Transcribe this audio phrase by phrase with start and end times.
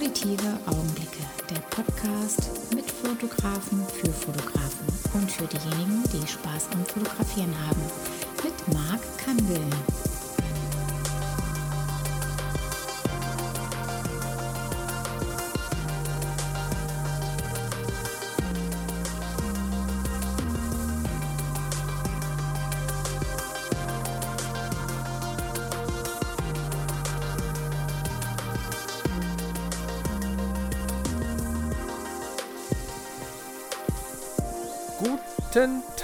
[0.00, 7.54] Auditive Augenblicke, der Podcast mit Fotografen für Fotografen und für diejenigen, die Spaß am Fotografieren
[7.66, 7.82] haben.
[8.42, 9.60] Mit Marc Kandel.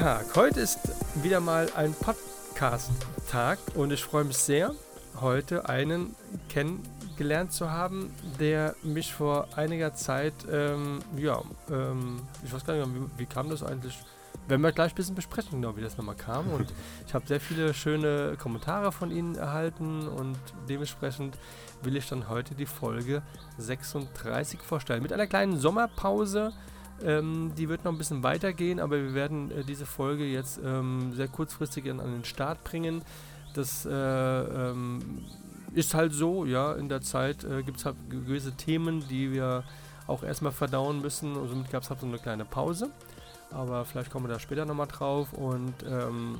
[0.06, 0.36] Tag.
[0.36, 0.78] Heute ist
[1.20, 4.72] wieder mal ein Podcast-Tag und ich freue mich sehr,
[5.20, 6.14] heute einen
[6.48, 11.42] kennengelernt zu haben, der mich vor einiger Zeit, ähm, ja,
[11.72, 13.98] ähm, ich weiß gar nicht mehr, wie, wie kam das eigentlich?
[14.46, 16.52] Werden wir gleich ein bisschen besprechen, genau, wie das nochmal kam.
[16.52, 16.72] Und
[17.08, 21.36] ich habe sehr viele schöne Kommentare von Ihnen erhalten und dementsprechend
[21.82, 23.22] will ich dann heute die Folge
[23.58, 25.02] 36 vorstellen.
[25.02, 26.52] Mit einer kleinen Sommerpause.
[27.02, 31.12] Ähm, die wird noch ein bisschen weitergehen, aber wir werden äh, diese Folge jetzt ähm,
[31.14, 33.02] sehr kurzfristig an, an, den Start bringen.
[33.54, 35.22] Das äh, ähm,
[35.74, 39.64] ist halt so, ja, in der Zeit äh, gibt es halt gewisse Themen, die wir
[40.06, 42.90] auch erstmal verdauen müssen und somit gab es halt so eine kleine Pause.
[43.50, 46.38] Aber vielleicht kommen wir da später nochmal drauf und ähm,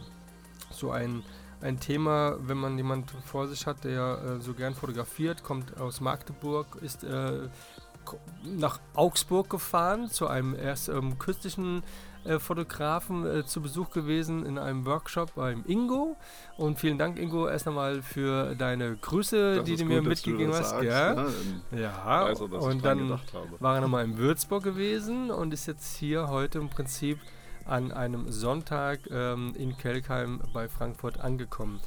[0.70, 1.22] so ein,
[1.60, 6.00] ein Thema, wenn man jemand vor sich hat, der äh, so gern fotografiert, kommt aus
[6.00, 7.48] Magdeburg, ist äh,
[8.44, 11.82] nach Augsburg gefahren, zu einem erst ähm, künstlichen
[12.26, 16.16] äh, Fotografen äh, zu Besuch gewesen in einem Workshop beim Ingo.
[16.56, 20.52] Und vielen Dank, Ingo, erst einmal für deine Grüße, das die du gut, mir mitgegeben
[20.52, 20.70] hast.
[20.70, 21.32] Sagst, ja, ne?
[21.72, 22.02] ja.
[22.02, 23.20] Also, und dann
[23.60, 27.18] war er nochmal in Würzburg gewesen und ist jetzt hier heute im Prinzip
[27.64, 31.80] an einem Sonntag ähm, in Kelkheim bei Frankfurt angekommen.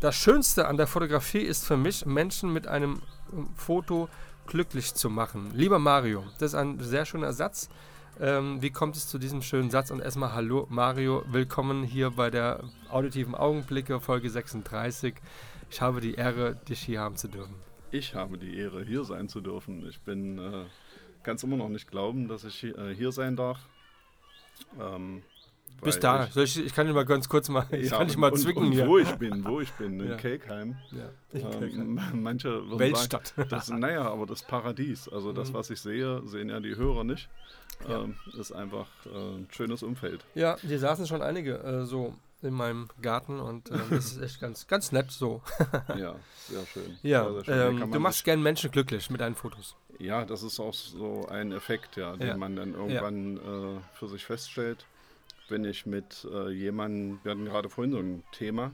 [0.00, 3.00] Das Schönste an der Fotografie ist für mich, Menschen mit einem
[3.32, 4.08] ähm, Foto
[4.46, 5.50] glücklich zu machen.
[5.54, 7.68] Lieber Mario, das ist ein sehr schöner Satz.
[8.20, 9.90] Ähm, wie kommt es zu diesem schönen Satz?
[9.90, 15.14] Und erstmal hallo Mario, willkommen hier bei der auditiven Augenblicke, Folge 36.
[15.70, 17.54] Ich habe die Ehre, dich hier haben zu dürfen.
[17.90, 19.86] Ich habe die Ehre, hier sein zu dürfen.
[19.88, 20.64] Ich bin, äh,
[21.22, 23.58] kann es immer noch nicht glauben, dass ich äh, hier sein darf.
[24.80, 25.22] Ähm,
[25.82, 26.28] bis da.
[26.34, 28.64] Ich, ich, kann dich mal ganz kurz mal, ich ja, kann dich mal und, zwicken
[28.66, 28.86] und hier.
[28.86, 30.16] Wo ich bin, wo ich bin, in Ja.
[30.16, 30.76] Kelkheim.
[30.92, 31.10] Ja.
[31.40, 33.28] Ähm, manche würden Weltstadt.
[33.36, 35.54] sagen, das, naja, aber das Paradies, also das, Mhm.
[35.54, 37.28] was ich sehe, sehen ja die Hörer nicht.
[37.88, 38.02] Ja.
[38.02, 40.24] Ähm, ist einfach äh, ein schönes Umfeld.
[40.34, 44.40] Ja, hier saßen schon einige äh, so in meinem Garten und äh, das ist echt
[44.40, 45.42] ganz, ganz nett so.
[45.96, 46.14] Ja,
[46.48, 46.96] sehr schön.
[47.02, 47.82] Ja, sehr, schön.
[47.82, 49.76] Ähm, du machst sich- gern Menschen glücklich mit deinen Fotos.
[49.98, 52.36] Ja, das ist auch so ein Effekt, ja, den Ja.
[52.36, 54.84] man dann irgendwann äh, für sich feststellt.
[55.48, 58.72] Wenn ich mit äh, jemandem, wir hatten gerade vorhin so ein Thema,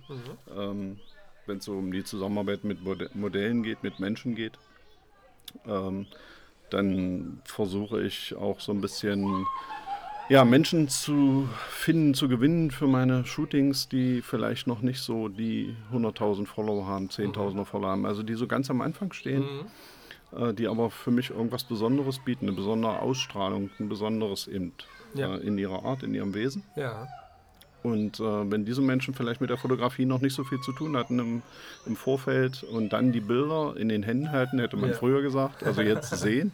[0.56, 1.00] ähm,
[1.46, 4.58] wenn es so um die Zusammenarbeit mit Mode Modellen geht, mit Menschen geht,
[5.66, 6.06] ähm,
[6.70, 9.46] dann versuche ich auch so ein bisschen
[10.28, 15.74] ja, Menschen zu finden, zu gewinnen für meine Shootings, die vielleicht noch nicht so die
[15.92, 19.44] 100.000 Follower haben, 10.000 Follower haben, also die so ganz am Anfang stehen
[20.36, 24.72] äh, die aber für mich irgendwas Besonderes bieten, eine besondere Ausstrahlung, ein besonderes eben
[25.14, 25.34] Ja.
[25.36, 26.62] äh, in ihrer Art, in ihrem Wesen.
[26.76, 27.06] Ja.
[27.82, 30.96] Und äh, wenn diese Menschen vielleicht mit der Fotografie noch nicht so viel zu tun
[30.98, 31.42] hatten im,
[31.86, 34.96] im Vorfeld und dann die Bilder in den Händen halten, hätte man Ja.
[34.96, 36.52] früher gesagt, also jetzt sehen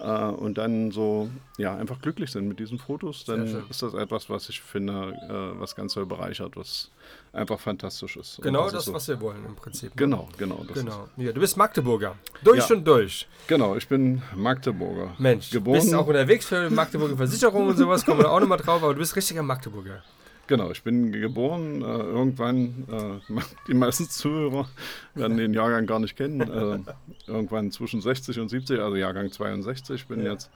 [0.00, 4.30] äh, und dann so ja einfach glücklich sind mit diesen Fotos, dann ist das etwas,
[4.30, 6.90] was ich finde, äh, was ganz doll bereichert, was
[7.32, 8.40] einfach fantastisch ist.
[8.42, 8.92] Genau ist das, so.
[8.92, 9.90] was wir wollen im Prinzip.
[9.90, 9.96] ne?
[9.96, 10.64] Genau, genau.
[10.66, 11.08] Das Genau.
[11.16, 12.14] Ja, du bist Magdeburger.
[12.42, 12.76] Durch Ja.
[12.76, 13.22] und durch.
[13.22, 15.14] Ist, genau, ich bin Magdeburger.
[15.18, 18.58] Mensch, du Geboren, bist auch unterwegs für Magdeburger Versicherung und sowas, kommen wir auch nochmal
[18.58, 20.02] drauf, aber du bist richtiger Magdeburger.
[20.48, 21.82] Genau, ich bin geboren.
[21.82, 23.32] Äh, irgendwann, äh,
[23.68, 24.68] die meisten Zuhörer
[25.14, 26.40] werden den Jahrgang gar nicht kennen.
[26.40, 29.94] Äh, irgendwann zwischen 60 und 70, also Jahrgang 62.
[30.02, 30.32] Ich bin Ja.
[30.32, 30.50] jetzt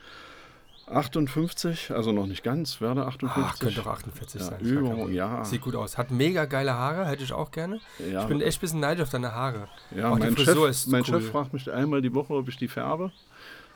[0.89, 3.45] 58, also noch nicht ganz, werde 58.
[3.55, 4.61] Ach, könnte doch 48 ja, sein.
[4.61, 5.97] über, ja, Sieht gut aus.
[5.97, 7.81] Hat mega geile Haare, hätte ich auch gerne.
[8.11, 9.69] ja, Ich bin echt ein bisschen neidisch auf deine Haare.
[9.95, 11.05] ja auch mein, Chef, mein cool.
[11.05, 13.13] Chef fragt mich einmal die Woche, ob ich die färbe.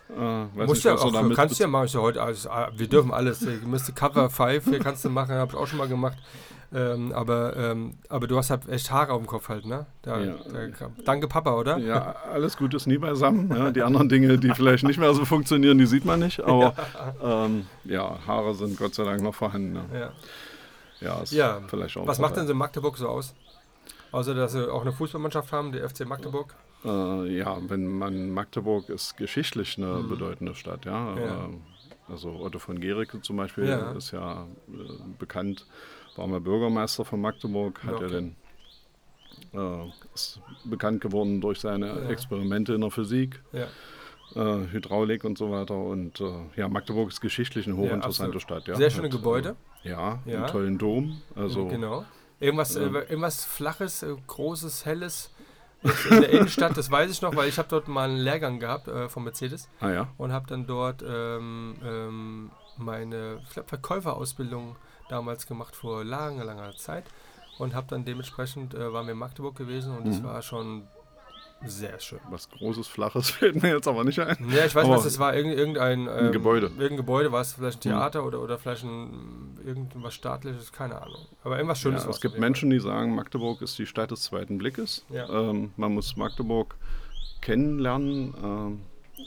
[0.08, 1.87] Äh, weiß Musst nicht, ja auch, damit kannst du ja machen.
[1.87, 3.41] Ich ja heute, also, ah, wir dürfen alles.
[3.41, 6.19] Du müsste Cover 5 hier kannst du machen, habe ich auch schon mal gemacht.
[6.75, 9.87] Ähm, aber, ähm, aber du hast halt echt Haare auf dem Kopf halt, ne?
[10.03, 10.35] Da, Ja.
[10.53, 11.79] da, danke Papa, oder?
[11.79, 13.50] Ja, alles gut ist nie beisammen.
[13.56, 16.41] Ja, die anderen Dinge, die vielleicht nicht mehr so funktionieren, die sieht man nicht.
[16.41, 16.75] Aber
[17.23, 19.75] ja, ähm, ja Haare sind Gott sei Dank noch vorhanden.
[19.75, 19.85] Ne?
[19.94, 20.12] Ja.
[21.00, 22.06] Ja, ist Ja, vielleicht auch.
[22.06, 23.35] Was macht denn so Magdeburg so aus?
[24.12, 26.55] Außer, dass sie auch eine Fußballmannschaft haben, die FC Magdeburg.
[26.84, 30.08] Äh, ja, wenn man Magdeburg ist geschichtlich eine Mhm.
[30.08, 31.19] bedeutende Stadt, ja.
[31.19, 31.44] Ja.
[31.46, 31.62] Ähm,
[32.08, 33.90] Also Otto von Gericke zum Beispiel Ja.
[33.93, 34.73] ist ja äh,
[35.19, 35.67] bekannt,
[36.14, 38.05] war mal Bürgermeister von Magdeburg, hat Okay.
[38.05, 38.37] er den
[39.52, 42.08] äh, ist bekannt geworden durch seine Ja.
[42.08, 43.43] Experimente in der Physik.
[43.52, 43.67] Ja.
[44.37, 45.76] äh, Hydraulik und so weiter.
[45.76, 48.43] Und äh, ja, Magdeburg ist geschichtlich eine hochinteressante absolut.
[48.43, 48.69] Stadt.
[48.69, 49.56] Ja, Sehr schöne Gebäude.
[49.84, 50.37] Äh, ja, Ja.
[50.38, 51.22] einen tollen Dom.
[51.34, 52.05] Also Genau.
[52.38, 55.31] Irgendwas, äh, irgendwas Flaches, äh, Großes, Helles
[56.11, 58.88] in der Innenstadt, das weiß ich noch, weil ich habe dort mal einen Lehrgang gehabt
[58.88, 60.09] äh, von Mercedes ah ja.
[60.19, 64.77] und habe dann dort ähm, ähm, meine glaub, Verkäuferausbildung
[65.09, 67.05] damals gemacht vor langer, langer Zeit
[67.59, 70.25] und habe dann dementsprechend, äh, waren wir in Magdeburg gewesen und das Mhm.
[70.25, 70.88] war schon
[71.64, 72.19] sehr schön.
[72.31, 74.37] Was Großes, Flaches fällt mir jetzt aber nicht ein.
[74.50, 76.67] Ja, ich weiß Aber was, es war irgend, irgendein ähm, Gebäude.
[76.67, 77.94] Irgendein Gebäude, war es vielleicht ein Mhm.
[77.97, 81.26] Theater oder, oder vielleicht ein, irgendwas staatliches, keine Ahnung.
[81.44, 82.03] Aber irgendwas Schönes.
[82.03, 84.58] Ja, war's es gibt auf jeden Menschen, die sagen, Magdeburg ist die Stadt des zweiten
[84.58, 85.05] Blickes.
[85.08, 85.29] Ja.
[85.29, 86.76] Ähm, man muss Magdeburg
[87.41, 88.35] kennenlernen.
[88.43, 88.81] Ähm,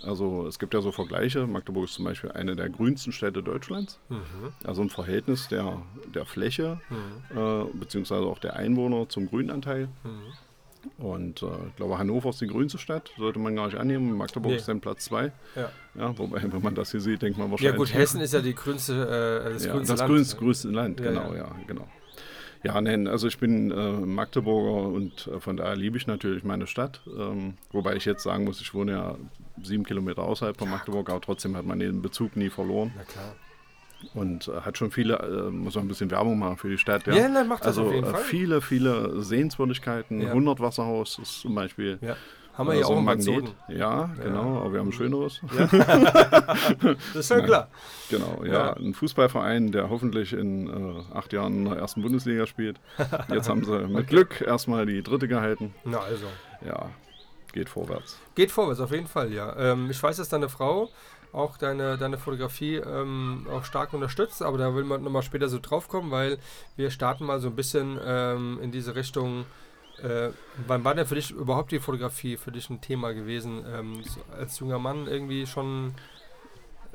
[0.04, 1.48] also es gibt ja so Vergleiche.
[1.48, 4.00] Magdeburg ist zum Beispiel eine der grünsten Städte Deutschlands.
[4.10, 4.20] Mhm.
[4.64, 5.82] Also ein Verhältnis der,
[6.14, 7.38] der Fläche Mhm.
[7.38, 9.88] äh, beziehungsweise auch der Einwohner zum Grünanteil.
[10.04, 10.22] Mhm.
[10.98, 14.18] Und äh, ich glaube, Hannover ist die grünste Stadt, sollte man gar nicht annehmen.
[14.18, 14.58] Magdeburg Nee.
[14.58, 15.32] ist dann Platz zwei.
[15.56, 15.70] Ja.
[15.96, 17.78] Ja, wobei, wenn man das hier sieht, denkt man ja wahrscheinlich.
[17.78, 18.94] gut, Hessen ist ja die grünste,
[19.48, 20.12] äh, das ja, grünste das Land.
[20.12, 21.38] grünste, größte Land, Ja, genau, ja.
[21.38, 21.88] ja, genau.
[22.64, 26.68] Ja, nein, also ich bin äh, Magdeburger und äh, von daher liebe ich natürlich meine
[26.68, 27.02] Stadt.
[27.18, 29.16] Ähm, wobei ich jetzt sagen muss, ich wohne ja
[29.64, 33.34] sieben Kilometer außerhalb von Magdeburg, aber trotzdem hat man den Bezug nie verloren Na klar.
[34.14, 37.06] Und äh, hat schon viele, äh, muss man ein bisschen Werbung machen für die Stadt.
[37.08, 38.22] Ja, Ja, nein, macht das also auf jeden äh, Fall.
[38.22, 40.22] viele, viele Sehenswürdigkeiten.
[40.22, 40.30] Ja.
[40.30, 41.98] 100 Wasserhaus ist zum Beispiel.
[42.02, 42.16] Ja.
[42.54, 43.56] Haben wir äh, hier so auch ein Magnet.
[43.70, 45.40] Ja, genau, aber wir haben ein schöneres.
[47.14, 47.46] Das ist Nein.
[47.46, 47.70] klar.
[48.10, 48.52] Genau, ja.
[48.52, 48.74] Ja.
[48.74, 52.80] Ein Fußballverein, der hoffentlich in äh, acht Jahren in der ersten Bundesliga spielt.
[53.30, 55.74] Jetzt haben sie mit Glück erstmal die dritte gehalten.
[55.86, 56.26] Na also.
[56.66, 56.90] Ja,
[57.54, 58.20] geht vorwärts.
[58.36, 59.56] Geht vorwärts, auf jeden Fall, ja.
[59.58, 60.90] Ähm, ich weiß, dass deine Frau
[61.32, 65.60] auch deine, deine Fotografie ähm, auch stark unterstützt, aber da will man nochmal später so
[65.62, 66.38] drauf kommen, weil
[66.76, 69.46] wir starten mal so ein bisschen ähm, in diese Richtung.
[70.02, 70.30] Äh,
[70.66, 73.64] wann war denn für dich überhaupt die Fotografie für dich ein Thema gewesen?
[73.68, 74.02] Ähm,
[74.36, 75.94] als junger Mann irgendwie schon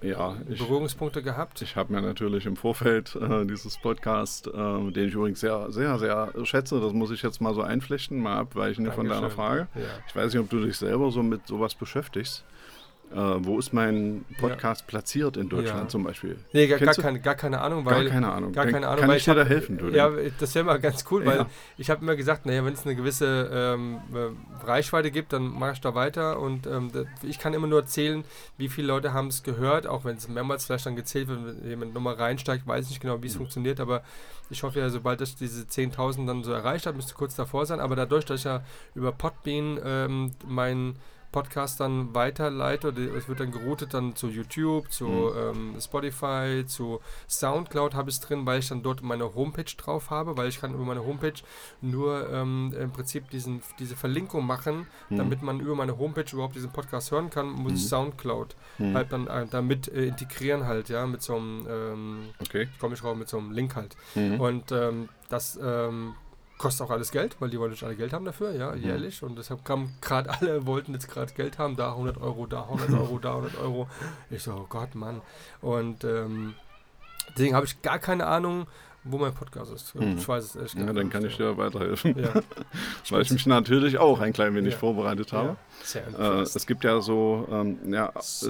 [0.03, 1.61] Ja, ich, Berührungspunkte gehabt?
[1.63, 5.99] ich habe mir natürlich im Vorfeld äh, dieses Podcast, äh, den ich übrigens sehr, sehr,
[5.99, 9.37] sehr schätze, das muss ich jetzt mal so einflechten, mal abweichen von deiner Dankeschön.
[9.37, 9.69] Frage.
[9.75, 9.81] Ja.
[10.09, 12.43] Ich weiß nicht, ob du dich selber so mit sowas beschäftigst.
[13.13, 15.89] Äh, wo ist mein Podcast platziert in Deutschland Ja.
[15.89, 16.37] zum Beispiel?
[16.53, 18.09] Nee, gar, gar, keine, gar keine Ahnung, Gar weil.
[18.09, 18.53] keine Ahnung.
[18.53, 19.89] Gar keine Ahnung, Kann weil ich dir da helfen, du?
[19.91, 20.33] Ja, denn?
[20.41, 21.47] das wäre mal ganz cool, weil Ja.
[21.77, 25.73] ich habe immer gesagt, naja, wenn es eine gewisse ähm, äh, Reichweite gibt, dann mache
[25.75, 26.91] ich da weiter und ähm,
[27.23, 28.25] ich kann immer nur erzählen,
[28.57, 31.69] wie viele Leute haben es gehört, auch wenn es mehrmals vielleicht dann gezählt wird, wenn
[31.71, 33.39] jemand nochmal reinsteigt, weiß ich nicht genau, wie es Mhm.
[33.39, 34.03] funktioniert, aber
[34.51, 37.79] ich hoffe ja, sobald ich diese 10.000 dann so erreicht habe, müsste kurz davor sein,
[37.79, 38.63] aber dadurch, dass ich ja
[38.97, 40.97] über Podbean ähm, meinen
[41.35, 45.73] Podcast dann weiterleite, oder es wird dann geroutet dann zu YouTube, zu Mhm.
[45.75, 50.11] ähm, Spotify, zu Soundcloud habe ich es drin, weil ich dann dort meine Homepage drauf
[50.11, 51.35] habe, weil ich kann über meine Homepage
[51.81, 55.17] nur ähm, im Prinzip diesen, diese Verlinkung machen, Hm.
[55.19, 57.89] damit man über meine Homepage überhaupt diesen Podcast hören kann, muss ich Mhm.
[57.89, 58.95] Soundcloud Hm.
[58.95, 62.69] halt dann äh, damit äh, integrieren halt, ja, mit so einem, ähm, Okay.
[62.79, 63.97] komme ich drauf, mit so einem Link halt.
[64.15, 64.41] Hm.
[64.41, 66.15] Und ähm, das ähm,
[66.65, 69.23] kostet auch alles Geld, weil die wollen nicht alle Geld haben dafür, ja, jährlich.
[69.23, 72.91] Und deshalb kamen gerade alle, wollten jetzt gerade Geld haben, da 100 Euro, da 100
[73.01, 73.87] Euro, da 100 Euro.
[74.31, 75.21] Ich so, oh Gott, Mann.
[75.61, 76.55] Und ähm,
[77.37, 78.67] deswegen habe ich gar keine Ahnung,
[79.05, 79.95] wo mein Podcast ist.
[79.95, 80.17] Mhm.
[80.19, 81.53] Ich weiß es echt Ja, dann kann ich ja.
[81.53, 82.19] dir weiterhelfen.
[82.19, 82.33] Ja,
[83.11, 84.79] Weil ich mich natürlich auch ein klein wenig Ja.
[84.79, 85.49] vorbereitet habe.
[85.49, 85.57] ja.
[85.83, 88.49] Sehr Äh, es gibt ja so, ähm, ja, äh,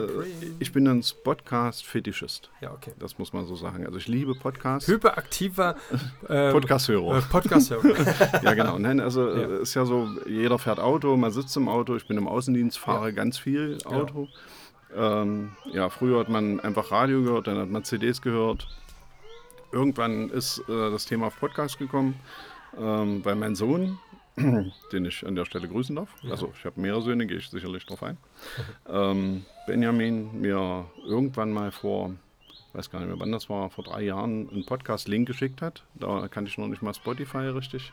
[0.60, 2.50] ich bin ein Podcast-Fetischist.
[2.60, 2.92] ja, okay.
[2.98, 3.84] Das muss man so sagen.
[3.86, 4.88] Also ich liebe Podcasts.
[4.88, 5.76] Hyperaktiver
[6.28, 7.18] ähm, Podcast-Hörer.
[7.18, 8.42] äh, Podcast-Hörer.
[8.42, 8.78] ja, genau.
[8.78, 9.36] Nein, also Ja.
[9.58, 11.96] äh, ist ja so, jeder fährt Auto, man sitzt im Auto.
[11.96, 14.28] Ich bin im Außendienst, fahre ganz viel Auto.
[14.96, 18.68] Ähm, ja, früher hat man einfach Radio gehört, dann hat man CDs gehört.
[19.74, 22.14] Irgendwann ist äh, das Thema auf Podcast gekommen,
[22.78, 23.98] ähm, weil mein Sohn,
[24.36, 26.30] den ich an der Stelle grüßen darf, Ja.
[26.30, 28.16] also ich habe mehrere Söhne, gehe ich sicherlich drauf ein,
[28.88, 32.12] ähm, Benjamin mir irgendwann mal vor,
[32.72, 35.82] weiß gar nicht mehr wann das war, vor drei Jahren einen Podcast-Link geschickt hat.
[35.94, 37.92] Da kannte ich noch nicht mal Spotify richtig.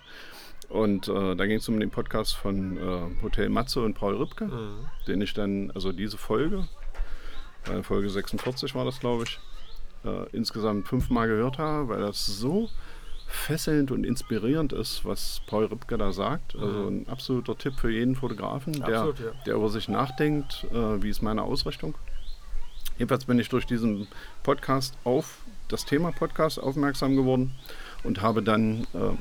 [0.70, 4.46] Und äh, da ging es um den Podcast von äh, Hotel Matze und Paul Ripke,
[4.46, 4.86] Mhm.
[5.08, 6.68] den ich dann, also diese Folge,
[7.72, 9.40] äh, Folge 46 war das, glaube ich,
[10.06, 12.70] äh, insgesamt fünfmal gehört habe, weil das so
[13.28, 16.56] fesselnd und inspirierend ist, was Paul Ripke da sagt.
[16.56, 18.94] Also ein absoluter Tipp für jeden Fotografen, der, Mhm.
[19.10, 19.26] Absolut, ja.
[19.46, 21.96] der über sich nachdenkt, äh, wie ist meine Ausrichtung.
[22.98, 24.08] Jedenfalls bin ich durch diesen
[24.44, 25.38] Podcast auf
[25.70, 27.56] das Thema Podcast aufmerksam geworden
[28.04, 29.16] und habe dann äh,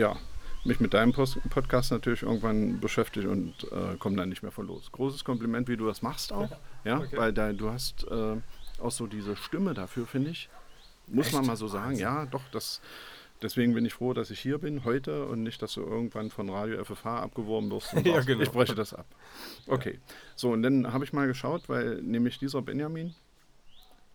[0.00, 0.16] ja,
[0.64, 4.66] mich mit deinem Post Podcast natürlich irgendwann beschäftigt und äh, komme dann nicht mehr von
[4.66, 4.90] los.
[4.90, 6.48] Großes Kompliment, wie du das machst auch.
[6.84, 7.16] Ja, Okay.
[7.16, 8.36] weil da, du hast äh,
[8.80, 10.48] auch so diese Stimme dafür, finde ich.
[11.06, 11.48] Muss man Echt?
[11.48, 11.90] mal so sagen.
[11.90, 12.02] Wahnsinn.
[12.02, 12.80] Ja, doch, das,
[13.42, 16.48] deswegen bin ich froh, dass ich hier bin heute und nicht, dass du irgendwann von
[16.48, 17.92] Radio FFH abgeworben wirst.
[18.04, 18.42] Ja, genau.
[18.42, 19.06] Ich breche das ab.
[19.66, 19.98] Okay,
[20.36, 23.14] so und dann habe ich mal geschaut, weil nämlich dieser Benjamin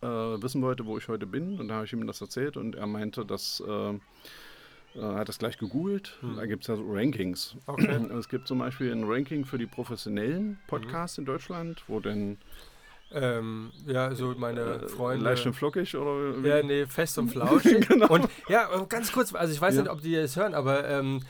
[0.02, 2.74] äh, wissen wollte, wo ich heute bin und da habe ich ihm das erzählt und
[2.74, 3.94] er meinte, dass äh,
[4.94, 6.18] er hat das gleich gegoogelt.
[6.36, 7.52] Da gibt es ja so Rankings.
[7.52, 7.60] Hm.
[7.66, 8.08] Okay.
[8.18, 12.38] Es gibt zum Beispiel ein Ranking für die professionellen Podcasts in Deutschland, wo denn
[13.12, 15.24] Ähm, ja, so meine äh, Freunde.
[15.24, 16.48] leicht und flockig oder wie?
[16.48, 17.88] Ja, nee, fest und flauschig.
[17.88, 18.06] Genau.
[18.08, 19.82] Und ja, ganz kurz, also ich weiß Ja.
[19.82, 21.20] nicht, ob die das hören, aber ähm,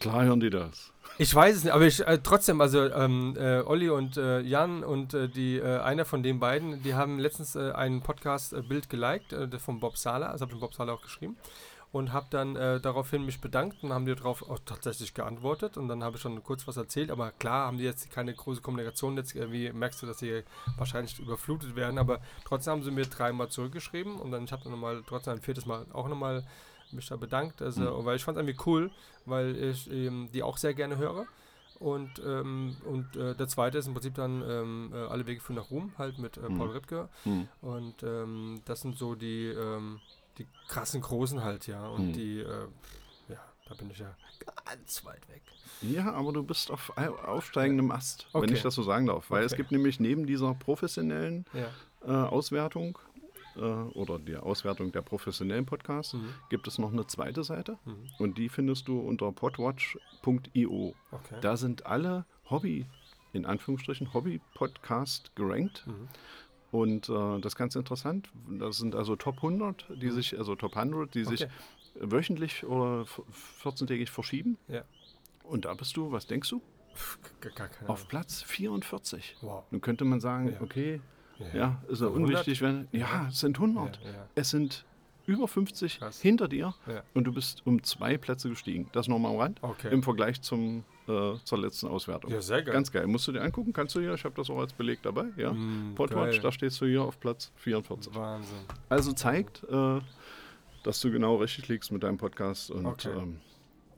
[0.00, 0.92] Klar hören die das.
[1.18, 4.84] ich weiß es nicht, aber ich äh, trotzdem, also ähm, äh, Olli und äh, Jan
[4.84, 9.34] und äh, die äh, einer von den beiden, die haben letztens äh, ein Podcast-Bild geliked,
[9.58, 11.36] von Bob Sala, also habe ich Bob Sala auch geschrieben.
[11.92, 15.76] Und habe dann äh, daraufhin mich bedankt und haben die darauf auch tatsächlich geantwortet.
[15.76, 17.10] Und dann habe ich schon kurz was erzählt.
[17.10, 19.16] Aber klar haben die jetzt keine große Kommunikation.
[19.18, 20.42] Jetzt irgendwie merkst du, dass sie
[20.78, 21.98] wahrscheinlich überflutet werden.
[21.98, 24.16] Aber trotzdem haben sie mir dreimal zurückgeschrieben.
[24.16, 26.46] Und dann ich habe dann nochmal, trotzdem ein viertes Mal auch nochmal
[26.92, 27.60] mich da bedankt.
[27.60, 28.90] Also, Weil ich fand es irgendwie cool,
[29.26, 31.26] weil ich ähm, die auch sehr gerne höre.
[31.78, 35.56] Und, ähm, und äh, der zweite ist im Prinzip dann ähm, äh, Alle Wege führen
[35.56, 37.08] nach Ruhm, halt mit äh, Paul Ripke.
[37.24, 37.48] Hm.
[37.60, 40.00] Und ähm, das sind so die, ähm,
[40.38, 41.86] die krassen Großen halt, ja.
[41.86, 42.12] Und Hm.
[42.14, 42.66] die, äh,
[43.28, 44.14] ja, da bin ich ja
[44.64, 45.42] ganz weit weg.
[45.82, 48.54] Ja, aber du bist auf au- aufsteigendem Ast, wenn Okay.
[48.54, 49.30] ich das so sagen darf.
[49.30, 49.62] Weil es Okay.
[49.62, 51.68] gibt nämlich neben dieser professionellen Ja.
[52.06, 52.98] äh, Auswertung
[53.54, 56.32] äh, oder der Auswertung der professionellen Podcasts Mhm.
[56.48, 58.08] gibt es noch eine zweite Seite Mhm.
[58.18, 60.94] und die findest du unter podwatch.io.
[61.10, 61.36] Okay.
[61.42, 62.86] Da sind alle Hobby,
[63.34, 65.86] in Anführungsstrichen, Hobby-Podcast gerankt.
[65.86, 66.08] Mhm.
[66.72, 68.30] Und äh, das ist ganz interessant.
[68.48, 71.46] Das sind also Top 100, die sich, also Top 100, die sich Mhm.
[71.94, 72.10] Okay.
[72.12, 73.22] wöchentlich oder f-
[73.62, 74.56] 14-tägig verschieben.
[74.68, 74.82] Ja.
[75.44, 76.60] Und da bist du, was denkst du?
[77.86, 78.08] Auf.
[78.08, 79.36] Platz 44.
[79.42, 79.64] Wow.
[79.70, 80.60] Nun könnte man sagen, Ja.
[80.60, 81.00] okay,
[81.38, 81.46] Ja.
[81.54, 82.14] ja, ist ja 100?
[82.30, 82.88] unwichtig, wenn.
[82.92, 84.00] Ja, es sind 100.
[84.04, 84.10] Ja.
[84.34, 84.84] Es sind
[85.26, 86.20] über 50 Krass.
[86.20, 86.74] hinter dir
[87.14, 88.88] und du bist um zwei Plätze gestiegen.
[88.92, 89.62] Das nochmal am Rand.
[89.62, 89.92] Okay.
[89.92, 92.30] Im Vergleich zum, äh, zur letzten Auswertung.
[92.30, 92.72] Ja, sehr geil.
[92.74, 93.06] Ganz geil.
[93.06, 95.52] Musst du dir angucken, kannst du hier, ich habe das auch als Beleg dabei, ja.
[95.52, 96.40] Mm, Podwatch, geil.
[96.42, 98.14] da stehst du hier auf Platz 44.
[98.14, 98.56] Wahnsinn.
[98.88, 100.00] Also zeigt, äh,
[100.84, 103.08] dass du genau richtig liegst mit deinem Podcast und Okay.
[103.16, 103.38] ähm,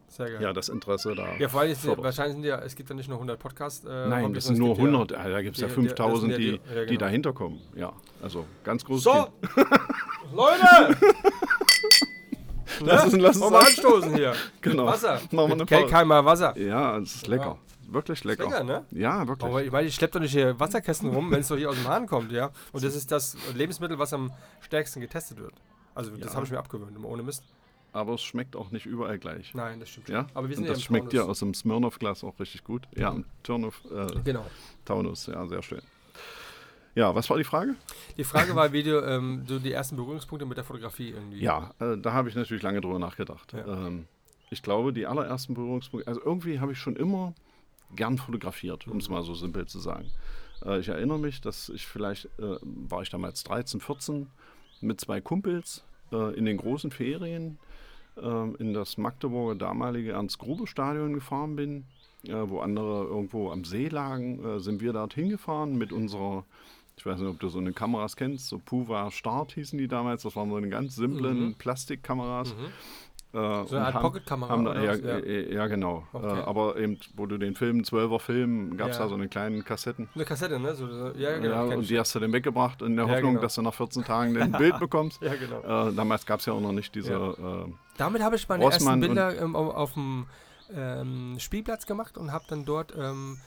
[0.08, 0.42] Sehr geil.
[0.42, 1.36] ja, das Interesse da.
[1.38, 3.84] Ja, vor allem, ist, ja- wahrscheinlich sind ja, es gibt ja nicht nur 100 Podcasts.
[3.84, 5.80] Äh, Nein, das sind nur gibt ja- 100, äh, da gibt es ja die- die-
[5.88, 7.00] 5000, das sind die, ja die- ja, die genau.
[7.00, 7.60] dahinter kommen.
[7.74, 7.92] Ja,
[8.22, 9.28] also ganz großes So!
[10.34, 10.96] Leute!
[12.80, 14.34] Lass uns- lass uns ab- anstoßen hier.
[14.60, 14.86] Genau.
[14.86, 15.20] Wasser.
[15.30, 15.66] Machen wir eine.
[15.66, 16.56] Kelkheimer Wasser.
[16.58, 17.58] Ja, es ist lecker.
[17.86, 18.44] Wirklich lecker.
[18.44, 18.84] lecker, ne?
[18.90, 19.48] Ja, wirklich.
[19.50, 21.76] Aber ich meine, ich schleppe doch nicht hier Wasserkästen rum, wenn es doch hier aus
[21.76, 22.50] dem Hahn kommt, ja.
[22.72, 25.52] Und das ist das Lebensmittel, was am stärksten getestet wird.
[25.94, 26.34] Also das Ja.
[26.34, 27.44] habe ich mir abgewöhnt, immer ohne Mist.
[27.92, 29.54] Aber es schmeckt auch nicht überall gleich.
[29.54, 30.16] Nein, das stimmt schon.
[30.16, 31.30] Ja, Aber wir sind und ja das im schmeckt dir Taunus.
[31.30, 32.88] aus dem Smirnoff-Glas auch richtig gut.
[32.96, 34.44] Ja, im Turnoff, äh, Genau.
[34.84, 35.80] Taunus, ja, sehr schön.
[36.94, 37.74] Ja, was war die Frage?
[38.16, 41.40] Die Frage war, wie du ähm, so die ersten Berührungspunkte mit der Fotografie irgendwie.
[41.40, 43.52] Ja, äh, da habe ich natürlich lange drüber nachgedacht.
[43.52, 43.66] Ja.
[43.66, 44.06] Ähm,
[44.50, 47.34] ich glaube, die allerersten Berührungspunkte, also irgendwie habe ich schon immer
[47.96, 49.14] gern fotografiert, um es Mhm.
[49.16, 50.10] mal so simpel zu sagen.
[50.64, 54.28] Äh, ich erinnere mich, dass ich vielleicht, äh, war ich damals 13, 14,
[54.80, 55.82] mit zwei Kumpels
[56.12, 57.58] äh, in den großen Ferien
[58.16, 61.84] äh, in das Magdeburger damalige Ernst-Grube-Stadion gefahren bin,
[62.26, 66.44] äh, wo andere irgendwo am See lagen, äh, sind wir dorthin gefahren mit unserer,
[66.96, 70.22] ich weiß nicht, ob du so eine Kameras kennst, so Puva Start hießen die damals,
[70.22, 71.54] das waren so eine ganz simplen Mhm.
[71.54, 72.54] Plastikkameras.
[72.54, 72.64] Mhm.
[73.36, 74.94] Äh, So eine Art Pocketkamera ja?
[74.94, 75.16] Ja.
[75.18, 76.06] äh, ja, genau.
[76.12, 76.38] Okay.
[76.38, 79.02] Äh, aber eben, wo du den Film, 12er Film, gab es Ja.
[79.02, 80.08] da so eine kleinen Kassetten.
[80.14, 80.72] Eine Kassette, ne?
[80.76, 81.66] So, so, ja, genau.
[81.66, 83.42] Und die hast du dann weggebracht in der Hoffnung, genau.
[83.42, 85.20] dass du nach 14 Tagen ein Bild bekommst.
[85.20, 85.88] ja, genau.
[85.88, 87.12] Äh, damals gab es ja auch noch nicht diese.
[87.12, 90.26] Äh, Damit habe ich meine Rossmann ersten Bilder ähm, auf, auf dem
[90.72, 93.38] ähm, Spielplatz gemacht und habe dann dort, ähm,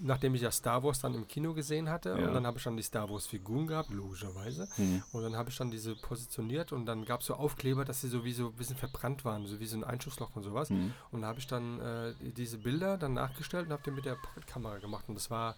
[0.00, 2.28] nachdem ich ja Star Wars dann im Kino gesehen hatte, Ja.
[2.28, 4.68] und dann habe ich dann die Star Wars Figuren gehabt, logischerweise.
[4.76, 5.02] hm.
[5.12, 8.08] Und dann habe ich dann diese positioniert und dann gab es so Aufkleber, dass sie
[8.08, 10.70] so wie so ein bisschen verbrannt waren, so wie so ein Einschussloch und sowas.
[10.70, 10.92] Hm.
[11.10, 14.16] Und da habe ich dann äh, diese Bilder dann nachgestellt und habe die mit der
[14.16, 15.04] Pocketkamera gemacht.
[15.08, 15.56] Und das war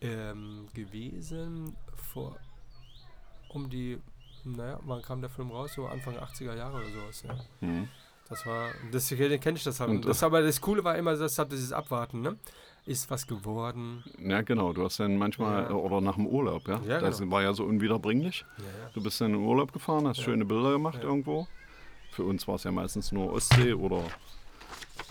[0.00, 1.76] ähm, gewesen
[2.12, 2.36] vor
[3.48, 4.00] um die,
[4.44, 5.74] naja, wann kam der Film raus?
[5.74, 7.22] So Anfang 80er Jahre oder sowas.
[7.22, 7.36] Ja.
[7.60, 7.88] Hm.
[8.28, 9.90] Das war, das kenne ich das halt.
[9.90, 12.38] Und das, aber das Coole war immer, das hat dieses Abwarten, ne?
[12.84, 14.02] Ist was geworden?
[14.18, 14.72] Ja, genau.
[14.72, 15.70] Du hast dann manchmal, Ja.
[15.70, 16.80] äh, oder nach dem Urlaub, ja.
[16.86, 17.30] Ja, das genau.
[17.32, 18.44] war ja so unwiederbringlich.
[18.58, 18.90] Ja, ja.
[18.92, 20.24] Du bist dann in den Urlaub gefahren, hast Ja.
[20.24, 21.04] schöne Bilder gemacht Ja.
[21.04, 21.46] irgendwo.
[22.10, 24.02] Für uns war es ja meistens nur Ostsee oder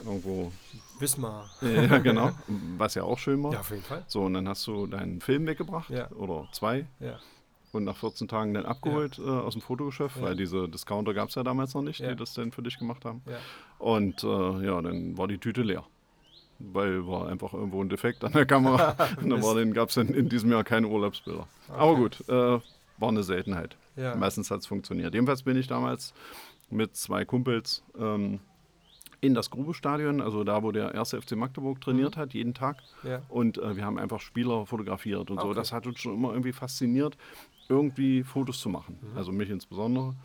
[0.05, 0.51] irgendwo.
[0.99, 1.49] Wismar.
[1.61, 2.31] ja, genau.
[2.77, 3.53] Was ja auch schön war.
[3.53, 4.03] Ja, auf jeden Fall.
[4.07, 6.11] So, und dann hast du deinen Film weggebracht Ja.
[6.11, 7.19] oder zwei Ja.
[7.71, 10.23] und nach 14 Tagen dann abgeholt äh, aus dem Fotogeschäft, Ja.
[10.23, 12.09] weil diese Discounter gab es ja damals noch nicht, Ja.
[12.09, 13.21] die das dann für dich gemacht haben.
[13.25, 13.37] Ja.
[13.79, 15.83] Und äh, ja, dann war die Tüte leer.
[16.74, 18.96] Weil war einfach irgendwo ein Defekt an der Kamera.
[19.22, 21.48] und dann gab es in diesem Jahr keine Urlaubsbilder.
[21.70, 23.77] Aber gut, äh, war eine Seltenheit.
[23.96, 24.15] Ja.
[24.15, 25.13] Meistens hat es funktioniert.
[25.13, 26.13] Jedenfalls bin ich damals
[26.70, 28.39] mit zwei Kumpels ähm,
[29.20, 32.77] in das Grubestadion, also da, wo der erste FC Magdeburg trainiert hat, jeden Tag.
[33.03, 33.22] Ja.
[33.30, 35.48] Und äh, wir haben einfach Spieler fotografiert und so.
[35.48, 35.56] Okay.
[35.56, 37.18] Das hat uns schon immer irgendwie fasziniert,
[37.70, 38.98] irgendwie Fotos zu machen.
[39.15, 40.15] Also mich insbesondere.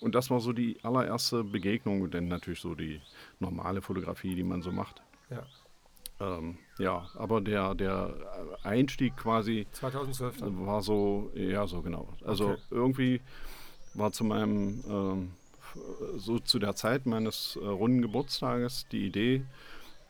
[0.00, 3.00] Und das war so die allererste Begegnung und dann natürlich so die
[3.40, 5.02] normale Fotografie, die man so macht.
[5.30, 5.42] Ja.
[6.20, 8.14] Ähm, ja, aber der, der
[8.62, 10.66] Einstieg quasi 2012 dann.
[10.66, 12.08] war so, ja, so genau.
[12.24, 12.60] Also Okay.
[12.70, 13.20] irgendwie
[13.94, 15.30] war zu meinem, ähm,
[16.16, 19.44] so zu der Zeit meines äh, runden Geburtstages die Idee,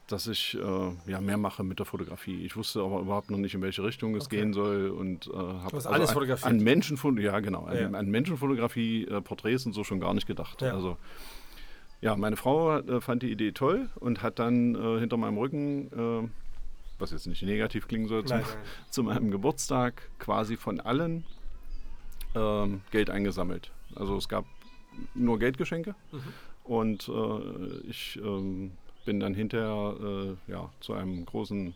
[0.07, 2.45] dass ich äh, ja, mehr mache mit der Fotografie.
[2.45, 4.37] Ich wusste aber überhaupt noch nicht, in welche Richtung es Okay.
[4.41, 6.51] gehen soll und äh, habe hast alles an, fotografiert.
[6.51, 7.99] an Menschenfot ja genau, an, Ja.
[7.99, 10.61] an Menschenfotografie, äh, Porträts und so schon gar nicht gedacht.
[10.61, 10.75] Ja.
[10.75, 10.99] Also
[12.05, 15.87] ja, meine Frau äh, fand die Idee toll und hat dann äh, hinter meinem Rücken,
[15.91, 16.29] äh,
[16.99, 18.41] was jetzt nicht negativ klingen soll, zum,
[18.91, 21.25] zu meinem Geburtstag quasi von allen
[22.35, 23.73] ähm, Geld eingesammelt.
[23.97, 24.45] Also es gab
[25.15, 26.23] nur Geldgeschenke Mhm.
[26.65, 28.73] und äh, ich ähm,
[29.07, 31.75] bin dann hinterher äh, ja, zu einem großen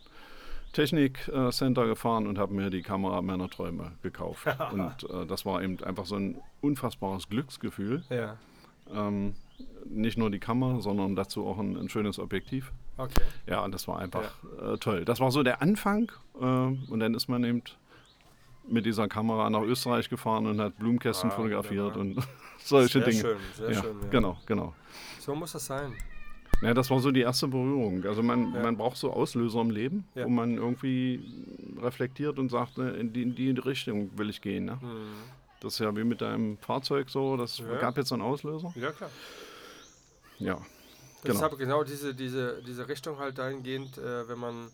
[0.73, 4.45] Technik-Center gefahren und habe mir die Kamera meiner Träume gekauft.
[4.71, 8.03] und äh, das war eben einfach so ein unfassbares Glücksgefühl.
[8.11, 8.37] Ja.
[8.93, 9.33] Ähm,
[9.85, 12.71] nicht nur die Kamera, sondern dazu auch ein, ein schönes Objektiv.
[12.97, 13.21] Okay.
[13.47, 15.05] Ja, und das war einfach äh, toll.
[15.05, 16.11] Das war so der Anfang.
[16.39, 17.63] Äh, und dann ist man eben
[18.67, 22.23] mit dieser Kamera nach Österreich gefahren und hat Blumenkästen Ah, fotografiert wunderbar.
[22.23, 22.27] und
[22.63, 23.21] solche Sehr Dinge.
[23.21, 23.95] schön, sehr ja, schön.
[24.03, 24.07] Ja.
[24.09, 24.73] Genau, genau.
[25.19, 25.93] So muss das sein.
[26.61, 28.03] Ja, das war so die erste Berührung.
[28.05, 28.61] Also man, Ja.
[28.61, 30.25] man braucht so Auslöser im Leben, Ja.
[30.25, 31.23] wo man irgendwie
[31.81, 34.65] reflektiert und sagt, ne, in, die, in die Richtung will ich gehen.
[34.65, 34.77] Ne?
[34.81, 34.87] Mhm.
[35.61, 37.75] Das ist ja wie mit deinem Fahrzeug so, das Ja.
[37.79, 38.71] gab jetzt so einen Auslöser.
[38.75, 39.09] Ja, klar.
[40.39, 40.59] Ja,
[41.23, 41.43] Genau.
[41.43, 44.71] aber genau diese, diese, diese Richtung halt dahingehend, äh, wenn man.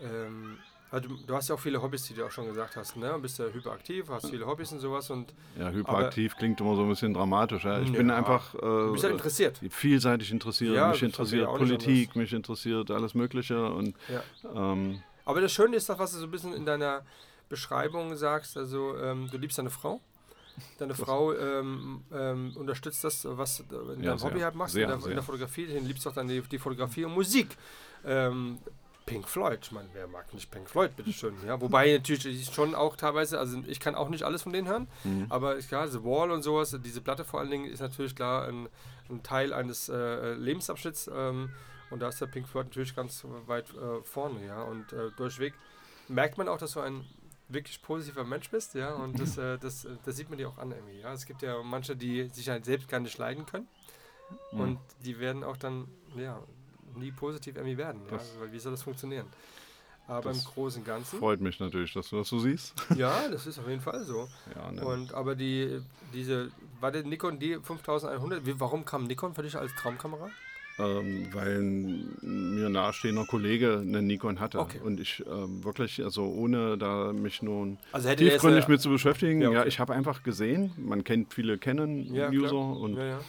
[0.00, 0.58] Ähm,
[0.90, 3.08] also du, hast ja auch viele Hobbys, die du auch schon gesagt hast, ne?
[3.14, 6.82] Du bist ja hyperaktiv, hast viele Hobbys und sowas und ja hyperaktiv klingt immer so
[6.82, 7.64] ein bisschen dramatisch.
[7.64, 7.80] Ja.
[7.80, 8.16] Ich bin Ja.
[8.16, 9.58] einfach du bist ja äh, interessiert.
[9.70, 10.74] vielseitig interessiert.
[10.74, 13.72] Ja, mich interessiert Politik, mich interessiert alles Mögliche.
[13.72, 14.22] Und Ja.
[14.54, 17.06] ähm, Aber das Schöne ist doch, was du so ein bisschen in deiner
[17.48, 20.00] Beschreibung sagst, also ähm, du liebst deine Frau.
[20.78, 24.22] Deine Frau ähm, ähm, unterstützt das, was du in deinem.
[24.22, 25.66] Hobby halt machst, Sehr, in, der, in der Fotografie.
[25.66, 27.56] Du liebst auch dann die, die Fotografie und Musik.
[28.04, 28.58] Ähm,
[29.04, 31.34] Pink Floyd, ich meine, wer mag nicht Pink Floyd, bitteschön.
[31.44, 31.60] Ja?
[31.60, 34.86] Wobei natürlich ich schon auch teilweise, also ich kann auch nicht alles von denen hören,
[35.02, 35.26] Mhm.
[35.28, 38.68] aber klar, The Wall und sowas, diese Platte vor allen Dingen ist natürlich klar ein,
[39.10, 41.50] ein Teil eines äh, Lebensabschnitts ähm,
[41.90, 44.62] und da ist der Pink Floyd natürlich ganz weit äh, vorne, ja.
[44.62, 45.54] Und äh, durchweg
[46.08, 47.04] merkt man auch, dass du ein
[47.52, 50.58] wirklich positiver Mensch bist, ja, und das, äh, das, äh, das sieht man dir auch
[50.58, 51.12] an irgendwie, ja.
[51.12, 53.68] Es gibt ja manche, die sich halt selbst gar nicht leiden können
[54.52, 54.60] Mhm.
[54.60, 56.42] und die werden auch dann, ja,
[56.94, 59.26] nie positiv irgendwie werden, ja, weil wie soll das funktionieren?
[60.08, 62.74] Aber Das im Großen und Ganzen, freut mich natürlich, dass du das so siehst.
[62.96, 64.28] ja, das ist auf jeden Fall so.
[64.54, 64.84] Ja, ne.
[64.84, 65.80] Und aber die,
[66.12, 70.28] diese, war der Nikon D5100, wie, warum kam Nikon für dich als Traumkamera?
[70.78, 74.58] Ähm, weil ein mir nahestehender Kollege eine Nikon hatte.
[74.58, 74.80] Okay.
[74.82, 79.42] Und ich ähm, wirklich, also ohne da mich nun Also tiefgründig eine- mit zu beschäftigen,
[79.42, 79.68] Ja, ja, okay.
[79.68, 82.80] ich habe einfach gesehen, man kennt viele Ja, Canon-User klar.
[82.80, 83.16] und ja, ja.
[83.18, 83.20] Äh,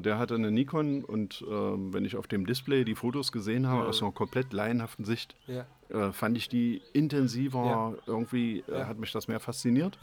[0.00, 3.82] Der hatte eine Nikon und ähm, wenn ich auf dem Display die Fotos gesehen habe,
[3.82, 3.88] Ja.
[3.88, 7.92] aus einer komplett laienhaften Sicht, Ja, äh, fand ich die intensiver, Ja.
[8.06, 9.98] irgendwie äh, hat mich das mehr fasziniert.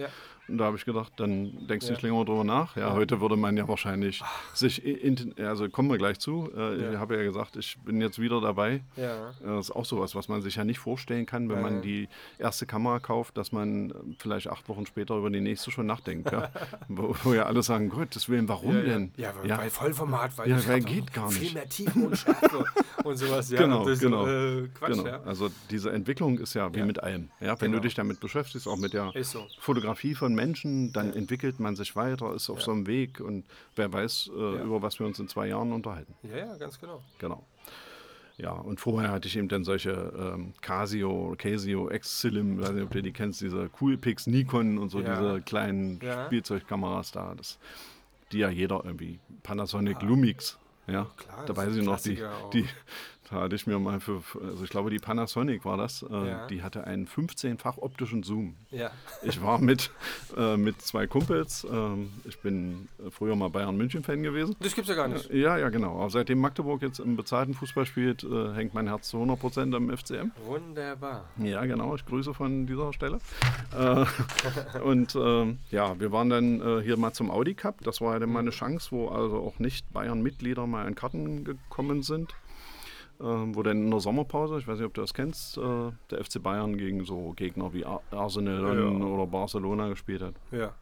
[0.49, 2.77] Und da habe ich gedacht, dann denkst du nicht länger drüber nach.
[2.77, 6.49] Ja, heute würde man ja wahrscheinlich sich, i- in, also kommen wir gleich zu.
[6.55, 6.93] Äh.
[6.93, 8.81] Ich habe ja gesagt, ich bin jetzt wieder dabei.
[8.95, 9.29] ja.
[9.29, 12.07] Äh, Das ist auch sowas, was man sich ja nicht vorstellen kann, wenn man die
[12.39, 16.31] erste Kamera kauft, dass man äh, vielleicht acht Wochen später über die nächste schon nachdenkt.
[16.87, 19.11] Wo, wo ja alle sagen, Gottes Willen, warum denn?
[19.17, 19.63] Ja, weil, Ja.
[19.63, 21.53] weil Vollformat, weil Ja, ich weil geht gar viel nicht.
[21.53, 22.63] mehr Tiefe und Schärfe
[23.03, 23.49] und sowas.
[23.51, 24.25] Ja, Genau, das, genau.
[24.27, 25.05] Äh, Quatsch, Genau.
[25.07, 25.21] ja.
[25.23, 27.29] Also diese Entwicklung ist ja wie mit allem.
[27.39, 27.81] Ja, wenn Genau.
[27.81, 29.45] du dich damit beschäftigst, auch mit der so.
[29.59, 33.43] Fotografie von Menschen, dann entwickelt man sich weiter, ist auf so einem Weg und
[33.75, 36.13] wer weiß, äh, über was wir uns in zwei Jahren unterhalten.
[36.23, 37.01] Ja, ja, ganz genau.
[37.19, 37.45] Genau.
[38.39, 42.91] Ja, und vorher hatte ich eben dann solche ähm, Casio, Casio, X-Cilim, weiß nicht, ob
[42.91, 45.15] du die kennst, diese Coolpix, Nikon und so, Ja.
[45.19, 46.27] diese kleinen Ja.
[46.27, 47.57] Spielzeugkameras da, das,
[48.31, 50.05] die ja jeder irgendwie, Panasonic Ah.
[50.05, 52.65] Lumix, ja, Klar, da das weiß ist ich noch, die, die,
[53.29, 56.47] da hatte ich mir mal für, also ich glaube, die Panasonic war das, äh, Ja.
[56.47, 58.55] die hatte einen 15-fach optischen Zoom.
[58.71, 58.91] Ja.
[59.23, 59.91] Ich war mit,
[60.37, 64.55] äh, mit zwei Kumpels, ähm, ich bin äh, früher mal Bayern-München-Fan gewesen.
[64.59, 65.29] Das gibt's ja gar nicht.
[65.29, 65.99] Ja, ja, genau.
[65.99, 69.89] Aber seitdem Magdeburg jetzt im bezahlten Fußball spielt, äh, hängt mein Herz zu 100% am
[69.89, 70.31] FCM.
[70.45, 71.25] Wunderbar.
[71.37, 71.95] Ja, genau.
[71.95, 73.19] Ich grüße von dieser Stelle.
[73.77, 74.05] äh,
[74.83, 77.81] und ähm, ja, wir waren dann äh, hier mal zum Audi Cup.
[77.83, 81.43] Das war ja dann mal eine Chance, wo also auch nicht Bayern-Mitglieder mal an Karten
[81.43, 82.33] gekommen sind.
[83.19, 85.61] Ähm, wo dann in der Sommerpause, ich weiß nicht, ob du das kennst, äh,
[86.11, 88.89] der FC Bayern gegen so Gegner wie Ar Arsenal Ja.
[88.89, 90.35] oder Barcelona gespielt hat.
[90.51, 90.73] Ja.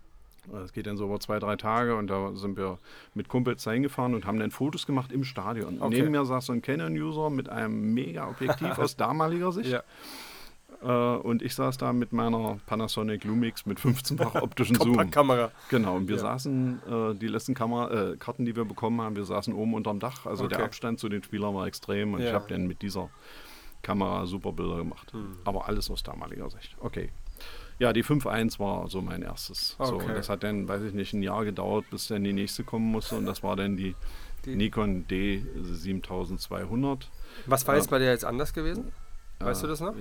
[0.52, 2.78] Das geht dann so über zwei, drei Tage und da sind wir
[3.16, 5.82] mit Kumpels reingefahren und haben dann Fotos gemacht im Stadion.
[5.82, 5.96] Okay.
[5.96, 9.72] Neben mir saß so ein Canon-User mit einem Mega-Objektiv aus damaliger Sicht.
[9.72, 9.82] Ja.
[10.82, 15.10] Äh, und ich saß da mit meiner Panasonic Lumix mit 15-fach optischen Zoom.
[15.12, 15.52] Kamera.
[15.70, 16.22] Genau, und wir Ja.
[16.22, 20.00] saßen, äh, die letzten Kamera, äh, Karten, die wir bekommen haben, wir saßen oben unterm
[20.00, 20.26] Dach.
[20.26, 20.66] Also der Okay.
[20.68, 22.34] Abstand zu den Spielern war extrem und ich Ja.
[22.34, 23.10] habe dann mit dieser
[23.82, 25.12] Kamera super Bilder gemacht.
[25.14, 25.38] Hm.
[25.46, 26.76] Aber alles aus damaliger Sicht.
[26.80, 27.10] Okay.
[27.78, 29.76] Ja, die 5.1 war so mein erstes.
[29.78, 30.08] So, Okay.
[30.08, 32.90] und das hat dann, weiß ich nicht, ein Jahr gedauert, bis dann die nächste kommen
[32.90, 33.16] musste.
[33.18, 33.96] Und das war dann die,
[34.46, 37.00] Die- Nikon D7200.
[37.48, 38.92] Was war jetzt bei dir jetzt anders gewesen?
[39.46, 39.94] Weißt du das noch?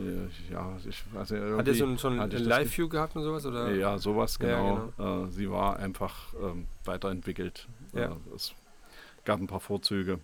[0.51, 1.47] Ja, ich weiß nicht.
[1.57, 3.45] Hat er so ein, so ein Live-View gehabt und sowas?
[3.47, 3.71] Oder?
[3.75, 5.25] ja, sowas Ja, genau.
[5.27, 7.69] Äh, sie war einfach ähm, weiterentwickelt.
[7.93, 8.13] Ja.
[8.13, 8.53] Äh, es
[9.25, 10.19] gab ein paar Vorzüge.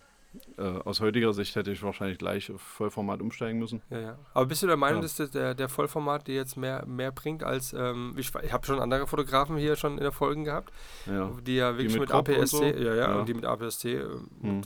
[0.57, 3.81] Äh, aus heutiger Sicht hätte ich wahrscheinlich gleich auf Vollformat umsteigen müssen.
[3.89, 4.17] Ja, ja.
[4.33, 5.01] Aber bist du der Meinung, Ja.
[5.01, 8.65] dass das der, der Vollformat dir jetzt mehr, mehr bringt als, ähm, ich, ich habe
[8.65, 10.71] schon andere Fotografen hier schon in der Folgen gehabt,
[11.05, 12.63] die ja wirklich mit mit, und APS-C, so?
[12.63, 13.15] ja, ja, Ja.
[13.19, 14.05] und die mit APS-C äh,
[14.41, 14.61] Hm.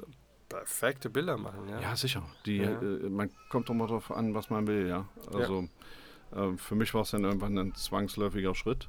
[0.55, 1.79] Perfekte Bilder machen, ja.
[1.79, 2.23] Ja, sicher.
[2.45, 2.71] Die, Ja.
[2.81, 5.05] Äh, man kommt doch mal darauf an, was man will, ja.
[5.33, 5.67] Also
[6.31, 8.87] äh, für mich war es dann irgendwann ein zwangsläufiger Schritt.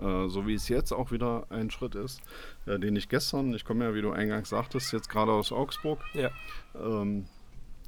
[0.00, 2.22] Äh, so wie es jetzt auch wieder ein Schritt ist,
[2.66, 6.00] äh, den ich gestern, ich komme ja, wie du eingangs sagtest, jetzt gerade aus Augsburg.
[6.14, 6.30] Ja.
[6.74, 7.26] Ähm,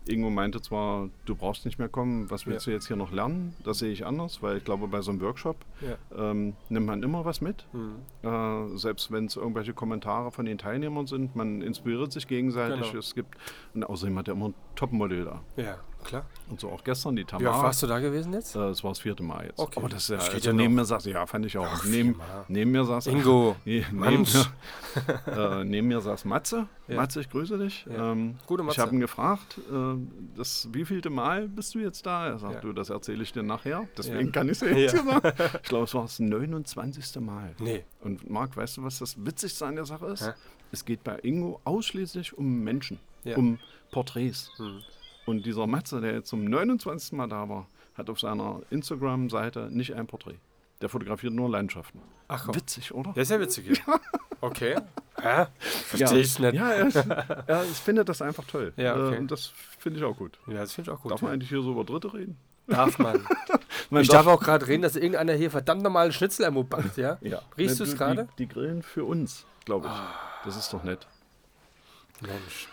[0.09, 2.71] Ingo meinte zwar, du brauchst nicht mehr kommen, was willst Ja.
[2.71, 3.55] du jetzt hier noch lernen?
[3.65, 6.31] Das sehe ich anders, weil ich glaube, bei so einem Workshop Ja.
[6.31, 7.67] ähm, nimmt man immer was mit.
[7.73, 7.95] Hm.
[8.23, 12.81] Äh, selbst wenn es irgendwelche Kommentare von den Teilnehmern sind, man inspiriert sich gegenseitig.
[12.91, 12.99] Genau.
[12.99, 13.37] Es gibt,
[13.75, 15.43] und außerdem hat er immer ein Topmodell da.
[15.57, 16.27] ja, klar.
[16.51, 17.63] Und so auch gestern die Wie oft Tamara.
[17.63, 18.55] warst du da gewesen jetzt?
[18.57, 19.59] Äh, es war das vierte Mal jetzt.
[19.59, 19.79] Okay.
[19.79, 20.83] Aber das ja, Das geht also ja neben noch.
[20.83, 21.67] mir saß, ja, fand ich auch.
[21.67, 25.27] Ach, neben, neben mir saß Ingo, Nee, neben, mir,
[25.61, 26.67] äh, neben mir saß Matze.
[26.89, 26.97] Ja.
[26.97, 27.87] Matze, ich grüße dich.
[27.91, 28.13] Ja.
[28.13, 28.83] Ähm, Gute ich Matze.
[28.83, 29.97] habe ihn gefragt, äh,
[30.37, 32.27] das wievielte Mal bist du jetzt da?
[32.29, 32.61] Er sagt, Ja.
[32.61, 33.89] du, das erzähle ich dir nachher.
[33.97, 35.05] Deswegen kann ich es jetzt Ja.
[35.05, 35.33] sagen.
[35.63, 37.21] Ich glaube, es war das 29.
[37.21, 37.55] Mal.
[37.59, 37.85] Nee.
[38.01, 40.27] Und Marc, weißt du, was das Witzigste an der Sache ist?
[40.27, 40.33] Hä?
[40.73, 42.99] Es geht bei Ingo ausschließlich um Menschen,
[43.37, 43.59] um
[43.91, 44.51] Porträts.
[44.57, 44.81] Hm.
[45.27, 47.13] Und dieser Matze, der jetzt zum 29.
[47.13, 50.39] Mal da war, hat auf seiner Instagram-Seite nicht ein Porträt.
[50.81, 52.01] Der fotografiert nur Landschaften.
[52.29, 52.55] Ach komm.
[52.57, 53.13] Witzig, oder?
[53.15, 53.83] Das ist ja witzig.
[53.87, 54.01] Ja.
[54.45, 54.75] Okay.
[55.21, 55.47] Hä?
[55.61, 56.17] Verstehe ja.
[56.17, 56.55] ich nicht.
[56.55, 58.73] Ja, er, er findet das einfach toll.
[58.77, 59.15] Ja, okay.
[59.15, 60.37] Äh, Und das finde ich auch gut.
[60.49, 61.13] Ja, das finde ich auch gut.
[61.13, 62.37] Darf man eigentlich hier so über Dritte reden?
[62.67, 63.25] Darf man.
[63.91, 67.19] Man Ich darf auch gerade reden, dass irgendeiner hier verdammt nochmal einen Schnitzel backt, ja?
[67.21, 67.41] Ja.
[67.57, 68.29] Riechst Ne, du's die- gerade?
[68.37, 69.93] Die, die grillen für uns, glaube ich.
[69.93, 70.13] Ah.
[70.45, 71.07] Das ist doch nett.
[72.21, 72.69] Mensch.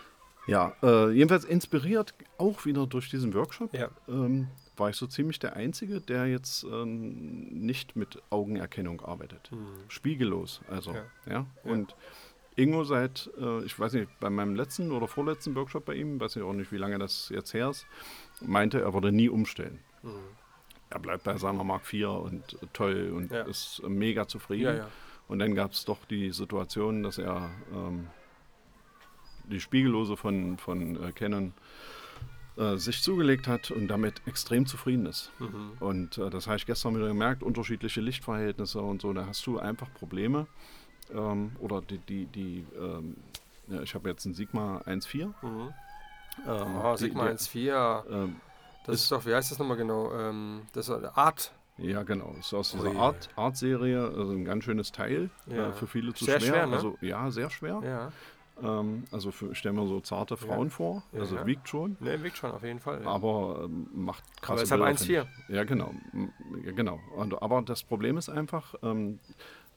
[0.50, 3.72] Ja, äh, jedenfalls inspiriert auch wieder durch diesen Workshop.
[3.72, 3.88] Ja.
[4.08, 9.50] ähm, war ich so ziemlich der Einzige, der jetzt ähm, nicht mit Augenerkennung arbeitet.
[9.88, 10.92] Spiegellos, also.
[10.92, 11.04] Ja.
[11.26, 11.32] Ja.
[11.32, 11.46] Ja.
[11.70, 11.94] Und
[12.56, 16.36] Ingo seit, äh, ich weiß nicht, bei meinem letzten oder vorletzten Workshop bei ihm, weiß
[16.36, 17.86] ich auch nicht, wie lange das jetzt her ist,
[18.40, 19.78] meinte, er würde nie umstellen.
[20.02, 20.10] Mhm.
[20.88, 23.42] Er bleibt bei seiner Mark IV und äh, toll und Ja.
[23.42, 24.64] ist mega zufrieden.
[24.64, 24.88] Ja, ja.
[25.28, 28.08] Und dann gab es doch die Situation, dass er ähm,
[29.50, 31.52] die Spiegellose von, von äh, Canon
[32.56, 35.30] äh, sich zugelegt hat und damit extrem zufrieden ist.
[35.38, 35.72] Mhm.
[35.80, 39.58] Und äh, das habe ich gestern wieder gemerkt, unterschiedliche Lichtverhältnisse und so, da hast du
[39.58, 40.46] einfach Probleme.
[41.12, 43.16] Ähm, oder die, die, die ähm,
[43.68, 45.26] ja, ich habe jetzt einen Sigma 1.4.
[45.42, 45.72] Mhm.
[46.46, 48.04] Ähm, Oh, die- Sigma die- 1.4.
[48.10, 48.36] Ähm,
[48.86, 50.12] Das ist, doch, wie heißt das nochmal genau?
[50.12, 51.52] Ähm, das ist eine Art.
[51.78, 52.34] ja, genau.
[52.38, 52.96] Ist aus dieser Ui.
[52.96, 55.30] Art, Art-Serie, also ein ganz schönes Teil.
[55.46, 55.68] Ja.
[55.68, 56.52] Äh, für viele zu Sehr schwer.
[56.54, 56.76] schwer, ne?
[56.76, 57.80] Also ja, sehr schwer.
[57.84, 58.12] Ja.
[58.62, 61.02] Ähm, also für, ich stelle mir so zarte Frauen vor.
[61.12, 61.46] Ja, Also ja.
[61.46, 61.96] wiegt schon.
[62.00, 63.02] Ne, wiegt schon auf jeden Fall.
[63.06, 65.26] Aber ähm, macht krasse Aber halt Bilder, 1,4.
[65.26, 65.54] finde ich.
[65.56, 65.94] Ja, genau.
[66.64, 67.00] Ja, genau.
[67.16, 69.18] Und, aber das Problem ist einfach, ähm,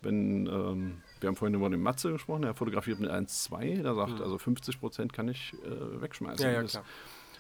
[0.02, 4.20] wenn, ähm, wir haben vorhin über den Matze gesprochen, er fotografiert mit 1,2, der sagt,
[4.20, 6.46] also 50 Prozent kann ich äh, wegschmeißen.
[6.46, 6.84] Ja, ja, klar.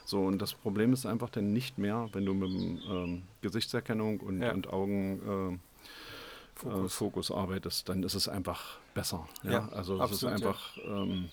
[0.06, 2.50] So, und das Problem ist einfach dann nicht mehr, wenn du mit
[2.90, 4.52] ähm, Gesichtserkennung und, Ja.
[4.54, 5.20] und Augen
[5.56, 5.58] äh,
[6.56, 6.94] Fokus.
[6.94, 9.28] Fokus arbeitest, dann ist es einfach besser.
[9.44, 9.52] Ja?
[9.52, 10.30] Ja, also es ist ja.
[10.30, 11.30] einfach, ähm,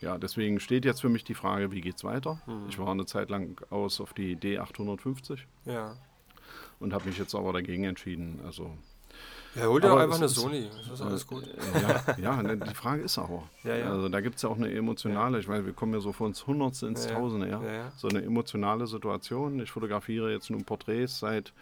[0.00, 2.40] ja, deswegen steht jetzt für mich die Frage, wie geht's weiter?
[2.46, 2.66] Mhm.
[2.68, 5.96] Ich war eine Zeit lang aus auf die D850 Ja.
[6.78, 8.40] und habe mich jetzt aber dagegen entschieden.
[8.44, 8.70] Also
[9.56, 10.68] Ja, hol dir einfach es eine ist- Sony.
[10.88, 11.44] Das ist alles gut.
[11.46, 13.42] äh, ja, ja, ne, die Frage ist aber.
[13.64, 13.90] Ja, ja.
[13.90, 16.28] Also da gibt es ja auch eine emotionale, ich meine, wir kommen ja so von
[16.28, 17.18] uns Hundertste ins Ja, ja.
[17.18, 17.62] Tausende, ja.
[17.62, 17.92] Ja, ja.
[17.96, 19.58] So eine emotionale Situation.
[19.60, 21.52] Ich fotografiere jetzt nun Porträts seit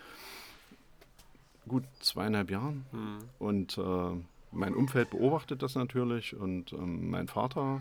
[1.66, 3.18] gut zweieinhalb Jahren Hm.
[3.38, 4.10] und äh,
[4.52, 7.80] mein Umfeld beobachtet das natürlich und ähm, mein Vater,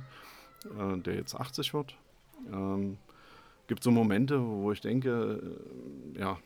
[0.65, 1.95] äh, der jetzt 80 wird,
[2.51, 2.97] ähm,
[3.67, 5.41] gibt so Momente, wo ich denke,
[6.15, 6.37] äh, ja,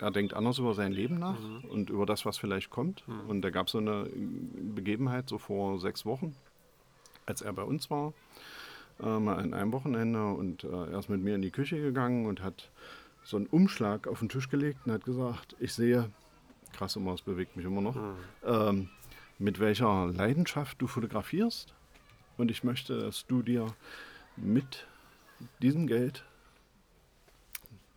[0.00, 3.02] er denkt anders über sein Leben nach und über das, was vielleicht kommt.
[3.26, 4.08] Und da gab es so eine
[4.74, 6.36] Begebenheit, so vor sechs Wochen,
[7.26, 8.12] als er bei uns war,
[9.02, 12.26] äh, mal an einem Wochenende und äh, er ist mit mir in die Küche gegangen
[12.26, 12.70] und hat
[13.24, 16.10] so einen Umschlag auf den Tisch gelegt und hat gesagt, ich sehe,
[16.72, 17.96] krass immer, es bewegt mich immer noch,
[18.44, 18.88] ähm,
[19.38, 21.74] mit welcher Leidenschaft du fotografierst.
[22.36, 23.66] Und ich möchte, dass du dir
[24.36, 24.86] mit
[25.60, 26.24] diesem Geld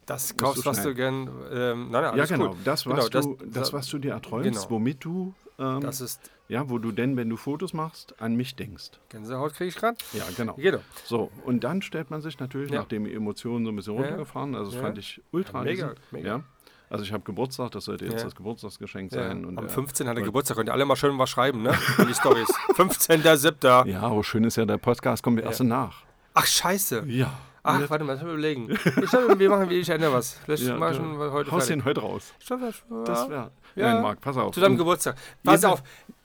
[0.05, 1.29] das kaufst, was du gern.
[1.51, 2.51] Ähm, nein, nein, ja, genau.
[2.51, 2.57] Cool.
[2.63, 4.69] Das, was genau, du, das, was du dir erträumst, genau.
[4.69, 5.33] womit du.
[5.59, 6.31] Ähm, das ist.
[6.49, 8.91] Ja, wo du denn, wenn du Fotos machst, an mich denkst.
[9.07, 9.97] Gänsehaut kriege ich gerade?
[10.11, 10.55] Ja, genau.
[10.55, 10.79] genau.
[11.05, 12.79] So, und dann stellt man sich natürlich, ja.
[12.79, 14.81] nachdem die Emotionen so ein bisschen runtergefahren, also das ja.
[14.81, 16.27] fand ich ultra ja, mega, mega.
[16.27, 16.43] Ja.
[16.91, 18.25] Also ich habe Geburtstag, das sollte jetzt ja.
[18.25, 19.45] das Geburtstagsgeschenk sein.
[19.45, 20.09] Und Am 15.
[20.09, 21.73] hat er Geburtstag, könnt ihr alle mal schön was schreiben, ne?
[21.97, 22.49] In die Storys.
[22.75, 23.87] 15.07.
[23.91, 26.03] Ja, aber schön ist ja, der Podcast kommt erst nach.
[26.33, 27.05] Ach, scheiße.
[27.07, 27.31] Ja.
[27.63, 27.89] Ach, ja.
[27.89, 28.69] warte mal, lass mal überlegen.
[28.71, 30.33] Ich glaube, wir machen, ich ändere was.
[30.43, 32.33] Vielleicht ja, mal schon heute Haust den heute raus.
[32.41, 33.03] Ich glaube, das, ja.
[33.05, 33.51] das wäre.
[33.75, 33.93] Ja.
[33.93, 34.53] Nein, Marc, pass auf.
[34.53, 35.15] Zu deinem Geburtstag.
[35.45, 35.81] Pass auf.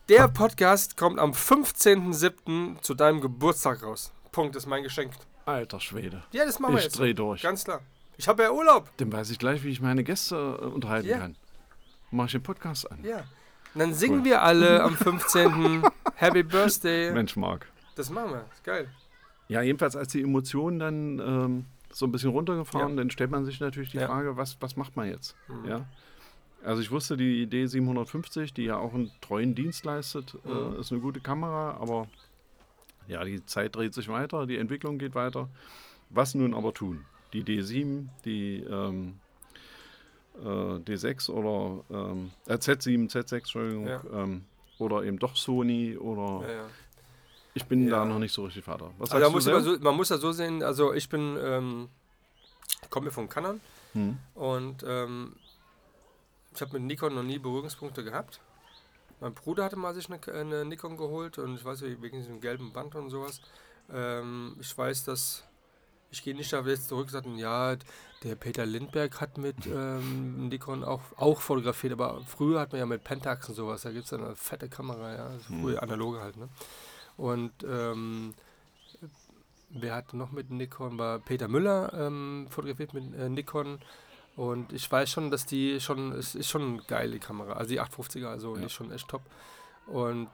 [0.09, 2.81] Der Podcast kommt am 15.07.
[2.81, 4.13] zu deinem Geburtstag raus.
[4.33, 5.13] Punkt, ist mein Geschenk.
[5.45, 6.25] Alter Schwede.
[6.33, 6.95] Ja, das machen wir ich jetzt.
[6.95, 7.43] Ich dreh durch.
[7.43, 7.83] Ganz klar.
[8.19, 8.91] Ich habe ja Urlaub.
[8.97, 11.19] Dann weiß ich gleich, wie ich meine Gäste äh, unterhalten ja.
[11.19, 11.37] kann.
[12.11, 12.99] Mache ich den Podcast an.
[13.03, 13.25] Ja.
[13.75, 14.25] Und dann singen cool.
[14.25, 15.83] wir alle am 15.
[16.15, 17.13] Happy Birthday.
[17.13, 17.67] Mensch, Marc.
[17.95, 18.45] Das machen wir.
[18.53, 18.89] Ist geil.
[19.49, 22.97] Ja, jedenfalls, als die Emotionen dann ähm, so ein bisschen runtergefahren, ja.
[22.97, 24.07] dann stellt man sich natürlich die ja.
[24.07, 25.37] Frage, was, was macht man jetzt?
[25.49, 25.69] Mhm.
[25.69, 25.87] Ja.
[26.65, 30.77] Also ich wusste, die Idee 750, die ja auch einen treuen Dienst leistet, äh, mhm.
[30.77, 32.09] äh, ist eine gute Kamera, aber
[33.07, 35.49] ja, die Zeit dreht sich weiter, die Entwicklung geht weiter.
[36.11, 37.05] Was nun aber tun?
[37.43, 39.19] Die D7, die ähm,
[40.43, 44.03] äh, D6 oder ähm, äh, Z7, Z6, Entschuldigung, ja.
[44.13, 44.45] ähm,
[44.79, 46.67] oder eben doch Sony oder ja,
[47.55, 48.91] ich bin da noch nicht so richtig Vater.
[48.99, 51.89] Was also muss man, so, man muss ja so sehen, also ich bin, ähm,
[52.91, 53.61] komme von Canon
[53.95, 54.19] hm.
[54.35, 55.33] und ähm,
[56.55, 58.41] ich habe mit Nikon noch nie Berührungspunkte gehabt.
[59.21, 62.41] Mein Bruder hatte mal sich eine, eine Nikon geholt und ich weiß nicht, wegen diesem
[62.43, 63.41] gelben Band und sowas.
[63.91, 65.43] Ähm, ich weiß, dass
[66.11, 67.77] ich gehe nicht da jetzt zurück und sage, ja,
[68.23, 72.87] der Peter Lindberg hat mit ähm, Nikon auch, auch fotografiert, aber früher hat man ja
[72.87, 76.37] mit Pentax und sowas, da gibt es eine fette Kamera, ja, also früher analoge halt,
[76.37, 76.49] ne?
[77.17, 78.35] Und ähm,
[79.71, 80.99] wer hat noch mit Nikon?
[80.99, 83.79] War Peter Müller ähm, fotografiert mit äh, Nikon.
[84.37, 87.55] Und ich weiß schon, dass die schon, es ist schon eine geile Kamera.
[87.55, 88.61] Also die 850er, also ja.
[88.61, 89.23] die ist schon echt top.
[89.87, 90.29] Und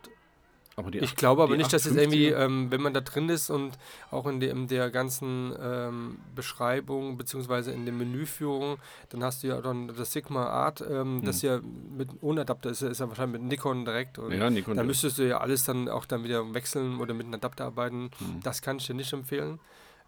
[0.93, 3.73] ich glaube aber nicht, dass es irgendwie, ähm, wenn man da drin ist und
[4.11, 8.79] auch in, de, in der ganzen ähm, Beschreibung beziehungsweise in der Menüführung,
[9.11, 11.25] dann hast du ja dann das Sigma Art, ähm, hm.
[11.25, 11.61] das ja
[11.97, 14.19] mit ohne Adapter ist, ist ja wahrscheinlich mit Nikon direkt.
[14.19, 14.77] Und ja, Nikon.
[14.77, 18.11] Da müsstest du ja alles dann auch dann wieder wechseln oder mit einem Adapter arbeiten.
[18.19, 18.41] Hm.
[18.43, 19.59] Das kann ich dir nicht empfehlen.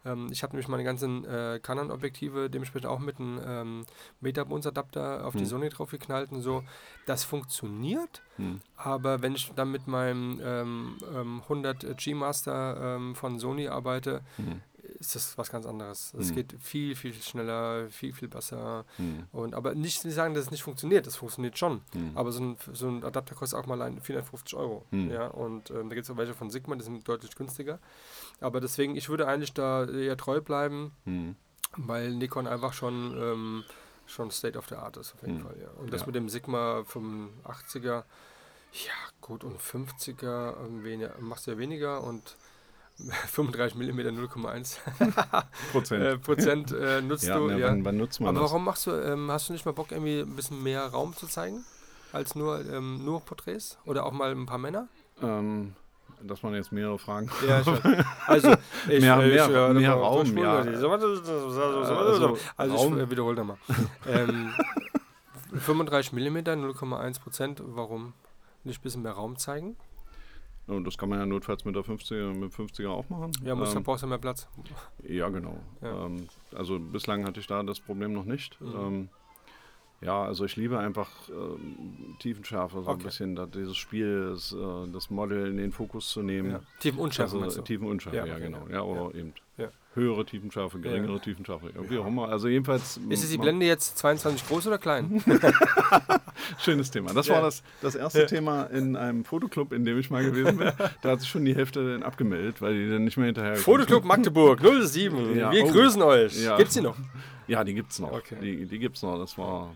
[0.05, 3.87] Ähm, ich habe nämlich meine ganzen äh, Canon-Objektive dementsprechend auch mit einem ähm,
[4.21, 5.41] Metabons-Adapter auf hm.
[5.41, 6.63] die Sony draufgeknallt und so.
[7.07, 8.61] Das funktioniert, hm.
[8.77, 10.97] aber wenn ich dann mit meinem ähm,
[11.43, 14.61] 100 ähm, G-Master ähm, von Sony arbeite, hm
[14.99, 16.15] ist das was ganz anderes.
[16.15, 16.35] Es mhm.
[16.35, 18.85] geht viel, viel schneller, viel, viel besser.
[18.99, 19.27] Mhm.
[19.33, 21.07] Und, aber nicht sagen, dass es nicht funktioniert.
[21.07, 21.83] Das funktioniert schon.
[21.95, 22.13] Mhm.
[22.15, 24.87] Aber so ein, so ein Adapter kostet auch mal 450 Euro.
[24.91, 25.11] Mhm.
[25.11, 25.27] Ja?
[25.29, 27.79] Und ähm, da gibt es auch welche von Sigma, die sind deutlich günstiger.
[28.41, 31.37] Aber deswegen, ich würde eigentlich da eher treu bleiben, mhm.
[31.77, 33.65] weil Nikon einfach schon, ähm,
[34.07, 35.43] schon State of the Art ist, auf jeden mhm.
[35.43, 35.57] Fall.
[35.61, 35.69] Ja.
[35.81, 36.07] Und das ja.
[36.07, 38.05] mit dem Sigma 85er,
[38.73, 42.37] ja gut, und 50er ähm, machst du ja weniger und
[42.97, 44.77] 35 mm 0,1
[45.73, 47.49] Prozent, äh, Prozent äh, nutzt ja, du.
[47.49, 47.69] Ne, ja.
[47.69, 48.51] Wann, wann, nutzt man Aber das?
[48.51, 51.27] warum machst du, ähm, hast du nicht mal Bock, irgendwie ein bisschen mehr Raum zu
[51.27, 51.65] zeigen?
[52.13, 53.79] Als nur, ähm, nur Porträts?
[53.85, 54.87] Oder auch mal ein paar Männer?
[55.21, 55.75] Ähm,
[56.23, 57.63] dass man jetzt mehrere Fragen ja,
[58.27, 58.53] Also,
[58.89, 60.59] ich, mehr, ich, mehr, ich, mehr Raum, ja.
[60.59, 63.59] Also, also, also ich wiederhole da mal.
[64.07, 64.53] ähm,
[65.53, 68.13] 35 mm, 0,1 Prozent, warum
[68.63, 69.77] nicht ein bisschen mehr Raum zeigen?
[70.67, 73.33] Und das kann man ja notfalls mit der 50er, mit 50er auch machen.
[73.45, 74.49] Ja, muss, ähm, dann brauchst du mehr Platz.
[75.03, 75.59] Ja, genau.
[75.83, 76.07] Ja.
[76.07, 78.59] Ähm, also bislang hatte ich da das Problem noch nicht.
[78.61, 78.75] Mhm.
[78.77, 79.09] Ähm,
[80.01, 83.01] ja, also ich liebe einfach äh, Tiefenschärfe, so okay.
[83.01, 86.53] ein bisschen da, dieses Spiel, das, äh, das, Model in den Fokus zu nehmen.
[86.53, 86.61] Ja.
[86.81, 87.41] Tiefenunschärfe.
[87.41, 88.67] Also, Tiefenunschärfe, ja, ja genau.
[88.71, 89.69] Ja, oder eben ja.
[89.95, 92.29] Höhere Tiefenschärfe, geringere Tiefenschärfe, wie auch immer.
[92.29, 92.99] Also jedenfalls.
[93.09, 95.23] Ist es die Blende jetzt 22 groß oder klein?
[96.59, 97.13] Schönes Thema.
[97.13, 100.73] Das war das, das erste Thema in einem Fotoclub, in dem ich mal gewesen bin.
[101.03, 103.57] Da hat sich schon die Hälfte dann abgemeldet, weil die dann nicht mehr hinterher.
[103.57, 105.35] Fotoclub Magdeburg 07.
[105.35, 105.71] Wir oh.
[105.71, 106.43] grüßen euch.
[106.43, 106.57] Ja.
[106.57, 106.97] Gibt's die noch?
[107.47, 108.13] Ja, die gibt's noch.
[108.13, 108.37] Okay.
[108.41, 109.19] Die, die gibt's noch.
[109.19, 109.75] Das war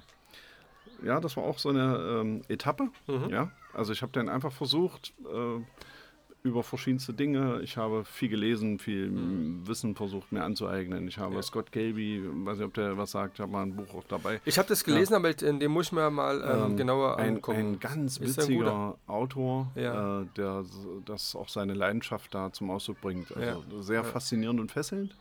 [1.02, 2.90] ja, das war auch so eine ähm, Etappe.
[3.07, 3.31] Mhm.
[3.31, 5.61] Ja, also ich habe dann einfach versucht äh,
[6.42, 7.61] über verschiedenste Dinge.
[7.62, 9.66] Ich habe viel gelesen, viel mhm.
[9.66, 11.09] Wissen versucht mir anzueignen.
[11.09, 11.42] Ich habe ja.
[11.42, 14.40] Scott Galby, weiß nicht, ob der was sagt, ich habe mal ein Buch auch dabei.
[14.44, 15.18] Ich habe das gelesen, ja.
[15.18, 17.59] aber in dem muss ich mir mal ähm, ähm, genauer ein, angucken.
[17.59, 20.22] Ein ganz witziger Autor, ja.
[20.22, 20.64] äh, der
[21.05, 23.37] das auch seine Leidenschaft da zum Ausdruck bringt.
[23.37, 25.14] Also sehr faszinierend und fesselnd.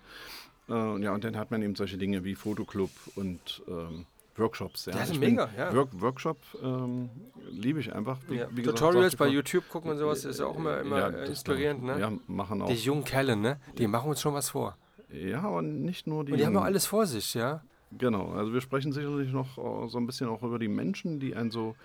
[0.69, 4.05] Äh, ja, und dann hat man eben solche Dinge wie Fotoclub und ähm,
[4.37, 4.93] Workshops, ja.
[5.05, 5.73] Sind Ich mega, ja.
[5.73, 7.09] Work Workshop ähm,
[7.49, 8.17] liebe ich einfach.
[8.29, 8.47] Wie, Ja.
[8.51, 11.83] wie Tutorials bei YouTube gucken und sowas ist auch immer, immer Ja, äh, das- inspirierend,
[11.83, 11.99] ne?
[11.99, 12.67] Ja, machen auch.
[12.67, 13.59] Die jungen Kerle, ne?
[13.77, 14.77] Die machen uns schon was vor.
[15.11, 16.33] Ja, aber nicht nur die.
[16.33, 17.61] Und die haben auch alles vor sich, ja?
[17.97, 21.35] Genau, also wir sprechen sicherlich noch äh, so ein bisschen auch über die Menschen, die
[21.35, 21.75] einen so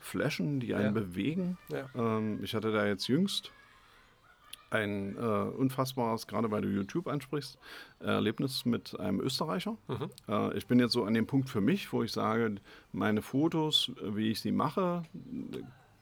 [0.00, 1.56] flashen, die einen bewegen.
[1.96, 3.50] Ähm, ich hatte da jetzt jüngst
[4.74, 7.58] ein äh, unfassbares, gerade weil du YouTube ansprichst,
[8.00, 9.76] Erlebnis mit einem Österreicher.
[9.88, 10.10] Mhm.
[10.28, 12.56] Äh, ich bin jetzt so an dem Punkt für mich, wo ich sage,
[12.92, 15.02] meine Fotos, wie ich sie mache,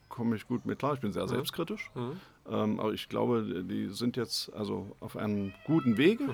[0.08, 0.94] komme ich gut mit klar.
[0.94, 1.90] Ich bin sehr selbstkritisch.
[1.94, 2.12] Mhm.
[2.50, 6.24] Ähm, aber ich glaube, die sind jetzt also auf einem guten Wege.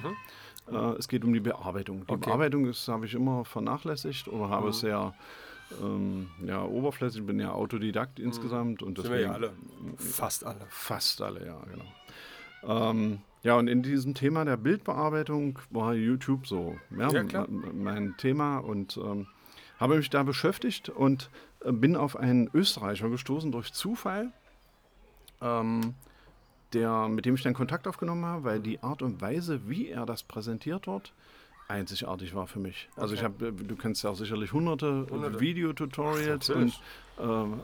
[0.71, 1.99] Äh, es geht um die Bearbeitung.
[1.99, 2.19] Die Mhm.
[2.19, 2.25] Okay.
[2.31, 5.15] Bearbeitung habe ich immer vernachlässigt oder habe es sehr
[5.83, 7.21] ähm, ja, oberflächlich.
[7.21, 9.03] Ich bin ja Autodidakt insgesamt und Mhm.
[9.03, 9.53] Sind deswegen wir ja alle.
[9.97, 10.67] Fast alle.
[10.69, 12.91] fast alle, ja, genau.
[12.91, 18.59] Ähm, ja, und in diesem Thema der Bildbearbeitung war YouTube so ja, Ja, mein Thema
[18.59, 19.29] und ähm,
[19.79, 21.31] habe mich da beschäftigt und
[21.65, 24.33] äh, bin auf einen Österreicher gestoßen durch Zufall,
[25.41, 25.95] ähm,
[26.73, 30.05] der, mit dem ich dann Kontakt aufgenommen habe, weil die Art und Weise, wie er
[30.05, 31.13] das präsentiert dort,
[31.69, 32.89] einzigartig war für mich.
[32.97, 33.33] Also ich Okay.
[33.49, 35.39] habe, du kennst ja auch sicherlich hunderte, Hunderte.
[35.41, 36.81] Videotutorials und
[37.21, 37.61] ähm,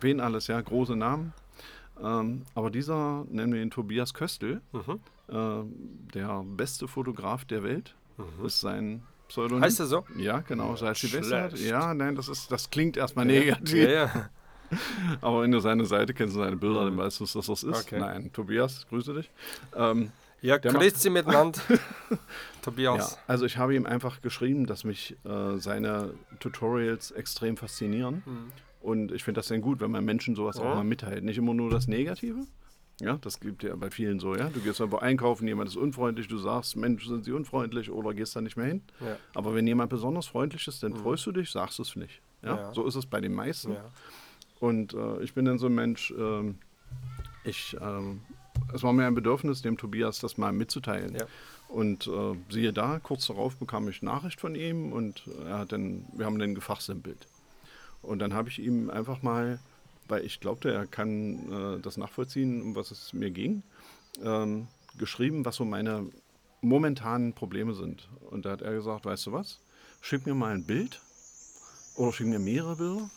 [0.00, 1.32] wen alles, ja, große Namen.
[2.02, 5.00] Ähm, aber dieser, nennen wir ihn Tobias Köstl, Mhm.
[5.28, 7.94] äh, der beste Fotograf der Welt,
[8.44, 9.62] ist sein Pseudonym.
[9.64, 10.04] Heißt er so?
[10.16, 11.58] Ja, genau, hat- schlecht.
[11.58, 13.74] Ja, nein, das, ist, das klingt erstmal negativ.
[13.88, 14.30] Ja, ja.
[15.20, 17.64] Aber wenn du seine Seite kennst und seine Bilder, dann weißt du, dass das ist.
[17.64, 17.98] Okay.
[18.00, 19.30] Nein, Tobias, grüße dich.
[19.76, 20.10] Ähm,
[20.44, 21.58] Ja, Der grüßt Sie miteinander.
[22.10, 22.18] ja,
[22.60, 23.18] Tobias.
[23.26, 28.22] also ich habe ihm einfach geschrieben, dass mich äh, seine Tutorials extrem faszinieren.
[28.26, 28.52] Mhm.
[28.82, 30.74] Und ich finde das dann gut, wenn man Menschen sowas auch Ja.
[30.74, 31.24] mal mitteilt.
[31.24, 32.40] Nicht immer nur das Negative.
[33.00, 34.50] Ja, das gibt ja bei vielen so, ja.
[34.50, 38.36] Du gehst irgendwo einkaufen, jemand ist unfreundlich, du sagst, Mensch, sind sie unfreundlich oder gehst
[38.36, 38.82] da nicht mehr hin.
[39.00, 39.06] Ja.
[39.06, 39.16] Mhm.
[39.34, 42.20] Aber wenn jemand besonders freundlich ist, dann freust du dich, sagst es nicht.
[42.42, 42.56] Ja?
[42.56, 42.74] Ja.
[42.74, 43.72] So ist es bei den meisten.
[43.72, 43.90] Ja.
[44.60, 46.58] Und äh, ich bin dann so ein Mensch, ähm,
[47.44, 48.20] ich, ähm,
[48.72, 51.14] es war mir ein Bedürfnis, dem Tobias das mal mitzuteilen.
[51.14, 51.26] Ja.
[51.68, 56.04] Und äh, siehe da, kurz darauf bekam ich Nachricht von ihm und er hat dann,
[56.12, 57.26] wir haben dann gefachsimpelt.
[58.02, 59.58] Und dann habe ich ihm einfach mal,
[60.08, 63.62] weil ich glaubte, er kann äh, das nachvollziehen, um was es mir ging,
[64.22, 66.06] ähm, geschrieben, was so meine
[66.60, 68.08] momentanen Probleme sind.
[68.30, 69.60] Und da hat er gesagt, weißt du was,
[70.00, 71.00] schick mir mal ein Bild
[71.96, 73.10] oder schick mir mehrere Bilder.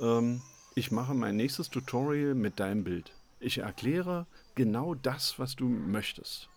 [0.00, 0.42] Ähm,
[0.74, 3.12] ich mache mein nächstes Tutorial mit deinem Bild.
[3.40, 6.48] Ich erkläre genau das, was du möchtest.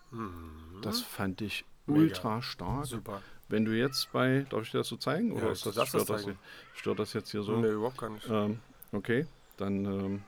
[0.82, 2.00] Das fand ich Mega.
[2.02, 2.86] ultra stark.
[2.86, 3.22] Super.
[3.50, 5.32] Wenn du jetzt bei, darf ich dir das so zeigen?
[5.36, 6.36] Ja, Oder ist das, stört, das, hier-
[6.74, 7.58] stört das jetzt hier so?
[7.58, 8.28] Nee, überhaupt gar nicht.
[8.30, 8.60] Ähm,
[8.92, 9.28] okay,
[9.58, 10.24] dann ähm,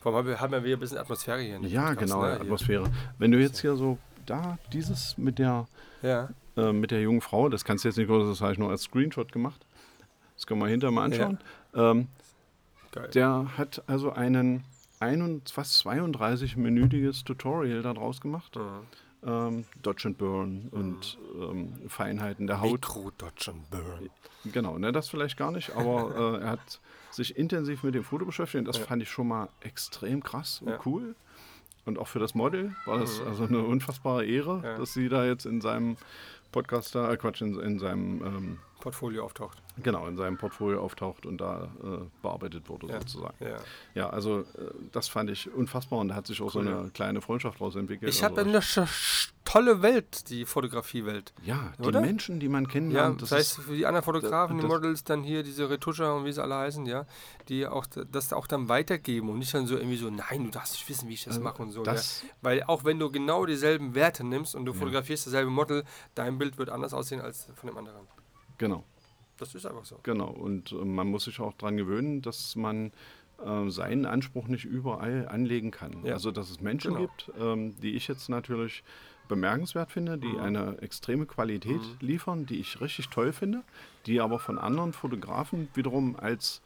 [0.00, 1.58] Vor allem haben wir- wieder ein bisschen Atmosphäre hier.
[1.60, 2.32] ja, Podcast, genau, ne?
[2.40, 2.90] Atmosphäre.
[3.18, 5.66] Wenn du jetzt hier so da dieses mit der
[6.02, 6.28] Ja.
[6.56, 8.70] äh, mit der jungen Frau, das kannst du jetzt nicht groß, das habe ich nur
[8.70, 9.64] als Screenshot gemacht.
[10.34, 11.38] Das können wir hinterher mal anschauen.
[11.74, 12.08] Ähm,
[12.92, 13.08] Geil.
[13.14, 14.62] der hat also einen
[15.00, 18.56] 21, fast 32-minütiges Tutorial daraus gemacht.
[18.56, 19.28] Mhm.
[19.28, 22.72] Ähm, Dodge and Burn und ähm, Feinheiten der Haut.
[22.72, 24.10] Mikro Dodge and Burn.
[24.52, 26.80] Genau, ne, das vielleicht gar nicht, aber äh, er hat
[27.10, 28.84] sich intensiv mit dem Foto beschäftigt und das Ja.
[28.84, 30.74] fand ich schon mal extrem krass und Ja.
[30.76, 30.80] Mhm.
[30.86, 31.14] cool.
[31.84, 34.78] Und auch für das Model war das also eine unfassbare Ehre, Ja.
[34.78, 35.96] dass sie da jetzt in seinem
[36.52, 39.58] Podcast da, äh, Quatsch, in, in seinem ähm, Portfolio auftaucht.
[39.82, 43.00] genau, in seinem Portfolio auftaucht und da äh, bearbeitet wurde Ja.
[43.00, 43.34] sozusagen.
[43.40, 43.56] Ja.
[43.94, 44.44] Ja, also äh,
[44.92, 46.90] das fand ich unfassbar und da hat sich auch so Cool, eine ja.
[46.90, 48.12] kleine Freundschaft daraus entwickelt.
[48.12, 51.32] Ich habe also, eine sch- sch- tolle Welt, die Fotografiewelt.
[51.42, 52.00] ja, die Oder?
[52.00, 55.22] Menschen, die man Ja, kennenlernt, das, das heißt, für die anderen Fotografen, die Models, dann
[55.22, 57.06] hier diese Retuscher und wie sie alle heißen, ja,
[57.48, 60.74] die auch das auch dann weitergeben und nicht dann so irgendwie so, nein, du darfst
[60.74, 61.80] nicht wissen, wie ich das mache und so.
[61.80, 62.28] Also das- ja.
[62.42, 66.58] Weil auch wenn du genau dieselben Werte nimmst und du fotografierst dasselbe Model, dein Bild
[66.58, 68.06] wird anders aussehen als von dem anderen.
[68.58, 68.84] Genau.
[69.38, 70.00] Das ist einfach so.
[70.02, 72.90] Genau, und äh, man muss sich auch daran gewöhnen, dass man
[73.44, 76.04] äh, seinen Anspruch nicht überall anlegen kann.
[76.04, 76.14] Ja.
[76.14, 77.06] Also, dass es Menschen Genau.
[77.06, 78.82] gibt, ähm, die ich jetzt natürlich
[79.28, 80.40] bemerkenswert finde, die Mhm.
[80.40, 83.62] eine extreme Qualität liefern, die ich richtig toll finde,
[84.06, 86.60] die aber von anderen Fotografen wiederum als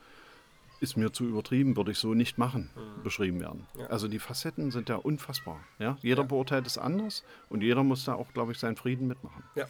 [0.81, 2.71] ist mir zu übertrieben, würde ich so nicht machen,
[3.05, 3.67] beschrieben werden.
[3.75, 3.81] Mhm.
[3.83, 3.87] Ja.
[3.89, 5.61] Also die Facetten sind ja unfassbar.
[5.79, 5.97] Ja?
[6.03, 9.45] Jeder beurteilt es anders und jeder muss da auch, glaube ich, seinen Frieden mitmachen.
[9.55, 9.67] Ja.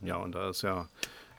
[0.00, 0.88] Ja, und da ist ja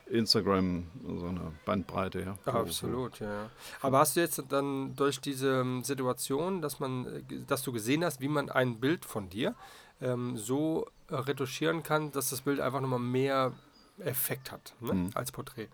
[0.06, 2.20] Instagram so eine Bandbreite.
[2.20, 3.50] Ja, Absolut, ja, ja.
[3.82, 8.04] Aber hast du jetzt dann durch diese ähm, Situation, dass man, äh, dass du gesehen
[8.04, 9.54] hast, wie man ein Bild von dir
[10.00, 13.52] ähm, so retuschieren kann, dass das Bild einfach nochmal mehr
[13.98, 15.10] Effekt hat ne, Mhm.
[15.14, 15.68] als Porträt?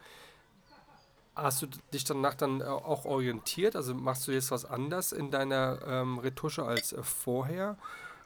[1.35, 3.75] Hast du dich danach dann äh, auch orientiert?
[3.75, 7.77] Also machst du jetzt was anders in deiner ähm, Retusche als äh, vorher?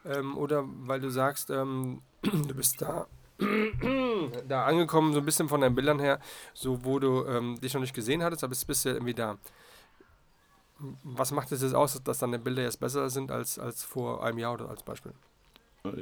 [0.05, 3.07] Ähm, oder weil du sagst, ähm, du bist da
[4.47, 6.19] da angekommen, so ein bisschen von deinen Bildern her,
[6.53, 9.37] so wo du ähm, dich noch nicht gesehen hattest, aber jetzt bist du irgendwie da.
[11.03, 14.37] Was macht es jetzt aus, dass deine Bilder jetzt besser sind als, als vor einem
[14.37, 15.13] Jahr oder als Beispiel?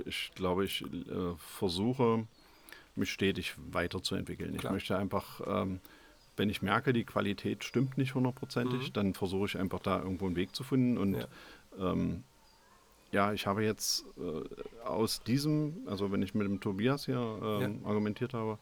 [0.05, 2.27] Ich glaube, ich äh, versuche,
[2.95, 4.57] mich stetig weiterzuentwickeln.
[4.57, 4.71] Klar.
[4.71, 5.79] Ich möchte einfach, ähm,
[6.37, 8.93] wenn ich merke, die Qualität stimmt nicht hundertprozentig, mhm.
[8.93, 10.97] dann versuche ich einfach da irgendwo einen Weg zu finden.
[10.97, 11.27] Und ja,
[11.79, 12.23] ähm,
[13.11, 17.79] ja ich habe jetzt äh, aus diesem, also wenn ich mit dem Tobias hier ähm,
[17.81, 17.87] ja.
[17.87, 18.57] argumentiert habe,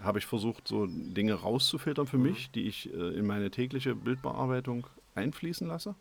[0.00, 2.24] habe ich versucht, so Dinge rauszufiltern für mhm.
[2.24, 5.94] mich, die ich äh, in meine tägliche Bildbearbeitung einfließen lasse.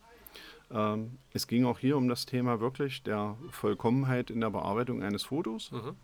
[0.72, 5.24] Ähm, es ging auch hier um das Thema wirklich der Vollkommenheit in der Bearbeitung eines
[5.24, 5.72] Fotos.
[5.72, 5.96] Mhm.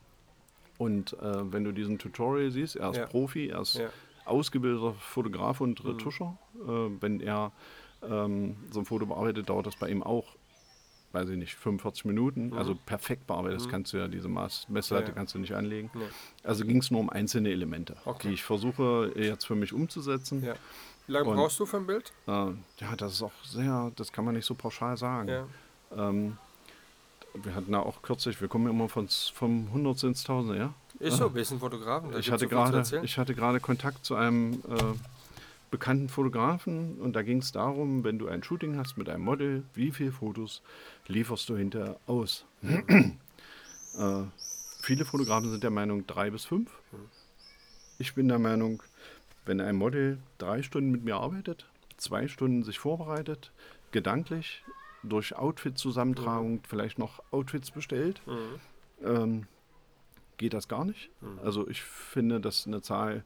[0.78, 3.06] Und äh, wenn du diesen Tutorial siehst, er ist ja.
[3.06, 3.90] Profi, er ist ja.
[4.26, 5.92] ausgebildeter Fotograf und mhm.
[5.92, 6.38] Retuscher.
[6.54, 6.70] Mhm.
[6.70, 7.52] Äh, wenn er
[8.04, 10.36] ähm, so ein Foto bearbeitet, dauert das bei ihm auch,
[11.18, 12.48] weiß ich nicht, 45 Minuten.
[12.48, 12.58] Mhm.
[12.58, 13.60] Also perfekt bearbeitet.
[13.60, 13.72] Das mhm.
[13.72, 15.90] kannst du ja, diese Maß Messlatte ja, kannst du nicht anlegen.
[16.44, 18.28] Also ging es nur um einzelne Elemente, okay.
[18.28, 20.44] die ich versuche jetzt für mich umzusetzen.
[21.08, 22.12] Wie lange und, brauchst du für ein Bild?
[22.28, 25.30] Äh, ja, das ist auch sehr, das kann man nicht so pauschal sagen.
[25.30, 25.48] Ja.
[25.96, 26.38] Ähm,
[27.34, 30.74] wir hatten ja auch kürzlich, wir kommen ja immer von, vom 100 ins Tausende, ja?
[31.00, 32.18] Ist so, wir sind Fotografen.
[32.18, 34.94] Ich hatte, gerade, ich hatte gerade Kontakt zu einem äh,
[35.70, 39.64] bekannten Fotografen und da ging es darum, wenn du ein Shooting hast mit einem Model,
[39.74, 40.62] wie viele Fotos
[41.08, 42.46] lieferst du hinterher aus?
[42.62, 44.24] äh,
[44.82, 46.72] viele Fotografen sind der Meinung drei bis fünf.
[48.00, 48.84] Ich bin der Meinung,
[49.46, 51.66] wenn ein Model drei Stunden mit mir arbeitet,
[51.98, 53.52] zwei Stunden sich vorbereitet,
[53.92, 54.64] gedanklich,
[55.04, 56.62] durch Outfit-Zusammentragung mhm.
[56.68, 59.06] vielleicht noch Outfits bestellt, mhm.
[59.06, 59.48] ähm,
[60.38, 61.10] geht das gar nicht.
[61.22, 61.40] Mhm.
[61.44, 63.24] Also ich finde, dass eine Zahl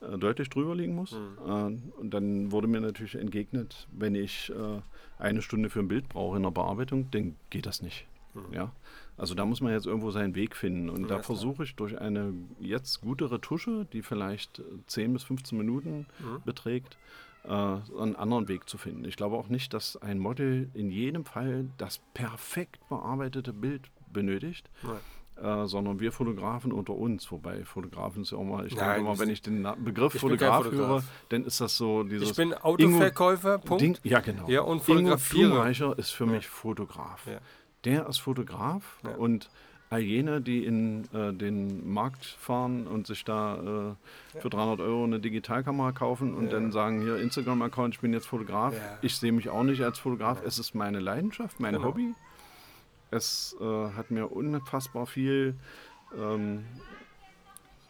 [0.00, 1.12] äh, deutlich drüber liegen muss.
[1.12, 1.92] Mhm.
[1.96, 4.80] Und dann wurde mir natürlich entgegnet, wenn ich äh,
[5.18, 8.06] eine Stunde für ein Bild brauche in der Bearbeitung, dann geht das nicht.
[8.34, 8.52] Mhm.
[8.52, 8.72] Ja?
[9.16, 10.90] Also da muss man jetzt irgendwo seinen Weg finden.
[10.90, 15.56] Und ja, da versuche ich durch eine jetzt gute Retusche, die vielleicht 10 bis 15
[15.56, 16.42] Minuten mhm.
[16.44, 16.98] beträgt,
[17.48, 19.04] einen anderen Weg zu finden.
[19.04, 24.68] Ich glaube auch nicht, dass ein Model in jedem Fall das perfekt bearbeitete Bild benötigt.
[25.42, 29.00] Äh, sondern wir Fotografen unter uns, wobei Fotografen ist ja auch mal, ich Nein, denke
[29.00, 32.30] immer, wenn ich den Begriff ich Fotograf, Fotograf, höre, dann ist das so dieses.
[32.30, 33.82] Ich bin Autoverkäufer, Punkt.
[33.82, 34.48] Ding, ja, genau.
[34.48, 35.98] Ja, und Fotografierer.
[35.98, 36.32] ist für ja.
[36.32, 37.26] mich Fotograf.
[37.26, 37.40] Ja
[37.86, 39.14] der ist Fotograf ja.
[39.14, 39.48] und
[39.88, 43.94] all jene, die in äh, den Markt fahren und sich da
[44.34, 48.26] äh, für 300 Euro eine Digitalkamera kaufen und dann sagen, hier Instagram-Account, ich bin jetzt
[48.26, 48.74] Fotograf.
[49.00, 50.42] Ich sehe mich auch nicht als Fotograf.
[50.44, 51.86] Es ist meine Leidenschaft, mein genau.
[51.86, 52.14] Hobby.
[53.10, 55.54] Es äh, hat mir unfassbar viel
[56.16, 56.64] ähm,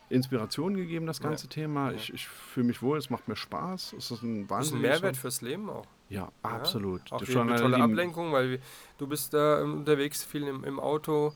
[0.09, 1.93] Inspiration gegeben, das ganze Thema.
[1.93, 3.95] Ich, ich fühle mich wohl, es macht mir Spaß.
[3.99, 4.85] Es ist ein wahnsinnig.
[4.85, 5.87] Ist ein Mehrwert fürs Leben auch.
[6.09, 7.11] Ja, absolut.
[7.11, 8.61] Ja, auch das eine tolle Ablenkung, weil
[8.99, 11.33] du bist da unterwegs, viel im, im Auto.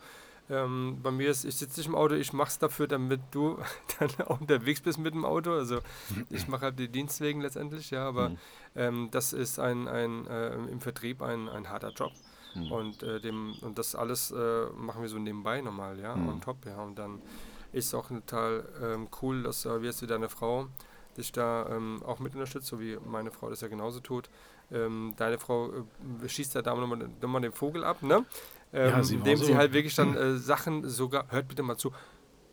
[0.49, 3.59] Ähm, bei mir ist, ich sitze nicht im Auto, ich mache es dafür, damit du
[3.99, 5.53] dann auch unterwegs bist mit dem Auto.
[5.53, 5.81] Also
[6.29, 8.39] ich mache halt die Dienstwegen letztendlich, ja, aber mhm.
[8.77, 12.13] ähm, das ist ein, ein äh, im Vertrieb ein, ein harter Job.
[12.55, 12.73] Mhm.
[12.73, 16.29] Und, äh, dem, und das alles äh, machen wir so nebenbei nochmal, ja, mhm.
[16.29, 16.83] on top, ja.
[16.83, 17.21] Und dann
[17.73, 20.69] ist es auch total ähm, cool, dass äh, wie jetzt deine Frau
[21.17, 24.29] dich da ähm, auch mit unterstützt, so wie meine Frau das ja genauso tut.
[24.73, 28.25] Ähm, deine Frau äh, schießt ja da nochmal noch den Vogel ab, ne?
[28.73, 29.45] Ähm, ja, sie indem so.
[29.45, 31.93] sie halt wirklich dann äh, Sachen sogar, hört bitte mal zu,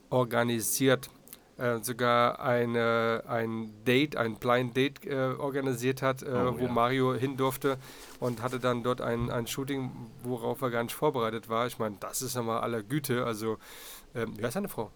[0.10, 1.10] organisiert.
[1.58, 6.72] Äh, sogar eine, ein Date, ein Blind Date äh, organisiert hat, äh, oh, wo ja.
[6.72, 7.78] Mario hin durfte
[8.20, 9.92] und hatte dann dort ein, ein Shooting,
[10.22, 11.66] worauf er gar nicht vorbereitet war.
[11.66, 13.26] Ich meine, das ist ja mal aller Güte.
[13.26, 13.58] Also,
[14.14, 14.92] ähm, wie heißt deine Frau?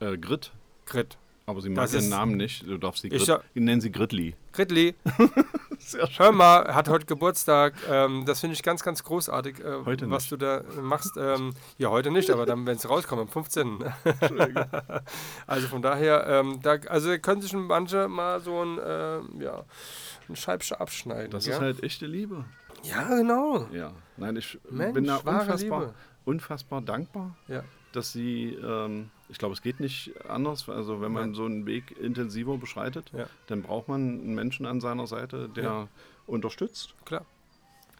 [0.00, 0.52] Äh, Grit.
[0.86, 1.18] Grit.
[1.44, 2.66] Aber sie mag ihren Namen nicht.
[2.66, 3.20] Du darfst sie Grit,
[3.52, 4.34] ich, nennen sie Gritli.
[4.52, 4.94] Gritli.
[6.16, 7.74] Hör mal, hat heute Geburtstag.
[7.88, 10.32] Ähm, das finde ich ganz, ganz großartig, äh, was nicht.
[10.32, 11.16] du da machst.
[11.16, 13.78] Ähm, ja, heute nicht, aber dann, wenn es rauskommt, am 15.
[15.46, 19.64] also von daher, ähm, da, also können sich manche mal so ein, äh, ja,
[20.28, 21.30] ein Scheibchen abschneiden.
[21.30, 21.54] Das ja?
[21.54, 22.44] ist halt echte Liebe.
[22.82, 23.66] Ja, genau.
[23.72, 27.36] Ja, nein, ich Mensch, bin da unfassbar, unfassbar dankbar.
[27.48, 27.62] Ja
[27.92, 30.68] dass sie, ähm, ich glaube, es geht nicht anders.
[30.68, 31.34] Also wenn man ja.
[31.34, 33.26] so einen Weg intensiver beschreitet, ja.
[33.46, 35.88] dann braucht man einen Menschen an seiner Seite, der ja.
[36.26, 36.94] unterstützt.
[37.04, 37.24] Klar.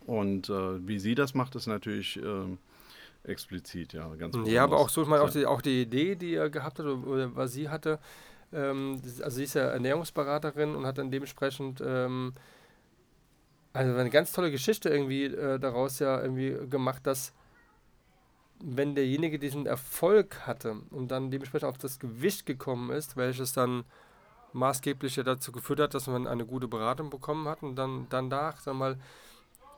[0.06, 4.36] Und äh, wie sie das macht, ist natürlich äh, explizit, ja, ganz.
[4.46, 6.86] Ja, aber auch so, ich meine, auch die, auch die Idee, die er gehabt hat
[6.86, 7.98] oder was sie hatte,
[8.52, 12.32] ähm, also sie ist ja Ernährungsberaterin und hat dann dementsprechend ähm,
[13.72, 17.32] also eine ganz tolle Geschichte irgendwie äh, daraus ja irgendwie gemacht, dass
[18.62, 23.84] wenn derjenige diesen Erfolg hatte und dann dementsprechend auf das Gewicht gekommen ist, welches dann
[24.52, 28.74] maßgeblich dazu geführt hat, dass man eine gute Beratung bekommen hat und dann danach, sag
[28.74, 28.98] mal,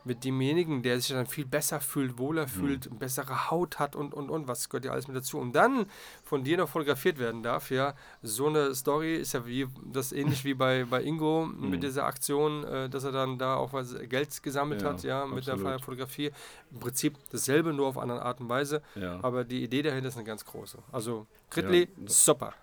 [0.05, 2.99] mit demjenigen, der sich dann viel besser fühlt, wohler fühlt, mhm.
[2.99, 5.39] bessere Haut hat und, und, und, was gehört ja alles mit dazu.
[5.39, 5.87] Und dann
[6.25, 10.45] von dir noch fotografiert werden darf, ja, so eine Story ist ja wie, das ähnlich
[10.45, 11.71] wie bei, bei Ingo mhm.
[11.71, 15.27] mit dieser Aktion, äh, dass er dann da auch was Geld gesammelt ja, hat, ja,
[15.27, 15.67] mit absolut.
[15.67, 16.31] der Fotografie.
[16.73, 19.19] Im Prinzip dasselbe, nur auf andere Art und Weise, ja.
[19.23, 20.79] aber die Idee dahinter ist eine ganz große.
[20.91, 22.55] Also, Gridley, ja, super.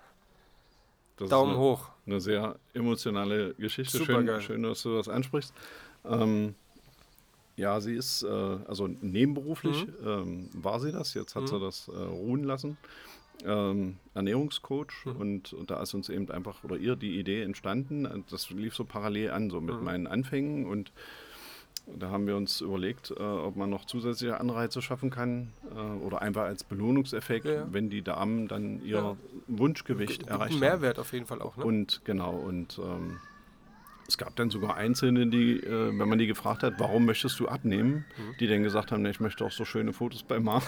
[1.27, 1.89] Daumen eine, hoch.
[2.05, 3.97] Eine sehr emotionale Geschichte.
[3.97, 4.41] Super schön, geil.
[4.41, 5.53] schön, dass du das ansprichst.
[6.05, 6.55] Ähm,
[7.60, 10.07] ja, sie ist, äh, also nebenberuflich mhm.
[10.07, 11.47] ähm, war sie das, jetzt hat mhm.
[11.47, 12.78] sie das äh, ruhen lassen.
[13.45, 15.16] Ähm, Ernährungscoach mhm.
[15.16, 18.84] und, und, da ist uns eben einfach, oder ihr die Idee entstanden, das lief so
[18.84, 19.84] parallel an, so mit mhm.
[19.84, 20.91] meinen Anfängen und
[21.97, 26.22] da haben wir uns überlegt, äh, ob man noch zusätzliche Anreize schaffen kann äh, oder
[26.22, 27.68] einfach als Belohnungseffekt, ja.
[27.72, 29.18] wenn die Damen dann ihr ja.
[29.47, 30.60] Wunschgewicht G erreichen.
[30.60, 31.66] Mehrwert auf jeden Fall auch, ne?
[31.66, 33.18] Und genau, und ähm,
[34.10, 37.47] es gab dann sogar Einzelne, die, äh, wenn man die gefragt hat, warum möchtest du
[37.47, 38.36] abnehmen, mhm.
[38.39, 40.64] die dann gesagt haben, ne, ich möchte auch so schöne Fotos bei Mar.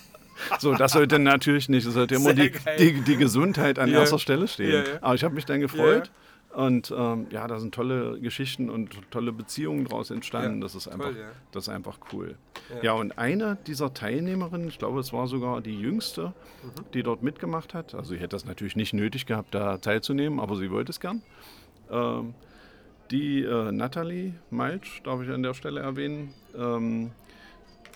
[0.58, 4.00] so, das sollte natürlich nicht, es sollte immer die, die, die, Gesundheit an ja.
[4.00, 4.72] erster Stelle stehen.
[4.72, 4.98] Ja, ja.
[5.02, 6.10] Aber ich habe mich dann gefreut.
[6.54, 10.62] Und ähm, ja, da sind tolle Geschichten und tolle Beziehungen daraus entstanden.
[10.62, 12.36] das, ist einfach, toll, das ist einfach cool.
[12.82, 12.94] Ja.
[12.94, 16.84] und eine dieser Teilnehmerinnen, ich glaube, es war sogar die jüngste, mhm.
[16.94, 17.94] die dort mitgemacht hat.
[17.94, 21.22] Also, sie hätte das natürlich nicht nötig gehabt, da teilzunehmen, aber sie wollte es gern.
[21.90, 22.34] Ähm,
[23.10, 27.10] die äh, Natalie Malch, darf ich an der Stelle erwähnen, ähm,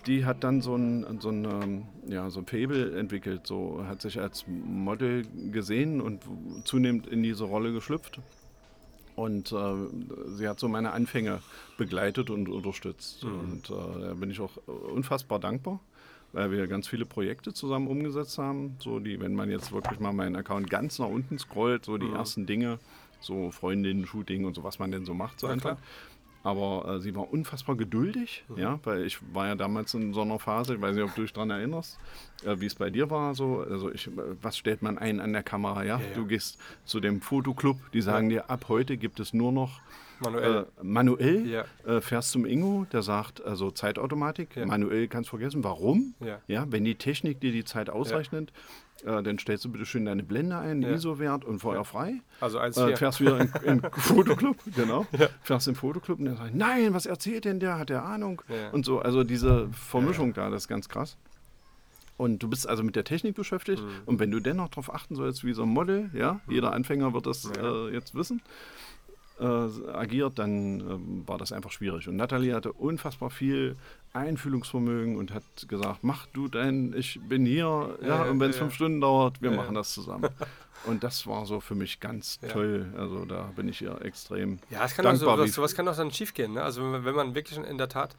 [0.06, 4.02] die hat dann so ein, so ein, ähm, ja, so ein Fable entwickelt, so hat
[4.02, 6.22] sich als Model gesehen und
[6.64, 8.20] zunehmend in diese Rolle geschlüpft.
[9.14, 9.74] Und äh,
[10.36, 11.40] sie hat so meine Anfänge
[11.76, 13.24] begleitet und unterstützt.
[13.24, 13.40] Mhm.
[13.40, 15.80] Und äh, da bin ich auch unfassbar dankbar,
[16.32, 18.76] weil wir ganz viele Projekte zusammen umgesetzt haben.
[18.80, 22.06] So die, wenn man jetzt wirklich mal meinen Account ganz nach unten scrollt, so die
[22.06, 22.16] mhm.
[22.16, 22.78] ersten Dinge,
[23.22, 25.76] so Freundinnen-Shooting und so, was man denn so macht, so ja, einfach.
[25.76, 25.82] Klar.
[26.44, 28.58] Aber äh, sie war unfassbar geduldig, mhm.
[28.58, 31.22] ja, weil ich war ja damals in so einer Phase, ich weiß nicht, ob du
[31.22, 32.00] dich daran erinnerst,
[32.44, 33.34] äh, wie es bei dir war.
[33.34, 34.10] So, also ich,
[34.40, 35.98] was stellt man ein an der Kamera, ja?
[35.98, 36.14] ja, ja.
[36.14, 39.80] Du gehst zu dem Fotoclub, die sagen dir, ab heute gibt es nur noch
[40.22, 40.66] Manuell.
[40.80, 41.64] Äh, manuell ja.
[41.84, 45.64] äh, fährst zum Ingo, der sagt, also Zeitautomatik, manuell kannst du vergessen.
[45.64, 46.14] Warum?
[46.20, 46.38] Ja.
[46.46, 46.66] ja.
[46.68, 48.52] Wenn die Technik dir die Zeit ausrechnet,
[49.04, 50.90] äh, dann stellst du bitte schön deine Blende ein, ja.
[50.90, 52.20] ISO-Wert und feuerfrei.
[52.40, 55.06] Also als äh, fährst wieder in, in Fotoclub, genau.
[55.18, 55.28] Ja.
[55.42, 57.78] Fährst im Fotoclub und dann sagst nein, was erzählt denn der?
[57.78, 58.42] Hat der Ahnung?
[58.48, 58.70] Ja.
[58.70, 61.16] Und so, also diese Vermischung da, das ist ganz krass.
[62.16, 63.82] Und du bist also mit der Technik beschäftigt.
[63.82, 63.88] Mhm.
[64.06, 66.52] Und wenn du dennoch darauf achten sollst, wie so ein Model, ja, mhm.
[66.52, 68.42] jeder Anfänger wird das äh, jetzt wissen,
[69.40, 72.08] äh, agiert, dann äh, war das einfach schwierig.
[72.08, 73.76] Und Nathalie hatte unfassbar viel
[74.12, 78.56] Einfühlungsvermögen und hat gesagt, mach du dein, ich bin hier, ja, ja und wenn es
[78.56, 80.28] ja, fünf Stunden dauert, wir machen das zusammen.
[80.84, 82.92] Und das war so für mich ganz toll.
[82.96, 85.34] Also da bin ich ihr extrem Ja, es kann dankbar.
[85.34, 86.54] Auch so, sowas kann auch dann schief gehen.
[86.54, 86.62] Ne?
[86.62, 88.16] Also wenn man wirklich in der Tat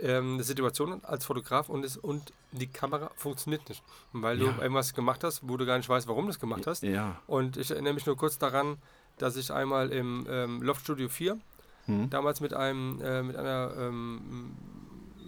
[0.00, 3.82] ähm, eine Situation hat als Fotograf und, ist, und die Kamera funktioniert nicht.
[4.12, 6.82] Weil du irgendwas gemacht hast, wo du gar nicht weißt, warum du es gemacht hast.
[6.82, 7.20] Ja.
[7.26, 8.76] Und ich erinnere mich nur kurz daran,
[9.18, 11.38] dass ich einmal im ähm, Loft Studio 4
[11.86, 12.10] hm.
[12.10, 14.56] damals mit einem äh, mit einer ähm,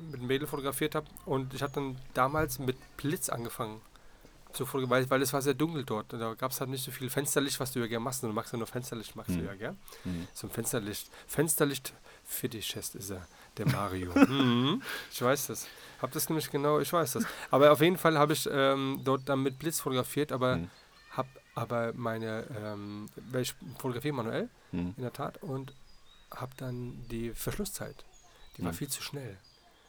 [0.07, 3.81] mit einem Mädel fotografiert habe und ich habe dann damals mit Blitz angefangen
[4.57, 6.13] zu fotografieren, weil, es war sehr dunkel dort.
[6.13, 8.23] Und da gab es halt nicht so viel Fensterlicht, was du ja gerne machst.
[8.23, 9.39] Du magst ja nur Fensterlicht, magst hm.
[9.39, 9.77] du ja gell?
[10.05, 10.27] Hm.
[10.33, 11.11] So ein Fensterlicht.
[11.27, 11.93] Fensterlicht
[12.25, 13.27] für die Chest ist er,
[13.59, 14.13] der Mario.
[14.15, 14.83] mhm.
[15.13, 15.69] Ich weiß das.
[16.01, 17.25] Hab das nämlich genau, ich weiß das.
[17.51, 20.71] Aber auf jeden Fall habe ich ähm, dort dann mit Blitz fotografiert, aber hm.
[21.11, 23.09] habe aber meine, ähm,
[23.41, 24.95] ich fotografiere manuell, hm.
[24.97, 25.73] in der Tat, und
[26.31, 28.05] habe dann die Verschlusszeit.
[28.57, 28.79] Die war hm.
[28.79, 29.39] viel zu schnell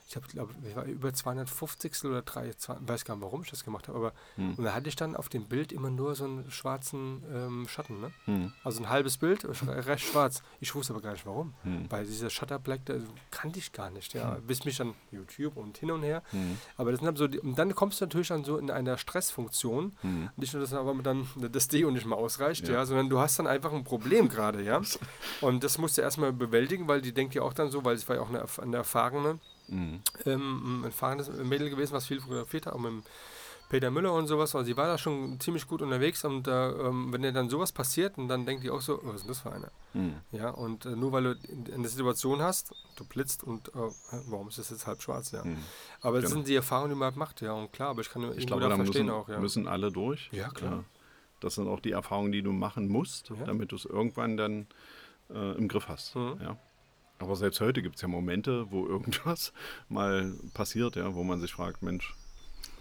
[0.07, 3.65] ich habe, glaube ich, war über 250 oder 3, weiß gar nicht, warum ich das
[3.65, 4.55] gemacht habe, aber hm.
[4.55, 7.99] und da hatte ich dann auf dem Bild immer nur so einen schwarzen ähm, Schatten,
[7.99, 8.11] ne?
[8.23, 8.53] Hm.
[8.63, 10.41] Also ein halbes Bild, recht schwarz.
[10.61, 11.91] Ich wusste aber gar nicht warum, hm.
[11.91, 13.01] weil dieser Shutter Black, das
[13.31, 14.47] kannte ich gar nicht, ja, hm.
[14.47, 16.23] bis mich dann YouTube und hin und her.
[16.31, 16.57] Hm.
[16.77, 19.97] Aber das sind so, die, und dann kommst du natürlich dann so in einer Stressfunktion,
[20.01, 20.29] hm.
[20.37, 22.75] nicht nur, dass aber dann das Deo nicht mehr ausreicht, ja.
[22.75, 24.81] ja, sondern du hast dann einfach ein Problem gerade, ja.
[25.41, 28.07] Und das musst du erstmal bewältigen, weil die denkt ja auch dann so, weil es
[28.07, 30.01] war ja auch eine, eine erfahrene Mhm.
[30.25, 33.03] Ähm, ein fahrendes Mädel gewesen, was viel fotografiert hat, auch mit
[33.69, 34.55] Peter Müller und sowas.
[34.55, 37.71] Also sie war da schon ziemlich gut unterwegs und äh, ähm, wenn dir dann sowas
[37.71, 39.71] passiert, und dann denkt die auch so, was ist denn das für eine?
[39.93, 40.15] Mhm.
[40.31, 41.35] Ja, und äh, nur weil du
[41.73, 43.89] eine Situation hast, du blitzt und äh,
[44.27, 45.43] warum ist das jetzt halb schwarz, ja.
[45.43, 45.57] Mhm.
[46.01, 46.39] Aber das genau.
[46.39, 47.53] sind die Erfahrungen, die man halt macht, ja.
[47.53, 49.39] Und klar, aber ich kann ich glaube, da verstehen müssen, auch, ja.
[49.39, 50.29] müssen alle durch.
[50.31, 50.71] Ja, klar.
[50.71, 50.83] Ja.
[51.39, 53.45] Das sind auch die Erfahrungen, die du machen musst, ja.
[53.45, 54.67] damit du es irgendwann dann
[55.29, 56.15] äh, im Griff hast.
[56.15, 56.39] Mhm.
[56.41, 56.57] Ja.
[57.19, 59.51] Aber selbst heute gibt es ja Momente, wo irgendwas
[59.89, 62.15] mal passiert, ja, wo man sich fragt, Mensch,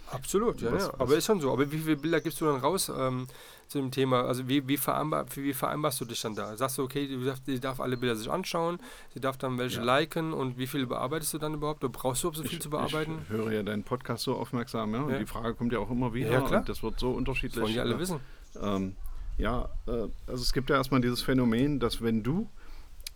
[0.08, 0.92] Absolut, ja, Was- ja.
[0.92, 1.52] was- Aber ist schon so.
[1.52, 3.26] Aber wie viele Bilder gibst du dann raus ähm,
[3.66, 4.22] zu dem Thema?
[4.22, 6.56] Also wie, wie, vereinbar, wie vereinbarst du dich dann da?
[6.56, 8.78] Sagst du, okay, du darf, die darf alle Bilder sich anschauen,
[9.12, 9.98] sie darf dann welche Ja.
[9.98, 11.82] liken und wie viele bearbeitest du dann überhaupt?
[11.82, 13.18] Oder brauchst du überhaupt so viel Ich, zu bearbeiten?
[13.24, 15.18] ich höre ja deinen Podcast so aufmerksam, ja, und Ja.
[15.18, 16.60] die Frage kommt ja auch immer wieder Ja, klar.
[16.60, 17.60] und das wird so unterschiedlich.
[17.60, 18.20] Wollen die alle wissen.
[18.62, 18.94] Ähm,
[19.38, 19.90] ja, äh,
[20.28, 22.48] also es gibt ja erstmal dieses Phänomen, dass wenn du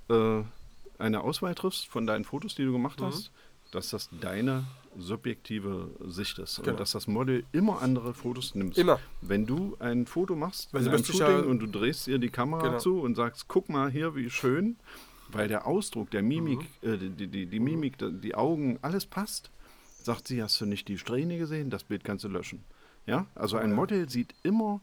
[0.09, 0.43] äh,
[1.01, 3.07] eine Auswahl triffst von deinen Fotos, die du gemacht Mhm.
[3.07, 3.31] hast,
[3.73, 4.65] dass das deine
[4.99, 6.71] subjektive Sicht ist Genau.
[6.73, 8.77] und dass das Model immer andere Fotos nimmt.
[8.79, 8.99] Immer.
[9.21, 12.19] Wenn du ein Foto machst Weil in sie einem Shooting ja- und du drehst ihr
[12.19, 12.79] die Kamera Genau.
[12.79, 14.77] zu und sagst, guck mal hier, wie schön,
[15.29, 16.89] weil der Ausdruck, der Mimik, Mhm.
[16.93, 19.51] äh, die, die, die Mimik, die, die Augen, alles passt,
[20.03, 21.71] sagt sie, hast du nicht die Strähne gesehen?
[21.71, 22.65] Das Bild kannst du löschen.
[23.07, 23.73] Ja, also ein.
[23.75, 24.81] Model sieht immer,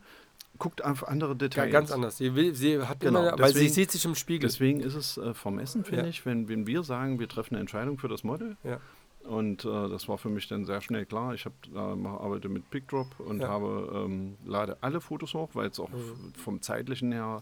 [0.57, 1.71] guckt auf andere Details.
[1.71, 2.17] Ganz anders.
[2.17, 4.47] Sie, will, sie hat Genau, immer, weil sie deswegen- sieht sich im Spiegel.
[4.49, 6.07] Deswegen ist es äh, vermessen, finde Ja.
[6.09, 8.57] ich, wenn, wenn wir sagen, wir treffen eine Entscheidung für das Model.
[8.63, 8.79] Ja.
[9.23, 11.33] Und äh, das war für mich dann sehr schnell klar.
[11.33, 13.49] Ich habe äh, arbeite mit PickDrop und Ja.
[13.49, 16.33] habe ähm, lade alle Fotos hoch, weil es auch Mhm.
[16.41, 17.41] vom zeitlichen her.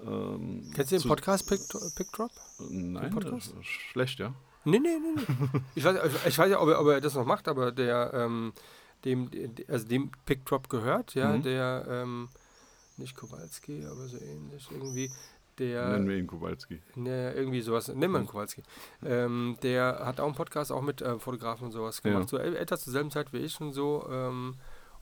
[0.00, 1.60] Ähm, Kennst du den Podcast Pick,
[1.96, 2.30] Pickdrop?
[2.70, 3.54] Nein, Podcast?
[3.62, 4.32] schlecht, ja.
[4.64, 5.60] Nee, nee, nee, nee.
[5.74, 5.96] ich, weiß,
[6.26, 8.52] ich weiß ja, ob er, ob er das noch macht, aber der, ähm,
[9.04, 9.28] dem,
[9.68, 11.42] also dem Pickdrop gehört, ja, Mhm.
[11.42, 12.28] der, ähm,
[12.98, 14.68] nicht Kowalski, aber so ähnlich.
[14.70, 15.10] Irgendwie,
[15.58, 16.80] der, Nennen wir ihn Kowalski.
[16.96, 18.62] ne, irgendwie sowas, nimm mal einen Kowalski,
[19.04, 22.28] ähm, der hat auch einen Podcast auch mit äh, Fotografen und sowas gemacht, Ja.
[22.28, 24.56] so e- etwas zur selben Zeit wie ich und so, ähm,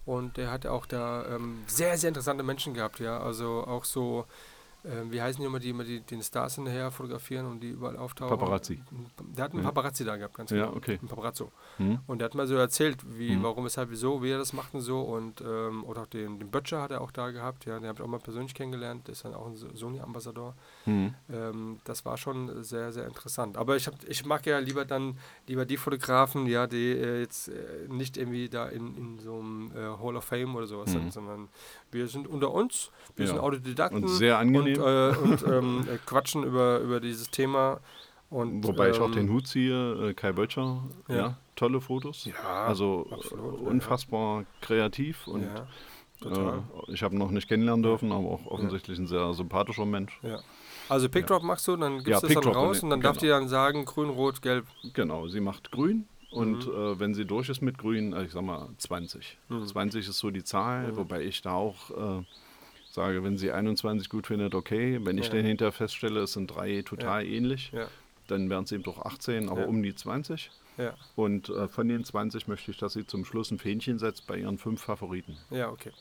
[0.05, 4.27] und der hat auch da ähm, sehr, sehr interessante Menschen gehabt, ja, also auch so,
[4.85, 7.97] ähm, wie heißen die immer, die immer die, den Stars hinterher fotografieren und die überall
[7.97, 8.37] auftauchen?
[8.37, 8.83] Paparazzi.
[9.37, 9.69] Der hat einen Ja.
[9.71, 10.77] Paparazzi da gehabt, ganz Ja, genau.
[10.77, 10.99] okay.
[11.01, 11.53] Ein Paparazzo.
[11.77, 12.01] Hm?
[12.07, 13.43] Und der hat mal so erzählt, wie, Mhm.
[13.43, 15.01] warum, weshalb, wieso, wie er das macht und so.
[15.03, 17.99] Und ähm, oder auch den, den Böttcher hat er auch da gehabt, ja, den habe
[17.99, 20.55] ich auch mal persönlich kennengelernt, der ist dann auch ein So- Sony-Ambassador.
[20.85, 21.15] Hm.
[21.33, 23.57] Ähm, das war schon sehr, sehr interessant.
[23.57, 25.17] Aber ich, hab, ich mag ja lieber dann
[25.47, 27.53] lieber die Fotografen, ja, die äh, jetzt äh,
[27.89, 31.01] nicht irgendwie da in, in so einem äh, Hall of Fame oder sowas Mhm.
[31.01, 31.49] sind, sondern
[31.91, 33.33] wir sind unter uns, wir Ja.
[33.33, 34.81] sind Autodidakten Und sehr angenehm.
[34.81, 37.81] und, äh, und ähm, äh, quatschen über, über dieses Thema.
[38.31, 41.15] Und, Wobei ich auch ähm, den Hut ziehe, äh, Kai Böttcher, ja.
[41.15, 41.39] Ja.
[41.55, 42.25] tolle Fotos.
[42.25, 45.51] Ja, also absolut, unfassbar kreativ und
[46.89, 50.19] ich habe ihn noch nicht kennenlernen dürfen, aber auch offensichtlich ein sehr sympathischer Mensch.
[50.23, 50.39] Ja.
[50.89, 53.21] Also Pickdrop machst du, dann gibst Ja, du es dann raus und dann darf genau.
[53.21, 54.67] die dann sagen, grün, rot, gelb.
[54.93, 56.73] Genau, sie macht grün und Mhm.
[56.73, 59.39] äh, wenn sie durch ist mit grün, also ich sag mal 20.
[59.49, 59.67] Mhm.
[59.67, 60.97] 20 ist so die Zahl, Mhm.
[60.97, 62.25] wobei ich da auch äh,
[62.91, 64.99] sage, wenn sie 21 gut findet, okay.
[65.03, 65.35] Wenn ich Ja.
[65.35, 67.89] dann hinterher feststelle, es sind drei total ähnlich, Ja,
[68.27, 69.67] dann wären es eben doch 18, aber Ja.
[69.67, 70.51] um die 20.
[70.79, 74.27] ja, Und äh, von den 20 möchte ich, dass sie zum Schluss ein Fähnchen setzt
[74.27, 75.37] bei ihren fünf Favoriten.
[75.51, 75.93] ja, okay.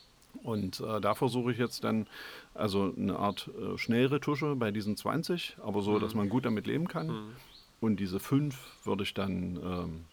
[0.43, 2.07] Und äh, da versuche ich jetzt dann
[2.53, 6.87] also eine Art äh, Schnellretusche bei diesen 20, aber so, dass man gut damit leben
[6.87, 7.07] kann.
[7.07, 7.35] Mhm.
[7.79, 10.05] Und diese fünf würde ich dann, ähm,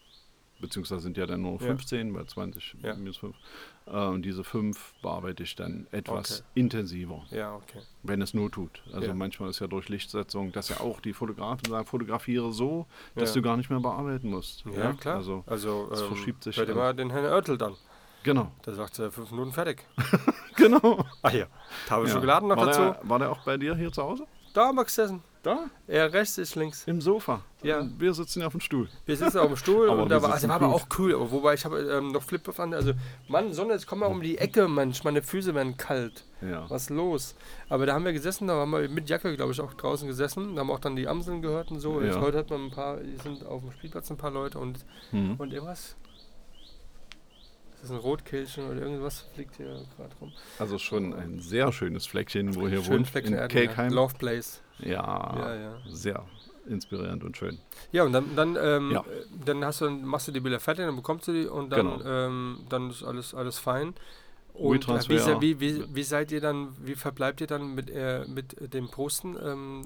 [0.59, 1.57] beziehungsweise sind ja dann nur Ja.
[1.67, 2.95] 15, bei 20 Ja.
[2.95, 3.35] minus 5.
[3.85, 6.49] Äh, und diese fünf bearbeite ich dann etwas Okay.
[6.55, 7.81] intensiver, Ja, okay.
[8.03, 8.83] wenn es not tut.
[8.91, 9.13] Also Ja.
[9.15, 13.35] manchmal ist ja durch Lichtsetzung, dass ja auch die Fotografen sagen, fotografiere so, dass Ja.
[13.35, 14.65] du gar nicht mehr bearbeiten musst.
[14.65, 15.15] Ja, klar.
[15.17, 17.75] Also, Also, es ähm, verschiebt sich Hört immer den Herrn Oertel dann.
[18.23, 19.85] Genau, Der sagt, äh, fünf Minuten fertig.
[20.55, 21.05] genau.
[21.21, 21.45] Ah ja.
[21.87, 22.13] Tafel Ja.
[22.13, 22.81] Schokolade noch war dazu.
[22.81, 24.25] Der, war der auch bei dir hier zu Hause?
[24.53, 25.21] Da haben wir gesessen.
[25.41, 25.67] Da?
[25.87, 26.83] Er rechts, ich links.
[26.85, 27.41] Im Sofa.
[27.63, 27.79] Ja.
[27.79, 28.89] Und Wir sitzen ja auf dem Stuhl.
[29.05, 31.13] Wir sitzen auf dem Stuhl und wir da war, also war aber auch cool.
[31.15, 32.73] Aber Wobei ich habe ähm, noch Flip an.
[32.73, 32.91] Also,
[33.29, 35.01] Mann, Sonne, jetzt komm mal um die Ecke, Mensch.
[35.05, 36.25] Meine Füße werden kalt.
[36.41, 36.69] Ja.
[36.69, 37.35] Was los?
[37.69, 40.55] Aber da haben wir gesessen, da haben wir mit Jacke, glaube ich, auch draußen gesessen.
[40.55, 42.01] Da haben auch dann die Amseln gehört und so.
[42.01, 42.19] Ja.
[42.19, 45.35] heute hat man ein paar, sind auf dem Spielplatz ein paar Leute und, Mhm.
[45.37, 45.95] und irgendwas.
[47.81, 50.33] Ist das ein Rotkehlchen oder irgendwas fliegt hier gerade rum?
[50.57, 53.07] Also schon ein sehr schönes Fleckchen, wo Schön wohnt.
[53.07, 53.47] Fleckchen in ja.
[53.47, 53.93] Kelkheim.
[53.93, 54.61] Love Place.
[54.79, 55.77] Ja, Ja, ja.
[55.87, 56.25] sehr
[56.67, 57.57] inspirierend und schön.
[57.93, 59.05] Ja, und dann, dann, ähm, Ja.
[59.45, 62.05] dann hast du, machst du die Bilder fertig, dann bekommst du die und dann, Genau.
[62.05, 63.93] ähm, dann ist alles, alles fein.
[64.53, 68.25] Und äh, wie, wie, wie, wie seid ihr dann, wie verbleibt ihr dann mit, äh,
[68.27, 69.37] mit dem Posten?
[69.41, 69.81] Ähm,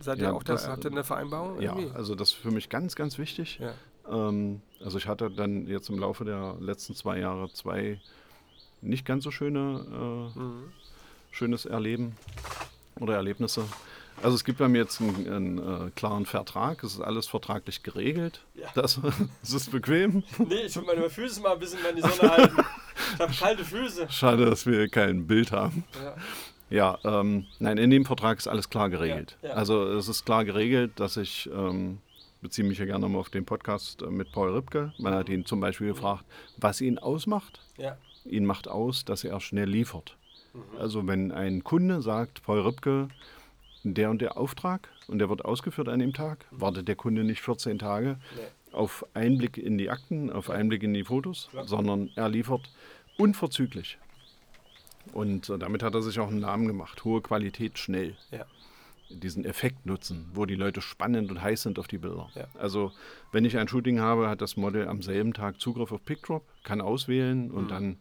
[0.00, 1.60] seid ihr auch da, das, habt ihr eine Vereinbarung?
[1.60, 1.94] Ja, irgendwie?
[1.94, 3.60] also das ist für mich ganz, ganz wichtig.
[3.60, 3.72] Ja.
[4.10, 8.00] Ähm, also ich hatte dann jetzt im Laufe der letzten zwei Jahre zwei
[8.82, 9.84] nicht ganz so schöne,
[10.34, 10.72] äh, Mhm.
[11.30, 12.16] schönes Erleben
[12.98, 13.64] oder Erlebnisse.
[14.22, 15.58] Also es gibt bei mir jetzt einen, einen
[15.88, 18.42] äh, klaren Vertrag, es ist alles vertraglich geregelt.
[18.54, 18.68] Ja.
[18.74, 19.00] Das,
[19.42, 20.22] es ist bequem.
[20.38, 22.56] Nee, ich will meine Füße mal ein bisschen in die Sonne halten.
[23.14, 24.06] Ich habe kalte Füße.
[24.10, 25.84] Schade, dass wir kein Bild haben.
[26.02, 26.16] Ja.
[26.72, 29.36] Ja, ähm, nein, in dem Vertrag ist alles klar geregelt.
[29.42, 29.54] Ja, ja.
[29.56, 31.98] Also es ist klar geregelt, dass ich, ähm,
[32.40, 34.92] beziehe mich ja gerne mal auf den Podcast äh, mit Paul Ripke.
[34.98, 36.24] Man hat ihn zum Beispiel gefragt,
[36.56, 37.60] was ihn ausmacht.
[37.76, 37.96] Ja.
[38.24, 40.16] Ihn macht aus, dass er schnell liefert.
[40.52, 40.78] Mhm.
[40.78, 43.08] Also wenn ein Kunde sagt, Paul Ripke,
[43.82, 47.40] der und der Auftrag und der wird ausgeführt an dem Tag, wartet der Kunde nicht
[47.40, 48.18] 14 Tage.
[48.36, 48.42] Nee.
[48.72, 52.70] auf Einblick in die Akten, auf Einblick in die Fotos, sondern er liefert
[53.18, 53.98] unverzüglich.
[55.12, 57.04] Und äh, damit hat er sich auch einen Namen gemacht.
[57.04, 58.16] Hohe Qualität, schnell.
[58.30, 58.44] Ja.
[59.10, 62.28] Diesen Effekt nutzen, wo die Leute spannend und heiß sind auf die Bilder.
[62.34, 62.46] Ja.
[62.58, 62.92] Also,
[63.32, 66.80] wenn ich ein Shooting habe, hat das Model am selben Tag Zugriff auf PickDrop, kann
[66.80, 67.68] auswählen und Mhm.
[67.68, 67.96] dann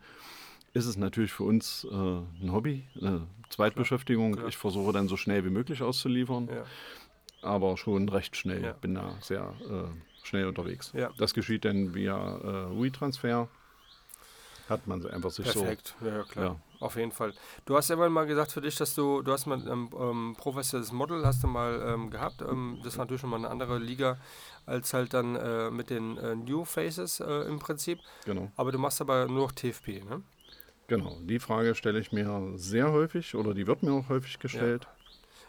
[0.74, 4.34] ist es natürlich für uns äh, ein Hobby, eine Zweitbeschäftigung.
[4.36, 4.48] klar.
[4.48, 6.64] Ich versuche dann so schnell wie möglich auszuliefern, Ja.
[7.42, 8.64] aber schon recht schnell.
[8.64, 8.74] Ja.
[8.74, 10.94] Bin da sehr äh, schnell unterwegs.
[11.18, 12.38] Das geschieht dann via
[12.70, 13.48] äh, WeTransfer.
[14.70, 16.60] Hat man einfach sich Perfekt, ja, ja, klar.
[16.80, 16.86] Ja.
[16.86, 17.34] Auf jeden Fall.
[17.66, 20.92] Du hast irgendwann mal gesagt für dich, dass du, du hast mal ein ähm, professionelles
[20.92, 22.42] Model hast du mal ähm, gehabt.
[22.42, 24.18] Ähm, das war natürlich schon mal eine andere Liga
[24.66, 28.00] als halt dann äh, mit den äh, New Faces äh, im Prinzip.
[28.26, 28.52] Genau.
[28.56, 30.22] Aber du machst aber nur noch TFP, ne?
[30.88, 34.88] Genau, die Frage stelle ich mir sehr häufig oder die wird mir auch häufig gestellt.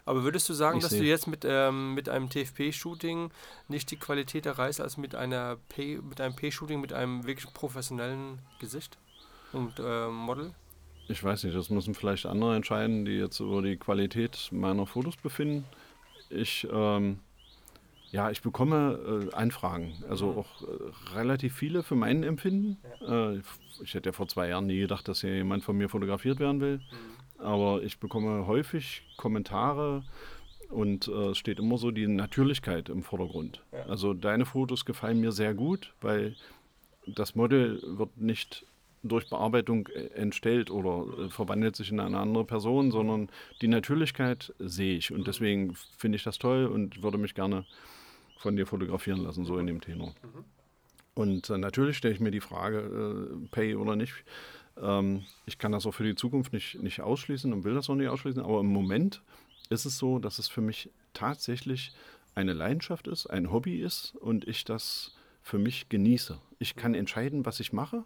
[0.05, 3.31] Aber würdest du sagen, Ich dass du jetzt mit, ähm, mit einem TFP-Shooting
[3.69, 8.41] nicht die Qualität erreichst als mit einer P, mit einem P-Shooting mit einem wirklich professionellen
[8.59, 8.99] Gesicht
[9.53, 10.53] und ähm, Model?
[11.11, 15.17] Ich weiß nicht, das müssen vielleicht andere entscheiden, die jetzt über die Qualität meiner Fotos
[15.17, 15.65] befinden.
[16.29, 17.19] Ich, ähm,
[18.13, 20.39] ja, ich bekomme äh, Anfragen, also Mhm.
[20.39, 22.79] auch äh, relativ viele für mein Empfinden.
[23.07, 23.39] Äh,
[23.83, 26.61] ich hätte ja vor zwei Jahren nie gedacht, dass hier jemand von mir fotografiert werden
[26.61, 26.81] will.
[27.39, 30.05] Aber ich bekomme häufig Kommentare
[30.69, 33.63] und äh, es steht immer so die Natürlichkeit im Vordergrund.
[33.73, 33.87] Ja.
[33.87, 36.37] Also deine Fotos gefallen mir sehr gut, weil
[37.07, 38.65] das Model wird nicht
[39.03, 43.29] durch Bearbeitung äh, entstellt oder äh, verwandelt sich in eine andere Person, sondern
[43.61, 47.65] die Natürlichkeit sehe ich und deswegen finde ich das toll und würde mich gerne
[48.39, 50.15] von dir fotografieren lassen, so in dem Tenor.
[51.15, 54.25] Und äh, natürlich stelle ich mir die Frage, äh, Pay oder nicht.
[54.81, 57.95] Ähm, ich kann das auch für die Zukunft nicht, nicht ausschließen und will das auch
[57.95, 59.23] nicht ausschließen, aber im Moment
[59.69, 61.93] ist es so, dass es für mich tatsächlich
[62.35, 66.39] eine Leidenschaft ist, ein Hobby ist und ich das für mich genieße.
[66.59, 68.05] Ich kann entscheiden, was ich mache.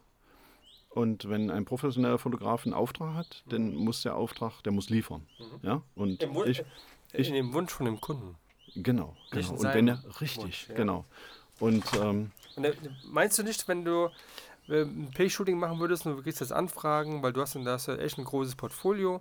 [0.94, 5.26] Und wenn ein professioneller Fotograf einen Auftrag hat, dann muss der Auftrag, der muss liefern.
[5.62, 5.82] Ja?
[5.96, 6.62] Und Im Wun- ich,
[7.12, 8.36] ich- in dem Wunsch von dem Kunden.
[8.76, 9.50] genau, genau.
[9.54, 10.74] Und wenn er, richtig, Wunsch, ja.
[10.76, 11.04] genau.
[11.58, 12.74] Und ähm, Und, äh,
[13.04, 14.08] meinst du nicht, wenn du
[14.68, 17.72] äh, ein Pay-Shooting machen würdest und du kriegst jetzt Anfragen, weil du hast, dann- da
[17.72, 19.20] hast echt ein großes Portfolio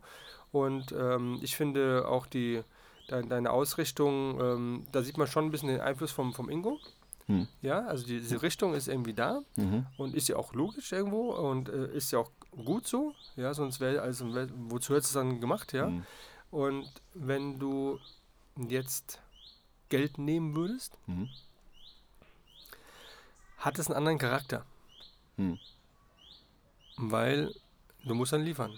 [0.51, 2.61] und ähm, ich finde auch die,
[3.07, 6.79] dein, deine Ausrichtung, ähm, da sieht man schon ein bisschen den Einfluss vom, vom Ingo.
[7.27, 7.47] Hm.
[7.61, 9.85] Ja, also die, diese Richtung ist irgendwie da mhm.
[9.97, 13.13] und ist ja auch logisch irgendwo und äh, ist ja auch gut so.
[13.35, 14.25] Ja, sonst wäre, also
[14.67, 15.87] wozu hättest du es dann gemacht, ja?
[15.87, 16.05] Mhm.
[16.51, 17.99] Und wenn du
[18.57, 19.19] jetzt
[19.89, 21.29] Geld nehmen würdest, Mhm.
[23.57, 24.65] hat es einen anderen Charakter.
[25.37, 25.57] Hm.
[26.97, 27.53] Weil
[28.03, 28.77] du musst dann liefern.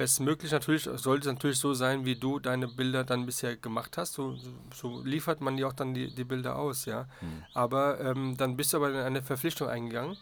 [0.00, 4.14] Bestmöglich natürlich sollte es natürlich so sein, wie du deine Bilder dann bisher gemacht hast.
[4.14, 4.34] So,
[4.74, 7.06] so, liefert man dir auch dann die, die Bilder aus, ja.
[7.18, 7.44] Hm.
[7.52, 10.16] Aber ähm, dann bist du aber in eine Verpflichtung eingegangen,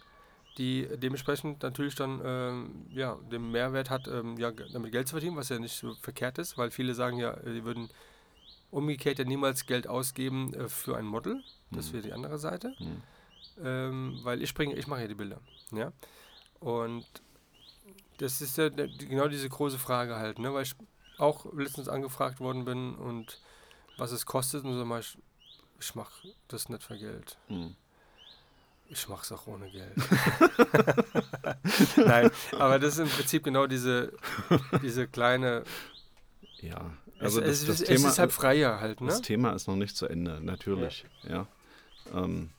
[0.56, 5.36] die dementsprechend natürlich dann ähm, ja, den Mehrwert hat, ähm, ja, damit Geld zu verdienen,
[5.36, 7.88] was ja nicht so verkehrt ist, weil viele sagen ja, die würden
[8.72, 11.40] umgekehrt ja niemals Geld ausgeben äh, für ein Model.
[11.70, 11.92] Das Hm.
[11.92, 12.74] wäre die andere Seite.
[12.78, 13.02] Hm.
[13.62, 15.38] Ähm, weil ich bringe, ich mache ja die Bilder.
[15.70, 15.92] Ja?
[16.58, 17.06] Und
[18.18, 20.52] das ist ja genau diese große Frage halt, ne?
[20.52, 20.74] Weil ich
[21.18, 23.40] auch letztens angefragt worden bin und
[23.96, 25.18] was es kostet und so mal ich,
[25.80, 27.38] ich mache das nicht für Geld.
[27.48, 27.74] Hm.
[28.90, 29.96] Ich mache es auch ohne Geld.
[31.96, 34.12] Nein, aber das ist im Prinzip genau diese,
[34.82, 35.64] diese kleine.
[36.60, 39.08] Ja, also es, das, es, das, es Thema, ist halt freier halt, ne?
[39.08, 41.04] das Thema ist noch nicht zu Ende, natürlich.
[41.22, 41.46] Ja.
[42.14, 42.50] Ähm,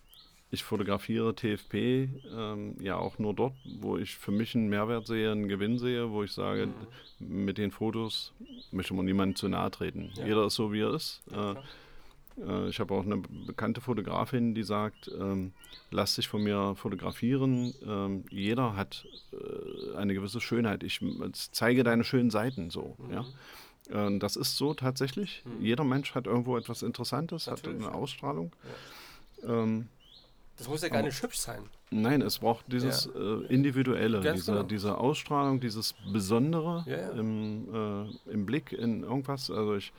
[0.52, 5.32] ich fotografiere TFP ähm, ja auch nur dort, wo ich für mich einen Mehrwert sehe,
[5.32, 6.68] einen Gewinn sehe, wo ich sage,
[7.20, 7.45] Mhm.
[7.45, 8.34] mit den Fotos
[8.72, 10.12] möchte man niemandem zu nahe treten.
[10.16, 10.26] Ja.
[10.26, 11.22] Jeder ist so, wie er ist.
[11.32, 11.56] Ja, äh,
[12.66, 15.52] äh, ich habe auch eine bekannte Fotografin, die sagt, ähm,
[15.91, 17.74] lass dich von mir fotografieren.
[17.86, 20.82] Ähm, jeder hat äh, eine gewisse Schönheit.
[20.84, 21.00] Ich
[21.52, 22.95] zeige deine schönen Seiten so.
[22.97, 23.14] Mhm.
[23.14, 23.26] Ja?
[23.91, 25.43] Ähm, das ist so tatsächlich.
[25.45, 25.64] Mhm.
[25.64, 27.93] Jeder Mensch hat irgendwo etwas Interessantes, hat Natürlich, eine ja.
[27.93, 28.52] Ausstrahlung.
[29.43, 29.88] Ähm,
[30.60, 31.64] Das muss ja gar nicht hübsch sein.
[31.89, 34.64] Nein, es braucht dieses äh, Individuelle, Ganz diese, genau.
[34.64, 37.10] diese Ausstrahlung, dieses Besondere Ja, ja.
[37.12, 39.49] Im, äh, im Blick in irgendwas.
[39.49, 39.91] Also ich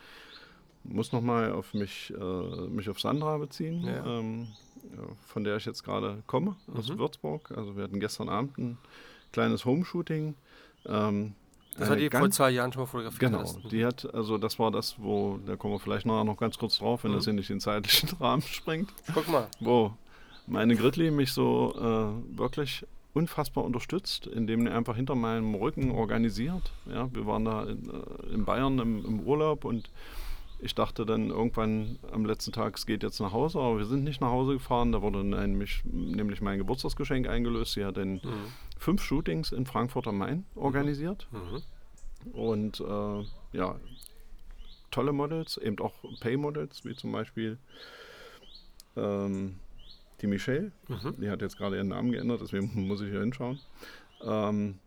[0.85, 4.05] muss nochmal auf mich, äh, mich auf Sandra beziehen, Ja.
[4.05, 4.47] ähm,
[4.95, 6.99] ja, von der ich jetzt gerade komme, aus Mhm.
[6.99, 7.51] Würzburg.
[7.57, 8.77] Also wir hatten gestern Abend ein
[9.33, 10.35] kleines Homeshooting.
[10.85, 11.33] Ähm,
[11.77, 13.19] Das hat die vor zwei Jahren schon mal fotografiert.
[13.19, 13.59] Genau, hast.
[13.71, 16.77] die hat, also das war das, wo, da kommen wir vielleicht nachher noch ganz kurz
[16.79, 17.15] drauf, wenn Mhm.
[17.15, 19.47] das hier nicht den zeitlichen Rahmen sprengt Guck mal.
[19.59, 19.93] wo
[20.47, 26.71] meine Gridley mich so äh, wirklich unfassbar unterstützt, indem er einfach hinter meinem Rücken organisiert.
[26.89, 29.89] Ja, wir waren da in, äh, in Bayern im, im Urlaub und
[30.63, 34.03] Ich dachte dann irgendwann am letzten Tag, es geht jetzt nach Hause, aber wir sind
[34.03, 34.91] nicht nach Hause gefahren.
[34.91, 37.73] Da wurde nämlich, nämlich mein Geburtstagsgeschenk eingelöst.
[37.73, 38.21] Sie hat dann Mhm.
[38.77, 41.27] fünf Shootings in Frankfurt am Main organisiert.
[41.31, 42.31] Mhm.
[42.33, 43.23] Und äh,
[43.57, 43.79] ja,
[44.91, 47.57] tolle Models, eben auch Pay-Models, wie zum Beispiel
[48.95, 49.55] ähm,
[50.21, 50.71] die Michelle.
[50.87, 51.15] Mhm.
[51.19, 53.59] Die hat jetzt gerade ihren Namen geändert, deswegen muss ich hier hinschauen.
[54.23, 54.79] Ähm,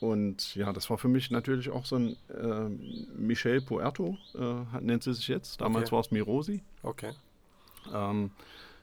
[0.00, 2.68] und ja, das war für mich natürlich auch so ein äh,
[3.16, 5.60] Michelle Puerto, äh, nennt sie sich jetzt.
[5.60, 5.92] Damals Okay.
[5.92, 6.62] war es Mirosi.
[6.82, 7.12] Okay.
[7.92, 8.30] Ähm,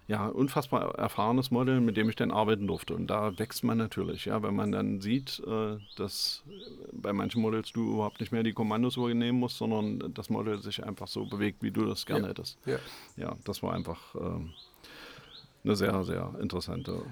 [0.07, 2.95] ja, unfassbar erfahrenes Model, mit dem ich dann arbeiten durfte.
[2.95, 6.43] Und da wächst man natürlich, ja, wenn man dann sieht, äh, dass
[6.91, 10.83] bei manchen Models du überhaupt nicht mehr die Kommandos übernehmen musst, sondern das Model sich
[10.83, 12.29] einfach so bewegt, wie du das gerne Ja.
[12.29, 12.57] hättest.
[12.65, 12.79] Ja.
[13.15, 14.53] Ja, das war einfach ähm,
[15.63, 17.03] eine sehr, sehr interessante.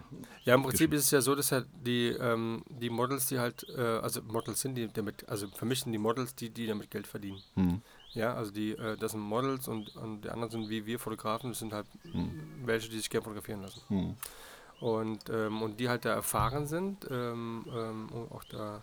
[0.43, 3.67] Ja, im Prinzip ist es ja so, dass ja die, ähm, die Models, die halt,
[3.77, 6.89] äh, also Models sind, die damit, also für mich sind die Models die, die damit
[6.89, 7.41] Geld verdienen.
[7.53, 7.81] Hm.
[8.13, 11.51] Ja, also die, äh, das sind Models und, und die anderen sind wie wir Fotografen,
[11.51, 11.85] das sind halt
[12.65, 13.81] welche, die sich gerne fotografieren lassen.
[13.87, 14.15] Hm.
[14.79, 18.81] Und, ähm, und die halt da erfahren sind, ähm, ähm, und auch da,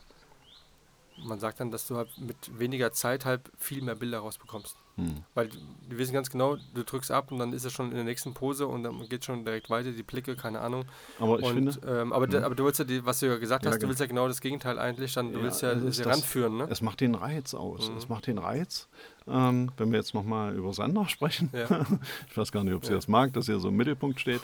[1.17, 4.77] man sagt dann, dass du halt mit weniger Zeit halt viel mehr Bilder rausbekommst.
[4.99, 5.17] Hm.
[5.35, 5.51] Weil
[5.89, 8.33] wir wissen ganz genau, du drückst ab und dann ist er schon in der nächsten
[8.33, 10.87] Pose und dann geht schon direkt weiter, die Blicke, keine Ahnung.
[11.21, 13.37] Aber ich und, finde, ähm, aber, da- aber du willst ja, die, was du ja
[13.37, 13.89] gesagt Ja, hast, du genau.
[13.91, 16.67] willst ja genau das Gegenteil eigentlich, dann, du Ja, willst ja sie das- ranführen, ne?
[16.71, 17.91] es macht den Reiz aus.
[17.91, 17.97] Mhm.
[17.99, 18.89] Es macht den Reiz.
[19.29, 21.51] Ähm, wenn wir jetzt nochmal über Sandra sprechen.
[21.53, 21.67] Ja.
[22.31, 22.97] ich weiß gar nicht, ob sie Ja.
[22.97, 24.41] das mag, dass ihr so im Mittelpunkt steht.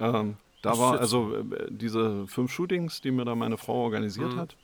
[0.00, 4.40] Ähm, da war also äh, diese fünf Shootings, die mir da meine Frau organisiert Mhm.
[4.40, 4.56] hat,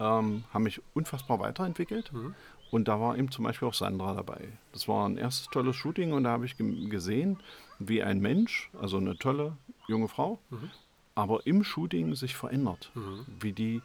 [0.00, 2.12] ähm, haben mich unfassbar weiterentwickelt.
[2.12, 2.34] Mhm.
[2.76, 4.48] Und da war eben zum Beispiel auch Sandra dabei.
[4.74, 7.38] Das war ein erstes tolles Shooting und da habe ich gesehen,
[7.78, 9.56] wie ein Mensch, also eine tolle
[9.88, 10.70] junge Frau, Mhm.
[11.14, 12.92] aber im Shooting sich verändert.
[13.40, 13.80] Wie die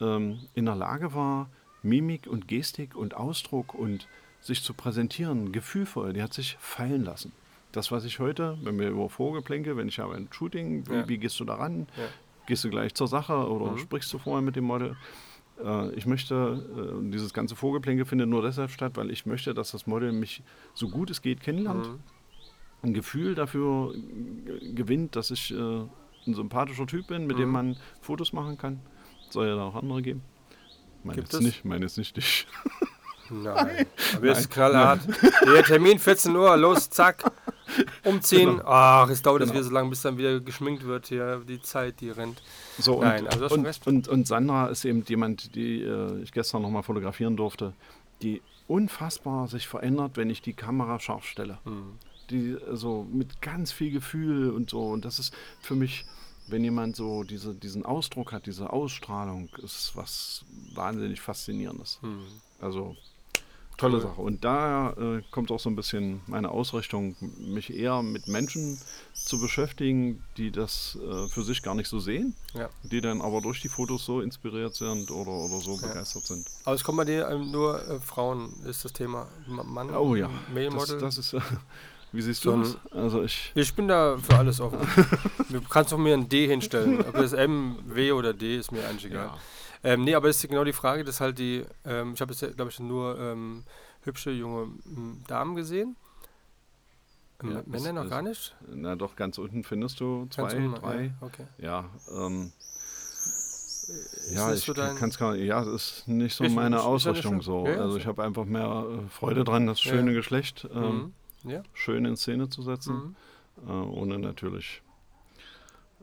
[0.00, 1.50] ähm, in der Lage war,
[1.82, 4.08] Mimik und Gestik und Ausdruck und
[4.40, 7.32] sich zu präsentieren, gefühlvoll, die hat sich fallen lassen.
[7.72, 11.08] Das, was ich heute, wenn wir über Vorgeplänke, wenn ich habe ein Shooting, wie, Ja.
[11.08, 11.88] wie gehst du daran?
[11.98, 12.04] Ja.
[12.46, 13.78] Gehst du gleich zur Sache oder Mhm.
[13.78, 14.96] sprichst du vorher mit dem Model?
[15.64, 19.70] Äh, ich möchte, äh, dieses ganze Vorgeplänke findet nur deshalb statt, weil ich möchte, dass
[19.72, 20.42] das Model mich
[20.74, 22.00] so gut es geht kennenlernt, Mhm.
[22.82, 23.94] ein Gefühl dafür
[24.74, 25.56] gewinnt, dass ich äh,
[26.26, 27.52] ein sympathischer Typ bin, mit dem Mhm.
[27.54, 28.80] man Fotos machen kann.
[29.30, 30.22] Soll ja da auch andere geben.
[31.02, 31.46] Meine Gibt jetzt es?
[31.46, 32.46] nicht, meine jetzt nicht dich.
[33.30, 33.86] Nein.
[34.16, 35.00] Aber jetzt ist knallhart.
[35.44, 37.30] Der Termin 14 Uhr, los, zack.
[38.04, 38.60] Umziehen.
[38.64, 39.52] Ach, es dauert Genau.
[39.52, 41.42] wieder so lange, bis dann wieder geschminkt wird hier.
[41.48, 42.42] Die Zeit, die rennt.
[42.78, 43.86] So, und, Nein, also und.
[43.86, 47.72] Und, und Sandra ist eben jemand, die äh, ich gestern nochmal fotografieren durfte,
[48.22, 51.58] die unfassbar sich verändert, wenn ich die Kamera scharf stelle.
[51.64, 51.92] Mhm.
[52.30, 54.88] Die so mit ganz viel Gefühl und so.
[54.88, 56.04] Und das ist für mich,
[56.48, 61.98] wenn jemand so diese, diesen Ausdruck hat, diese Ausstrahlung, ist was wahnsinnig Faszinierendes.
[62.02, 62.22] Mhm.
[62.60, 62.96] Also
[63.80, 64.02] tolle Cool.
[64.02, 64.20] Sache.
[64.20, 68.78] Und da äh, kommt auch so ein bisschen meine Ausrichtung, mich eher mit Menschen
[69.14, 72.68] zu beschäftigen, die das äh, für sich gar nicht so sehen, Ja.
[72.82, 75.88] die dann aber durch die Fotos so inspiriert sind oder, oder so Ja.
[75.88, 76.46] begeistert sind.
[76.64, 79.26] Aber es kommt bei dir ähm, nur äh, Frauen, ist das Thema.
[79.46, 80.98] Ma- Mann, Oh ja, Male das, Model.
[80.98, 81.40] das ist, äh,
[82.12, 82.76] wie siehst du das?
[82.92, 84.78] Also ich, ich bin da für alles offen.
[85.48, 87.00] du kannst doch mir ein D hinstellen.
[87.06, 89.26] Ob das M, W oder D ist mir eigentlich egal.
[89.26, 89.38] ja,
[89.82, 92.56] Ähm, nee, aber es ist genau die Frage, dass halt die, ähm, ich habe jetzt,
[92.56, 93.64] glaube ich, nur ähm,
[94.02, 95.96] hübsche junge m, Damen gesehen.
[97.42, 98.54] Ja, Männer es- noch gar nicht?
[98.70, 101.04] na doch, ganz unten findest du zwei, unten, drei.
[101.06, 101.46] Ja, okay.
[101.56, 106.36] Ja, ähm, Ist ja, das ich so kann es gar nicht, ja, das ist nicht
[106.36, 107.64] so Ich- meine ich- ich- Ausrichtung ich- so.
[107.66, 107.96] ja, ja, also so.
[107.98, 109.92] ich habe einfach mehr äh, Freude dran, das Ja.
[109.92, 111.50] schöne Geschlecht ähm, Mhm.
[111.50, 111.62] Ja.
[111.72, 113.16] schön in Szene zu setzen,
[113.64, 113.68] Mhm.
[113.68, 114.82] äh, ohne natürlich.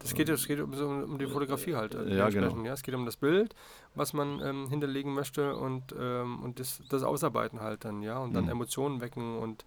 [0.03, 1.95] Es geht, es geht um, um die Fotografie halt.
[1.95, 2.65] äh, Ja, dementsprechend, genau.
[2.67, 2.73] Ja.
[2.73, 3.55] Es geht um das Bild,
[3.95, 8.19] was man ähm, hinterlegen möchte und, ähm, und das, das Ausarbeiten halt dann, ja.
[8.19, 8.51] Und dann Mhm.
[8.51, 9.65] Emotionen wecken und,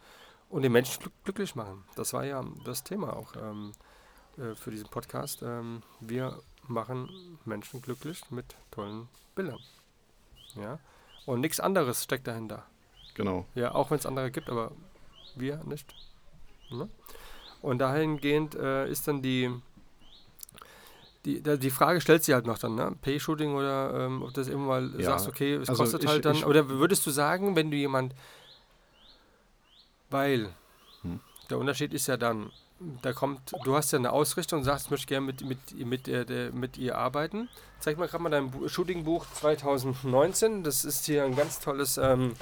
[0.49, 1.85] und den Menschen glück- glücklich machen.
[1.97, 3.73] Das war ja das Thema auch ähm,
[4.39, 5.43] äh, für diesen Podcast.
[5.43, 7.09] Ähm, wir machen
[7.45, 9.59] Menschen glücklich mit tollen Bildern.
[10.55, 10.79] Ja.
[11.27, 12.65] Und nichts anderes steckt dahinter.
[13.15, 13.47] Genau.
[13.57, 14.71] Ja, auch wenn es andere gibt, aber
[15.35, 15.93] wir nicht.
[16.71, 16.89] Ne?
[17.63, 19.51] Und dahingehend äh, ist dann die,
[21.25, 22.95] die, die Frage stellt sich halt noch dann, ne?
[23.03, 26.25] Pay-Shooting oder ähm, ob das eben mal Ja, sagst, okay, es also kostet ich- halt
[26.25, 28.15] dann, ich- oder würdest du sagen, wenn du jemand,
[30.11, 30.51] weil
[31.03, 31.21] Hm.
[31.51, 32.51] der Unterschied ist ja dann,
[33.03, 36.09] da kommt, du hast ja eine Ausrichtung und sagst, ich möchte gerne mit, mit, mit,
[36.09, 37.49] äh, der, mit ihr arbeiten.
[37.79, 40.65] Zeig mal gerade mal dein Bu- Shootingbuch 2019.
[40.65, 42.35] Das ist hier ein ganz tolles ähm,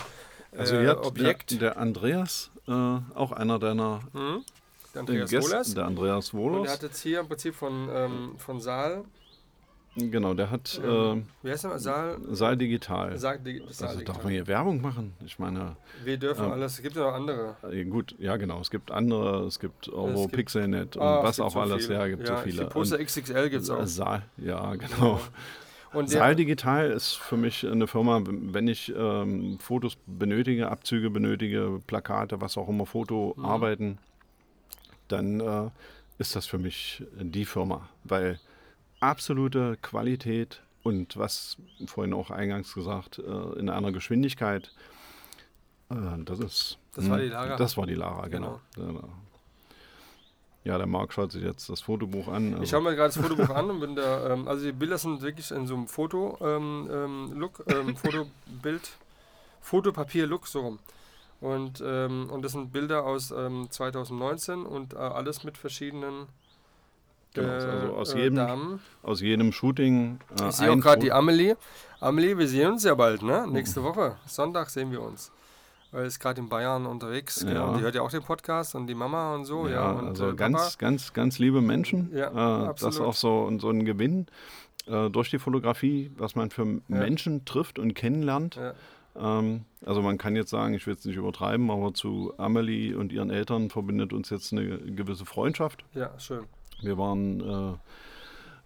[0.57, 1.51] Also äh, Objekt.
[1.53, 4.45] Der, der Andreas, äh, auch einer deiner Mhm.
[5.07, 5.75] Der Andreas Gäste- Wohlers.
[5.75, 6.73] der Andreas Und er Wohlers.
[6.73, 9.05] hat jetzt hier im Prinzip von, ähm, von Saal
[9.97, 11.77] Genau, der hat Ähm, äh, Wie heißt der?
[11.81, 12.19] Saal?
[12.31, 13.19] Saal Digital.
[13.19, 14.23] Saal, Digi- Saal also darf Digital.
[14.23, 15.13] man hier Werbung machen?
[15.27, 15.75] Ich meine,
[16.05, 16.75] Wir dürfen ähm, alles.
[16.75, 17.57] Es gibt ja noch andere.
[17.69, 21.51] äh, gut, ja genau, es gibt andere, es gibt Euro, Pixelnet und Ah, was auch
[21.51, 21.99] so alles, viele.
[21.99, 22.67] ja, gibt ja, so viele.
[22.67, 23.87] Poster XXL gibt es Und, auch.
[23.87, 25.21] Saal, ja, genau.
[25.93, 31.11] Und Saal der, Digital ist für mich eine Firma, wenn ich ähm, Fotos benötige, Abzüge
[31.11, 33.99] benötige, Plakate, was auch immer, Fotoarbeiten,
[35.09, 35.71] dann äh,
[36.19, 38.39] ist das für mich die Firma, weil
[39.01, 41.57] absolute Qualität und was
[41.87, 44.73] vorhin auch eingangs gesagt, äh, in einer Geschwindigkeit,
[45.91, 45.95] äh,
[46.25, 46.79] das ist.
[46.95, 47.57] Das war hm, die Lara.
[47.57, 48.61] Das war die Lara, genau.
[48.75, 49.09] Genau.
[50.65, 52.49] Ja, der Marc schaut sich jetzt das Fotobuch an.
[52.49, 54.33] ich also- schaue mir gerade das Fotobuch an und bin da.
[54.33, 58.91] Ähm, also die Bilder sind wirklich in so einem Foto-Look, ähm, ähm, ähm, Fotobild,
[59.61, 60.79] Fotopapier-Look, so rum.
[61.41, 66.27] Und, ähm, und das sind Bilder aus ähm, 2019 und äh, alles mit verschiedenen
[67.35, 68.81] Genau, äh, also aus äh, jedem Damen.
[69.03, 70.19] aus jedem Shooting.
[70.41, 71.57] Äh, Ich sehe auch gerade die Amelie.
[72.01, 73.45] Amelie, wir sehen uns ja bald, ne?
[73.47, 73.53] Mhm.
[73.53, 74.17] Nächste Woche.
[74.27, 75.31] Sonntag sehen wir uns.
[75.93, 77.41] Weil ist gerade in Bayern unterwegs.
[77.41, 77.53] Genau.
[77.53, 77.65] Ja.
[77.67, 79.69] Und die hört ja auch den Podcast und die Mama und so.
[79.69, 80.75] Ja, Ja, und also äh, ganz, Papa.
[80.79, 82.11] ganz, ganz liebe Menschen.
[82.15, 83.09] Ja, äh, das ist absolut.
[83.09, 84.27] auch so, so ein Gewinn
[84.87, 88.59] äh, durch die Fotografie, was man für Menschen trifft und kennenlernt.
[89.17, 93.13] Ähm, also man kann jetzt sagen, ich will es nicht übertreiben, aber zu Amelie und
[93.13, 95.85] ihren Eltern verbindet uns jetzt eine gewisse Freundschaft.
[95.95, 96.45] ja, schön.
[96.81, 97.75] Wir waren äh,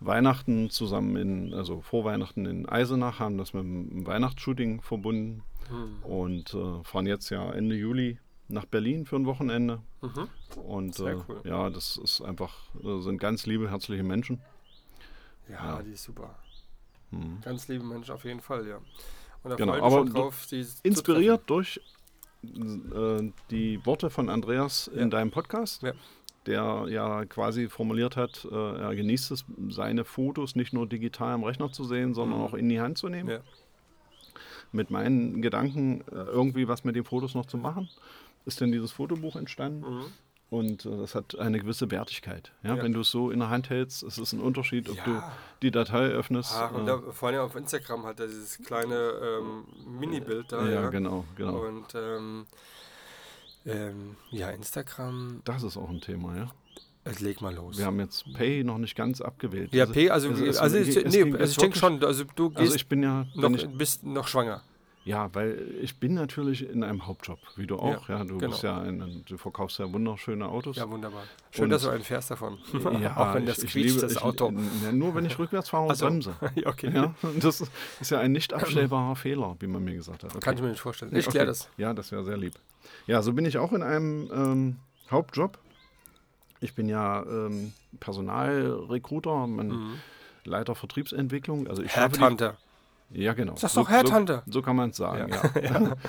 [0.00, 6.02] Weihnachten zusammen in, also vor Weihnachten in Eisenach, haben das mit einem Weihnachtsshooting verbunden Hm.
[6.02, 8.18] und äh, fahren jetzt ja Ende Juli
[8.48, 9.80] nach Berlin für ein Wochenende.
[10.02, 10.28] Mhm.
[10.60, 11.40] Und Sehr äh, cool.
[11.44, 14.42] ja, das ist einfach, äh, sind ganz liebe, herzliche Menschen.
[15.48, 15.82] Ja, Ja.
[15.82, 16.34] die ist super.
[17.10, 17.38] Hm.
[17.44, 18.78] Ganz liebe Mensch auf jeden Fall, ja.
[19.42, 20.46] Und da Genau, aber drauf,
[20.82, 21.80] Inspiriert durch
[22.44, 25.00] äh, die Worte von Andreas Ja.
[25.02, 25.92] in deinem Podcast, Ja.
[26.46, 31.44] der ja quasi formuliert hat, äh, er genießt es, seine Fotos nicht nur digital am
[31.44, 32.44] Rechner zu sehen, sondern Mhm.
[32.44, 33.28] auch in die Hand zu nehmen.
[33.30, 33.40] Ja.
[34.72, 37.88] Mit meinen Gedanken, äh, irgendwie was mit den Fotos noch zu machen,
[38.46, 39.80] ist dann dieses Fotobuch entstanden.
[39.98, 40.04] Mhm.
[40.52, 42.52] Und äh, das hat eine gewisse Wertigkeit.
[42.62, 42.76] Ja?
[42.76, 42.82] Ja.
[42.82, 45.04] Wenn du es so in der Hand hältst, es ist ein Unterschied, ob Ja.
[45.06, 45.22] du
[45.62, 46.52] die Datei öffnest.
[46.54, 48.94] Ach, und äh, da, vor allem auf Instagram hat er dieses kleine
[49.40, 49.64] ähm,
[49.98, 50.68] Mini-Bild da.
[50.68, 51.56] ja, genau, genau.
[51.66, 52.44] Und ähm,
[53.64, 56.50] ähm, ja, Instagram, Das ist auch ein Thema, ja.
[57.04, 57.78] äh, leg mal los.
[57.78, 59.72] Wir haben jetzt Pay noch nicht ganz abgewählt.
[59.72, 61.80] ja, also, es- also, es- also, es ich, ging- nee, es also ich denke wirklich-
[61.80, 64.62] schon, also du gehst Also ich bin ja, noch, ich, bist noch schwanger.
[65.04, 68.08] Ja, weil ich bin natürlich in einem Hauptjob, wie du auch.
[68.08, 68.50] Ja, du genau.
[68.50, 70.76] bist ja, ein, du verkaufst ja wunderschöne Autos.
[70.76, 71.24] Ja, wunderbar.
[71.50, 72.58] Schön, Und- dass du einen fährst davon.
[73.00, 74.52] Ja, Auch wenn das ich, ich quietscht, liebe, das ich, Auto.
[74.84, 76.06] Ja, nur wenn ich rückwärts fahre und Ach so.
[76.06, 76.34] bremse.
[76.54, 76.90] ja, okay.
[76.94, 77.62] Ja, das
[78.00, 80.30] ist, ja ein nicht abstellbarer Fehler, wie man mir gesagt hat.
[80.30, 80.40] Okay.
[80.40, 81.14] Kann ich mir nicht vorstellen.
[81.16, 81.50] Ich kläre okay.
[81.50, 81.68] das.
[81.76, 82.54] Ja, das wäre sehr lieb.
[83.06, 84.76] Ja, so bin ich auch in einem ähm,
[85.10, 85.58] Hauptjob.
[86.60, 89.94] Ich bin ja ähm, Personalrecruiter, man, Mhm.
[90.44, 91.66] Leiter Vertriebsentwicklung.
[91.68, 92.56] Also ich Headhunter.
[93.12, 93.54] Ja, genau.
[93.56, 94.42] Sag doch Headhunter.
[94.46, 95.60] So, so kann man es sagen, Ja.
[95.60, 95.96] ja.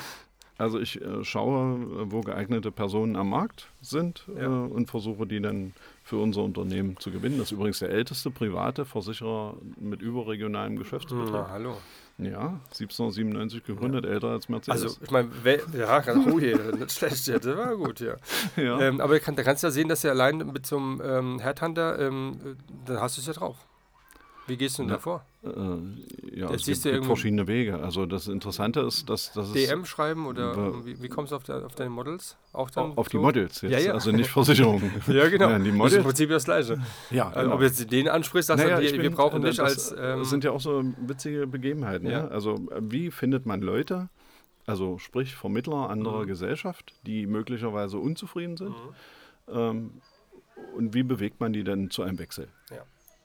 [0.57, 4.43] Also ich äh, schaue, äh, wo geeignete Personen am Markt sind Ja.
[4.43, 5.73] äh, und versuche die dann
[6.03, 7.39] für unser Unternehmen zu gewinnen.
[7.39, 11.31] Das ist übrigens der älteste private Versicherer mit überregionalem Geschäftsbetrieb.
[11.33, 11.77] Na, hallo.
[12.19, 14.83] Ja, 1797 gegründet, älter als Mercedes.
[14.83, 15.29] Also, ich meine,
[15.75, 18.13] ja, ganz- oh je, nicht schlecht, ja, das war gut, ja.
[18.55, 18.79] ja.
[18.79, 21.97] Ähm, aber da kannst du ja sehen, dass er allein mit so einem ähm, Headhunter,
[21.99, 23.57] ähm, äh, da hast du es ja drauf.
[24.45, 24.95] Wie gehst du denn Ja.
[24.95, 25.25] da vor?
[25.43, 27.79] Äh, ja, Das es gibt, gibt verschiedene Wege.
[27.81, 31.65] Also das Interessante ist, dass, es DM schreiben oder wie, wie kommst du auf, der,
[31.65, 32.35] auf deine Models?
[32.51, 33.21] Auch dann auf die so?
[33.23, 33.93] Models jetzt, Ja, ja.
[33.93, 34.91] also nicht Versicherungen.
[35.07, 35.49] Ja, genau.
[35.49, 36.03] Ja, die Das ist im Models.
[36.03, 36.81] Prinzip das Gleiche.
[37.09, 39.91] Ja, Also, ob jetzt den ansprichst, sagst Naja, du, wir, wir brauchen äh, dich das
[39.91, 39.91] als.
[39.97, 42.05] Ähm, Das sind ja auch so witzige Begebenheiten.
[42.07, 42.11] Ja.
[42.11, 42.27] Ja.
[42.27, 44.09] Also äh, wie findet man Leute,
[44.65, 46.27] also sprich Vermittler anderer Mhm.
[46.27, 48.71] Gesellschaft, die möglicherweise unzufrieden sind?
[48.71, 49.53] Mhm.
[49.55, 49.91] Ähm,
[50.75, 52.47] und wie bewegt man die denn zu einem Wechsel?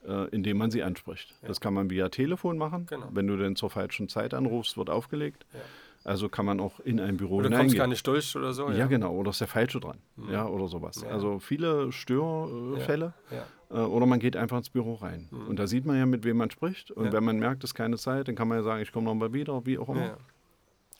[0.06, 1.34] Äh, indem man sie anspricht.
[1.42, 1.48] Ja.
[1.48, 2.86] Das kann man via Telefon machen.
[2.86, 3.08] Genau.
[3.12, 5.44] Wenn du denn zur falschen Zeit anrufst, wird aufgelegt.
[5.52, 5.60] Ja.
[6.04, 7.78] Also kann man auch in ein Büro oder kommst hineingehen.
[7.78, 8.70] gar nicht durch oder so.
[8.70, 9.12] Ja, genau.
[9.14, 9.98] Oder ist der Falsche dran.
[10.16, 10.30] Mhm.
[10.30, 11.02] Ja, oder sowas.
[11.02, 11.08] Ja.
[11.10, 13.12] Also viele Störfälle.
[13.30, 13.44] Ja.
[13.70, 15.28] Äh, oder man geht einfach ins Büro rein.
[15.30, 15.48] Mhm.
[15.48, 16.90] Und da sieht man ja, mit wem man spricht.
[16.92, 17.12] Und Ja.
[17.12, 19.32] wenn man merkt, es ist keine Zeit, dann kann man ja sagen, ich komme nochmal
[19.32, 20.00] wieder, wie auch immer.
[20.06, 20.16] Ja.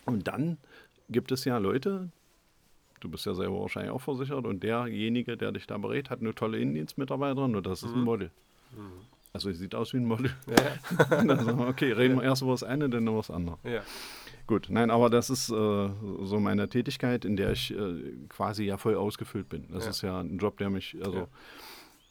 [0.05, 0.59] Und dann
[1.09, 2.11] gibt es ja Leute,
[3.01, 6.35] du bist ja selber wahrscheinlich auch versichert, und derjenige, der dich da berät, hat eine
[6.35, 8.05] tolle Innendienstmitarbeiterin und das ist ein Mhm.
[8.05, 8.31] Model.
[8.77, 8.93] Mhm.
[9.33, 10.31] Also sie sieht aus wie ein Model.
[10.47, 13.59] Ja, dann sagen wir, okay, reden wir erst über das eine, dann über das andere.
[13.65, 13.83] ja.
[14.47, 18.79] Gut, nein, aber das ist äh, so meine Tätigkeit, in der ich äh, quasi ja
[18.79, 19.67] voll ausgefüllt bin.
[19.71, 19.91] Das Ja.
[19.91, 21.29] ist ja ein Job, der mich also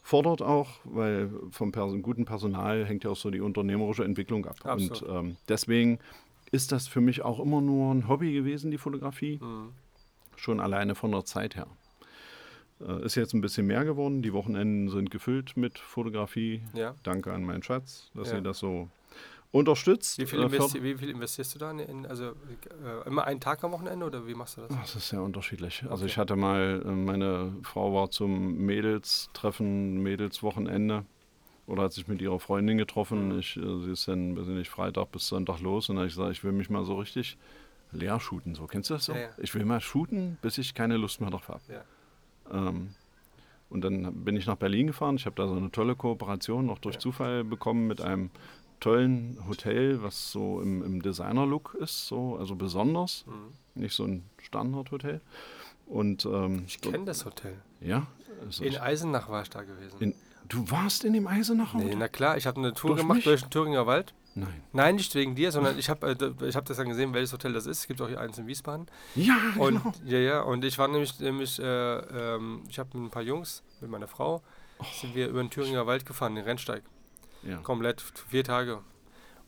[0.03, 4.57] fordert auch, weil vom Person, guten Personal hängt ja auch so die unternehmerische Entwicklung ab.
[4.65, 5.01] Absolut.
[5.01, 5.97] Und ähm, deswegen
[6.51, 9.71] ist das für mich auch immer nur ein Hobby gewesen, die Fotografie, Mhm.
[10.35, 11.65] schon alleine von der Zeit her.
[12.79, 14.21] Äh, ist jetzt ein bisschen mehr geworden.
[14.21, 16.61] Die Wochenenden sind gefüllt mit Fotografie.
[16.73, 16.95] Ja.
[17.03, 18.35] Danke an meinen Schatz, dass Ja.
[18.37, 18.89] sie das so
[19.51, 20.19] unterstützt.
[20.19, 21.71] Wie viel, Äh, investi wie viel investierst du da?
[21.71, 24.69] In, also äh, immer einen Tag am Wochenende oder wie machst du das?
[24.69, 25.83] Das ist sehr unterschiedlich.
[25.89, 26.11] Also Okay.
[26.11, 31.05] ich hatte mal, äh, meine Frau war zum Mädels-Treffen, Mädels-Wochenende
[31.65, 33.29] oder hat sich mit ihrer Freundin getroffen.
[33.33, 33.39] Mhm.
[33.39, 36.07] Ich, äh, sie ist dann, weiß ich nicht, Freitag bis Sonntag los und dann habe
[36.09, 37.37] ich gesagt, ich will mich mal so richtig
[37.91, 38.53] leer shooten.
[38.53, 39.13] So, kennst du das so?
[39.13, 39.29] Ja, ja.
[39.37, 41.61] Ich will mal shooten, bis ich keine Lust mehr drauf habe.
[41.69, 41.83] Ja.
[42.51, 42.89] Ähm,
[43.69, 45.15] und dann bin ich nach Berlin gefahren.
[45.17, 46.99] Ich habe da so eine tolle Kooperation noch durch.
[46.99, 48.29] Zufall bekommen mit einem
[48.79, 53.81] tollen Hotel, was so im, im Designer-Look ist, so, also besonders Mhm.
[53.81, 55.19] nicht so ein Standardhotel.
[55.87, 57.55] Und ähm, Ich kenne das Hotel.
[57.81, 58.05] ja,
[58.45, 59.97] also In Eisenach war ich da gewesen.
[59.99, 60.13] in,
[60.47, 61.97] du warst in dem Eisenacher nee, Hotel?
[61.97, 63.23] na klar, ich habe eine Tour Durch gemacht mich?
[63.25, 64.13] durch den Thüringer Wald.
[64.39, 64.61] Nein.
[64.71, 66.07] Nein, nicht wegen dir, sondern ich habe
[66.41, 67.79] äh, ich hab das dann gesehen, welches Hotel das ist.
[67.79, 68.85] Es gibt auch hier eins in Wiesbaden.
[69.15, 69.93] Ja, Und genau.
[70.05, 73.63] ja, ja, und ich war nämlich, nämlich äh, ähm, ich habe mit ein paar Jungs,
[73.81, 74.41] mit meiner Frau,
[74.79, 74.85] Oh.
[75.01, 76.83] sind wir über den Thüringer Wald gefahren, den Rennsteig.
[77.41, 77.57] Ja.
[77.57, 78.81] Komplett, vier Tage.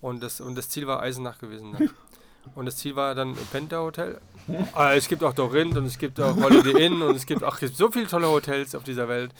[0.02, 1.74] Und das, und das Ziel war Eisenach gewesen.
[1.74, 1.90] Dann.
[2.56, 4.20] Und das Ziel war dann Penta Hotel.
[4.74, 7.54] Aber es gibt auch Dorint und es gibt auch Holiday Inn und es gibt auch
[7.56, 9.32] es gibt so viele tolle Hotels auf dieser Welt.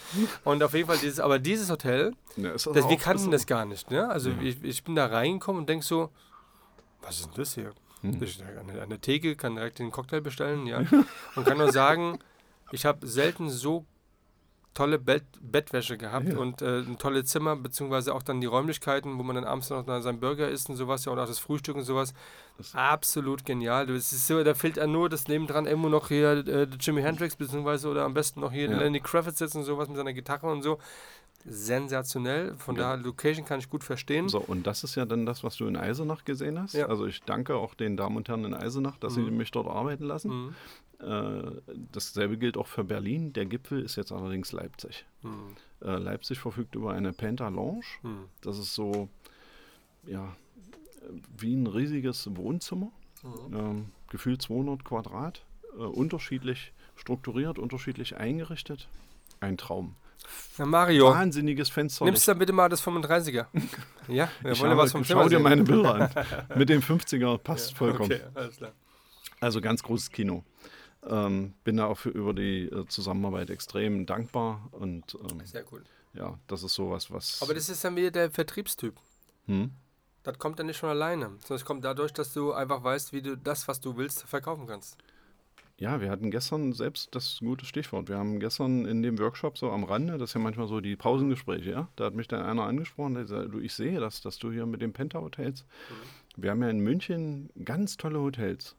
[0.44, 3.90] Und auf jeden Fall dieses, aber dieses Hotel, Ja, das wir kannten das gar nicht.
[3.90, 4.08] Ne?
[4.08, 4.36] Also Ja.
[4.42, 6.10] ich, ich bin da reingekommen und denk so,
[7.02, 7.72] was ist denn das hier?
[8.02, 8.22] Hm.
[8.22, 8.42] Ich
[8.82, 10.84] an der Theke, kann direkt den Cocktail bestellen, ja.
[11.36, 12.20] Und kann nur sagen,
[12.72, 13.86] ich habe selten so
[14.74, 16.38] tolle Bett, Bettwäsche gehabt Ja.
[16.38, 19.84] und äh, ein tolles Zimmer, beziehungsweise auch dann die Räumlichkeiten, wo man dann abends noch
[20.02, 22.14] seinen Burger isst und sowas, ja, und auch das Frühstück und sowas.
[22.58, 23.88] Das- Absolut genial.
[23.88, 27.02] Du, es ist so, da fehlt ja nur das nebendran irgendwo noch hier äh, Jimi
[27.02, 28.78] Hendrix, beziehungsweise oder am besten noch hier Ja.
[28.78, 30.78] Lenny Kravitz sitzt und sowas mit seiner Gitarre und so.
[31.46, 32.54] Sensationell.
[32.58, 32.82] Von Ja.
[32.96, 34.30] daher, Location kann ich gut verstehen.
[34.30, 36.74] So, und das ist ja dann das, was du in Eisenach gesehen hast.
[36.74, 36.88] Ja.
[36.88, 39.38] Also ich danke auch den Damen und Herren in Eisenach, dass sie Mhm.
[39.38, 40.30] mich dort arbeiten lassen.
[40.48, 40.56] Mhm.
[41.02, 41.52] Äh,
[41.92, 43.32] dasselbe gilt auch für Berlin.
[43.34, 45.06] Der Gipfel ist jetzt allerdings Leipzig.
[45.22, 45.56] Mhm.
[45.82, 47.86] Äh, Leipzig verfügt über eine Penta Lounge.
[48.04, 48.26] Mhm.
[48.42, 49.10] Das ist so,
[50.06, 50.36] ja,
[51.38, 52.92] wie ein riesiges Wohnzimmer.
[53.24, 53.56] Mhm.
[53.58, 55.46] Ähm, gefühlt 200 Quadrat.
[55.78, 58.90] Äh, unterschiedlich strukturiert, unterschiedlich eingerichtet.
[59.40, 59.96] Ein Traum.
[60.58, 62.04] Na Mario, Wahnsinniges Fenster.
[62.04, 63.46] nimmst du dann bitte mal das 35er?
[64.10, 66.10] ja, wir ich wollen ja habe, was vom schau dir meine Bilder an.
[66.58, 68.12] Mit dem 50er passt Ja, vollkommen.
[68.12, 68.68] Okay.
[69.40, 70.44] Also ganz großes Kino.
[71.08, 75.84] Ähm, bin da auch für, über die äh, Zusammenarbeit extrem dankbar und ähm, Sehr cool.
[76.14, 77.42] ja, das ist sowas, was.
[77.42, 78.96] Aber das ist dann wieder der Vertriebstyp.
[79.46, 79.72] hm?
[80.24, 83.22] Das kommt dann nicht von alleine, sondern es kommt dadurch, dass du einfach weißt, wie
[83.22, 84.98] du das, was du willst, verkaufen kannst.
[85.78, 88.10] Ja, wir hatten gestern selbst das ist ein gutes Stichwort.
[88.10, 90.98] Wir haben gestern in dem Workshop so am Rande, das ist ja manchmal so die
[90.98, 91.88] Pausengespräche, ja.
[91.96, 94.66] Da hat mich dann einer angesprochen, der sagt, du, ich sehe das, dass du hier
[94.66, 95.64] mit den Penta Hotels.
[96.36, 98.76] Wir haben ja in München ganz tolle Hotels.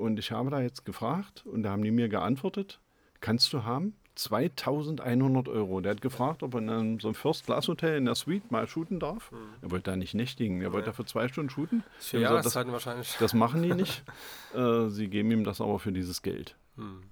[0.00, 2.80] Und ich habe da jetzt gefragt und da haben die mir geantwortet,
[3.20, 3.94] kannst du haben?
[4.14, 5.80] 2100 Euro.
[5.80, 8.98] Der hat gefragt, ob er in einem, so einem First-Class-Hotel in der Suite mal shooten
[8.98, 9.30] darf.
[9.62, 11.84] Er wollte da nicht nächtigen, er wollte da für zwei Stunden shooten.
[11.98, 13.16] Vier gesagt, das, wahrscheinlich.
[13.18, 14.02] das machen die nicht.
[14.54, 16.56] äh, sie geben ihm das aber für dieses Geld.
[16.76, 17.02] Hm.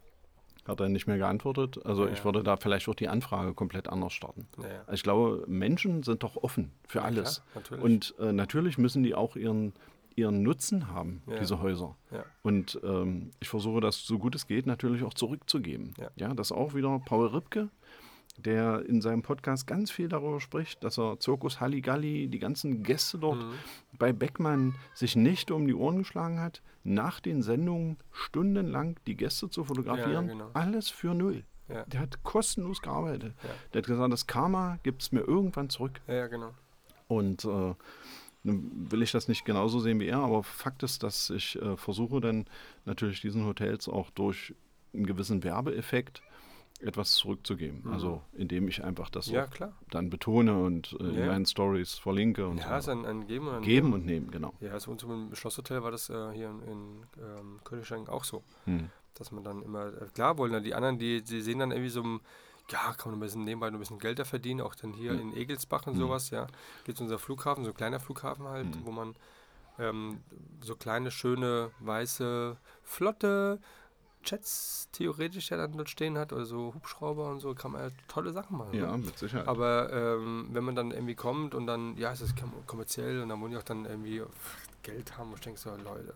[0.67, 1.85] Hat er nicht mehr geantwortet.
[1.87, 2.25] Also Ja, ich ja.
[2.25, 4.47] würde da vielleicht auch die Anfrage komplett anders starten.
[4.57, 4.81] Naja.
[4.81, 7.43] Also ich glaube, Menschen sind doch offen für alles.
[7.53, 7.85] Klar, natürlich.
[7.85, 9.73] Und äh, natürlich müssen die auch ihren,
[10.19, 11.39] ihren Nutzen haben, Ja.
[11.39, 11.97] diese Häuser.
[12.11, 12.25] ja.
[12.43, 15.95] Und ähm, ich versuche das so gut es geht natürlich auch zurückzugeben.
[16.17, 16.35] Ja.
[16.35, 17.69] das auch wieder Paul Ripke,
[18.37, 23.19] der in seinem Podcast ganz viel darüber spricht, dass er Zirkus Halligalli, die ganzen Gäste
[23.19, 23.53] dort Mhm.
[23.99, 29.51] bei Beckmann sich nicht um die Ohren geschlagen hat, nach den Sendungen stundenlang die Gäste
[29.51, 30.27] zu fotografieren.
[30.29, 30.51] Ja, genau.
[30.55, 31.45] Alles für null.
[31.69, 31.85] Ja.
[31.87, 33.35] Der hat kostenlos gearbeitet.
[33.43, 33.51] Ja.
[33.73, 36.01] Der hat gesagt, das Karma gibt es mir irgendwann zurück.
[36.07, 36.53] ja, ja, genau.
[37.09, 37.75] Und äh,
[38.43, 42.21] will ich das nicht genauso sehen wie er, aber Fakt ist, dass ich äh, versuche
[42.21, 42.47] dann
[42.85, 44.55] natürlich diesen Hotels auch durch
[44.95, 46.23] einen gewissen Werbeeffekt
[46.81, 47.83] etwas zurückzugeben.
[47.85, 47.93] Mhm.
[47.93, 49.49] Also indem ich einfach das Ja,
[49.91, 51.27] dann betone und äh, in Ja.
[51.27, 52.93] meinen Stories verlinke und Ja, es ist so.
[52.93, 54.01] ein, ein Geben und ein Geben Nehmen.
[54.01, 54.55] und nehmen, genau.
[54.61, 58.45] Ja, also uns im Schlosshotel war das äh, hier in, in ähm, Königstein auch so.
[58.65, 58.91] Hm.
[59.15, 61.91] Dass man dann immer, äh, klar wollen dann die anderen, die, die sehen dann irgendwie
[61.91, 62.21] so ein,
[62.71, 65.21] ja, kann man ein bisschen nebenbei ein bisschen Geld da verdienen, auch dann hier Mhm.
[65.21, 66.01] in Egelsbach und Mhm.
[66.01, 66.47] sowas, ja.
[66.85, 68.85] Gibt es unser Flughafen, so ein kleiner Flughafen halt, Mhm.
[68.85, 69.17] wo man
[69.81, 70.21] ähm,
[70.61, 73.61] so kleine, schöne, weiße, flotte
[74.25, 77.91] Jets theoretisch ja dann dort stehen hat, oder so Hubschrauber und so, kann man ja
[78.09, 78.75] tolle Sachen machen.
[78.75, 79.05] Ja, Ne?
[79.07, 79.47] mit Sicherheit.
[79.47, 83.29] Aber ähm, wenn man dann irgendwie kommt und dann, ja, es ist kom- kommerziell und
[83.29, 84.21] dann wollen die auch dann irgendwie
[84.83, 86.13] Geld haben und ich denke so, Leute,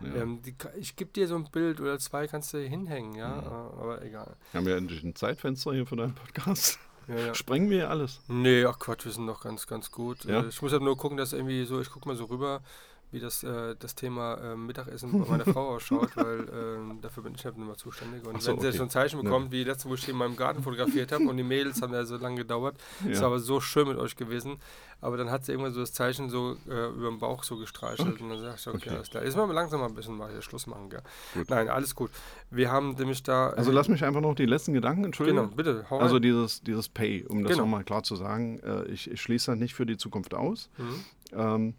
[0.00, 0.14] ja.
[0.22, 3.42] ähm, die, ich gebe dir so ein Bild oder zwei, kannst du hinhängen, ja, Mhm.
[3.42, 4.36] äh, aber egal.
[4.54, 6.78] Haben wir endlich ein Zeitfenster hier für deinen Podcast?
[7.08, 7.34] Ja, ja.
[7.34, 8.20] Sprengen wir alles.
[8.26, 10.24] Nee, ach Quatsch, wir sind noch ganz, ganz gut.
[10.24, 10.42] Ja?
[10.42, 12.62] Äh, Ich muss halt nur gucken, dass irgendwie so, ich gucke mal so rüber,
[13.12, 17.34] wie das, äh, das Thema äh, Mittagessen bei meiner Frau ausschaut, weil äh, dafür bin
[17.34, 18.26] ich halt nicht mehr zuständig.
[18.26, 18.76] Und so, wenn sie okay.
[18.76, 19.22] schon ein Zeichen Ja.
[19.22, 21.92] bekommt, wie letzte, wo ich hier in meinem Garten fotografiert habe und die Mädels haben
[21.92, 22.76] ja so lange gedauert,
[23.08, 23.26] ist Ja.
[23.26, 24.56] aber so schön mit euch gewesen.
[25.00, 28.20] Aber dann hat sie irgendwann so das Zeichen so äh, über den Bauch so gestreichelt
[28.20, 28.90] und dann sag ich, okay, Okay.
[28.90, 29.24] alles klar.
[29.24, 31.02] Jetzt mal langsam mal ein bisschen mal hier Schluss machen, gell?
[31.34, 31.50] Gut.
[31.50, 32.10] Nein, alles gut.
[32.50, 33.50] Wir haben nämlich da.
[33.50, 35.36] Also lass mich einfach noch die letzten Gedanken, entschuldigen.
[35.38, 37.64] Genau, bitte, hau Also dieses, dieses Pay, um das Genau.
[37.64, 40.70] nochmal klar zu sagen, äh, ich, ich schließe das nicht für die Zukunft aus.
[40.78, 41.04] Mhm.
[41.32, 41.74] Ähm,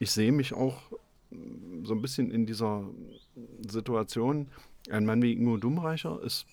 [0.00, 0.76] ich sehe mich auch
[1.30, 2.82] mm, so ein bisschen in dieser
[3.68, 4.48] Situation.
[4.90, 6.46] Ein Mann wie Ingo Dummreicher ist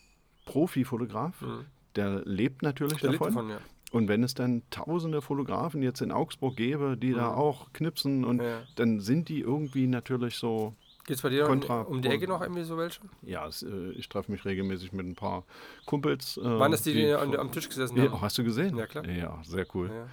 [0.46, 1.66] Profifotograf, Mhm.
[1.96, 3.36] der lebt natürlich Der lebt davon.
[3.36, 3.60] davon, ja.
[3.92, 7.38] Und wenn es dann tausende Fotografen jetzt in Augsburg gäbe, die da Mhm.
[7.38, 8.62] auch knipsen und ja.
[8.76, 10.74] dann sind die irgendwie natürlich so,
[11.06, 13.00] Gibt es bei dir um, um die Ecke noch irgendwie so welche?
[13.22, 15.46] ja, es, äh, ich treffe mich regelmäßig mit ein paar
[15.86, 16.36] Kumpels.
[16.38, 18.20] Äh, Waren das die, die, fo- am, am Tisch gesessen ja, haben?
[18.22, 18.76] hast du gesehen?
[18.76, 19.08] Ja, klar.
[19.08, 19.90] Ja, sehr cool.
[19.90, 20.08] Ja.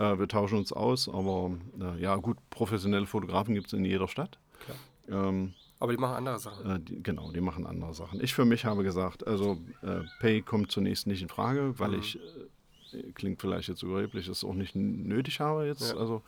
[0.00, 1.50] Äh, wir tauschen uns aus, aber
[1.80, 4.38] äh, ja, gut, professionelle Fotografen gibt es in jeder Stadt.
[5.08, 6.70] Ähm, Aber die machen andere Sachen.
[6.70, 8.22] äh, die, genau, die machen andere Sachen.
[8.22, 11.98] Ich für mich habe gesagt, also äh, Pay kommt zunächst nicht in Frage, weil Mhm.
[11.98, 12.18] ich,
[12.92, 15.92] äh, klingt vielleicht jetzt überheblich, es auch nicht nötig habe jetzt.
[15.92, 15.98] Ja.
[15.98, 16.22] Also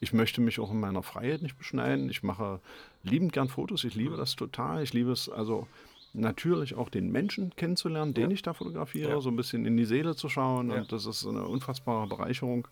[0.00, 2.08] ich möchte mich auch in meiner Freiheit nicht beschneiden.
[2.08, 2.60] Ich mache
[3.02, 4.02] liebend gern Fotos, ich Mhm.
[4.02, 4.82] liebe das total.
[4.82, 5.66] Ich liebe es also
[6.12, 8.34] natürlich auch den Menschen kennenzulernen, den Ja.
[8.34, 9.20] ich da fotografiere, Ja.
[9.20, 10.78] so ein bisschen in die Seele zu schauen Ja.
[10.78, 12.66] und das ist eine unfassbare Bereicherung.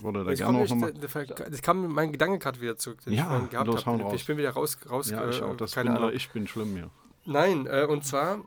[0.00, 0.92] Würde da gerne auch nochmal.
[0.92, 4.16] das kam mein Gedanke gerade wieder zurück, den Ja, ich vorhin gehabt los, habe.
[4.16, 5.56] Ich bin wieder raus, raus Ja, ich äh, auch.
[5.56, 6.90] Das keine bin ich bin schlimm hier.
[7.26, 8.42] Nein, äh, und zwar,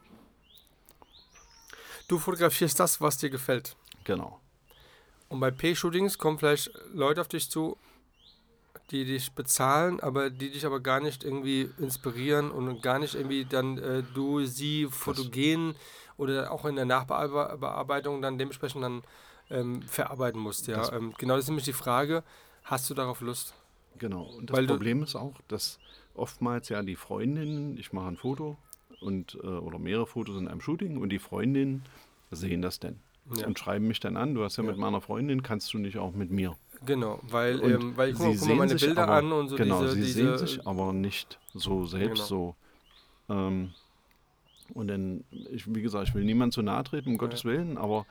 [2.08, 3.76] du fotografierst das, was dir gefällt.
[4.04, 4.40] Genau.
[5.30, 7.78] Und bei P-Shootings kommen vielleicht Leute auf dich zu,
[8.92, 13.46] die dich bezahlen, aber die dich aber gar nicht irgendwie inspirieren und gar nicht irgendwie
[13.46, 15.76] dann äh, du sie fotogen
[16.16, 19.04] oder auch in der Nachbearbeitung dann dementsprechend dann
[19.50, 20.68] ähm, verarbeiten musst.
[20.68, 20.92] Ja?
[20.94, 22.24] Ähm, genau, das ist nämlich die Frage,
[22.64, 23.54] hast du darauf Lust?
[23.98, 24.24] Genau.
[24.24, 25.80] Und das Weil Problem ist auch, dass
[26.14, 28.58] oftmals ja die Freundinnen, ich mache ein Foto
[29.00, 31.84] und äh, oder mehrere Fotos in einem Shooting und die Freundinnen
[32.32, 33.00] sehen das denn
[33.36, 33.48] Ja.
[33.48, 34.36] und schreiben mich dann an.
[34.36, 34.72] Du hast ja, Ja.
[34.72, 36.56] mit meiner Freundin, kannst du nicht auch mit mir?
[36.86, 39.48] Genau, weil, ähm, weil ich guck, sie guck mal sehen meine Bilder aber, an und
[39.50, 42.56] so genau, diese, sie diese sehen sich aber nicht so selbst Genau.
[43.28, 43.34] so.
[43.34, 43.74] Ähm,
[44.74, 48.06] und dann, ich, wie gesagt, ich will niemand zu nahe treten, um Gottes Willen, aber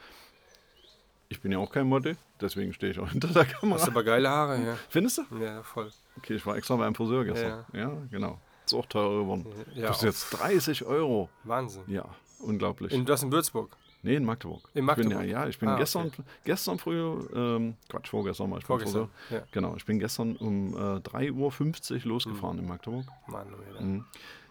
[1.28, 3.78] ich bin ja auch kein Model, deswegen stehe ich auch hinter der Kamera.
[3.81, 4.77] hast aber geile Haare, ja.
[4.89, 5.23] Findest du?
[5.40, 5.90] Ja, voll.
[6.19, 7.65] Okay, ich war extra beim Friseur gestern.
[7.73, 8.39] Ja, genau.
[8.65, 9.47] Ist auch teurer geworden.
[9.74, 11.28] Ja, Kostet jetzt 30 Euro.
[11.44, 11.82] Wahnsinn.
[11.86, 12.05] Ja,
[12.40, 12.93] unglaublich.
[12.93, 13.77] In, du hast in Würzburg.
[14.03, 14.69] nee, in Magdeburg.
[14.74, 15.24] In Ich bin, ja, Magdeburg?
[15.31, 16.11] ja, ich bin Ah, gestern,
[16.44, 17.01] gestern früh,
[17.35, 19.09] ähm, Quatsch, vorgestern war ich Vorgestern.
[19.28, 19.39] Friseur.
[19.40, 19.47] Ja.
[19.53, 23.07] Genau, ich bin gestern um äh, 3.50 Uhr losgefahren in Magdeburg.
[23.28, 23.81] Mann, ja.
[23.81, 24.05] Mhm.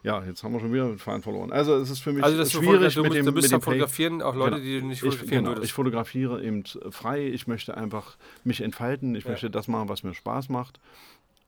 [0.06, 1.52] Ja, jetzt haben wir schon wieder den Faden verloren.
[1.52, 3.62] Also es ist für mich Also das schwierig du, mit dem, du bist mit dem.
[3.64, 4.64] Fotografieren auch Leute, Genau.
[4.64, 5.66] die du nicht Ich, fotografieren genau, würdest.
[5.66, 7.26] ich fotografiere eben frei.
[7.28, 9.16] Ich möchte einfach mich entfalten.
[9.16, 9.32] Ich Ja.
[9.32, 10.80] möchte das machen, was mir Spaß macht.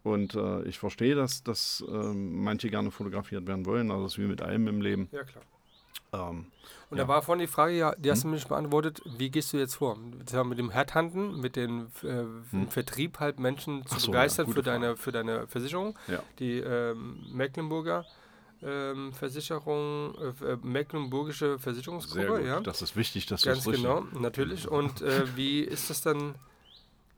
[0.01, 3.91] Und äh, ich verstehe, dass, dass ähm, manche gerne fotografiert werden wollen.
[3.91, 5.07] Also das ist wie mit allem im Leben.
[5.11, 5.43] ja, klar.
[6.13, 6.45] Ähm,
[6.89, 7.03] Und Ja.
[7.03, 9.57] da war vorhin die Frage, ja, die hast du mir nicht beantwortet, wie gehst du
[9.57, 9.97] jetzt vor?
[9.99, 12.21] Mit dem Headhunten, mit dem äh,
[12.53, 13.99] im Vertrieb halt Menschen zu Hm.
[13.99, 15.95] So, begeistern ja, für, deine, für deine Versicherung.
[16.07, 16.23] ja.
[16.39, 18.05] Die ähm, Mecklenburger
[18.61, 22.59] ähm, Versicherung, äh, äh, Mecklenburgische Versicherungsgruppe, ja.
[22.61, 24.67] Das ist wichtig, dass Ganz das richtig genau, natürlich.
[24.67, 26.35] Und äh, wie ist das dann,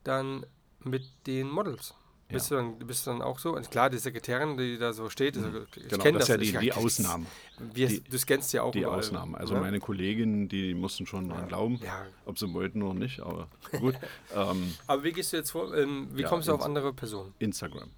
[0.04, 0.46] dann
[0.84, 1.94] mit den Models?
[2.32, 3.56] Bist, du dann, bist du dann auch so?
[3.56, 6.38] Und klar, die Sekretärin, die da so steht, also, ich Genau, kenne das ist ja
[6.38, 7.26] die, die Ausnahme.
[8.08, 9.36] Du scannst ja auch Die überall, Ausnahme.
[9.36, 9.62] Also ne?
[9.62, 12.06] meine Kolleginnen, die mussten schon dran glauben, Ja.
[12.26, 13.48] ob sie wollten oder nicht, aber
[13.80, 13.96] gut.
[14.36, 15.76] ähm, Aber wie gehst du jetzt vor?
[15.76, 17.34] Ähm, wie Ja, kommst du auf andere Personen?
[17.40, 17.90] Instagram.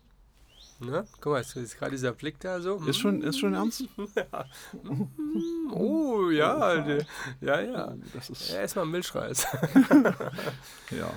[0.82, 1.06] Ne?
[1.22, 2.78] Guck mal, jetzt ist gerade dieser Blick da so.
[2.86, 3.86] Ist schon, ist schon ernst?
[4.84, 6.86] Mm, Oh, ja,
[7.40, 7.94] ja, ja.
[8.14, 9.46] Das ist, Ja, erstmal Milchreis.
[10.92, 11.12] ja.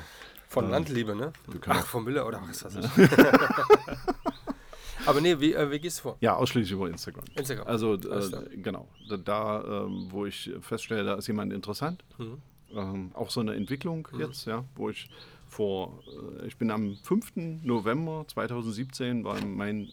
[0.48, 1.32] Von Landliebe, ne?
[1.66, 2.86] Ach, von Müller oder was weiß ich.
[5.06, 6.16] Aber nee, wie, äh, wie gehst du vor?
[6.20, 7.24] Ja, ausschließlich über Instagram.
[7.34, 7.66] Instagram.
[7.66, 12.04] Also äh, genau, da, da ähm, wo ich feststelle, da ist jemand interessant.
[12.18, 12.42] Mhm.
[12.72, 15.10] Ähm, auch so eine Entwicklung jetzt, ja, wo ich
[15.54, 16.02] vor,
[16.42, 17.32] äh, ich bin am 5.
[17.62, 19.90] November 2017 war mein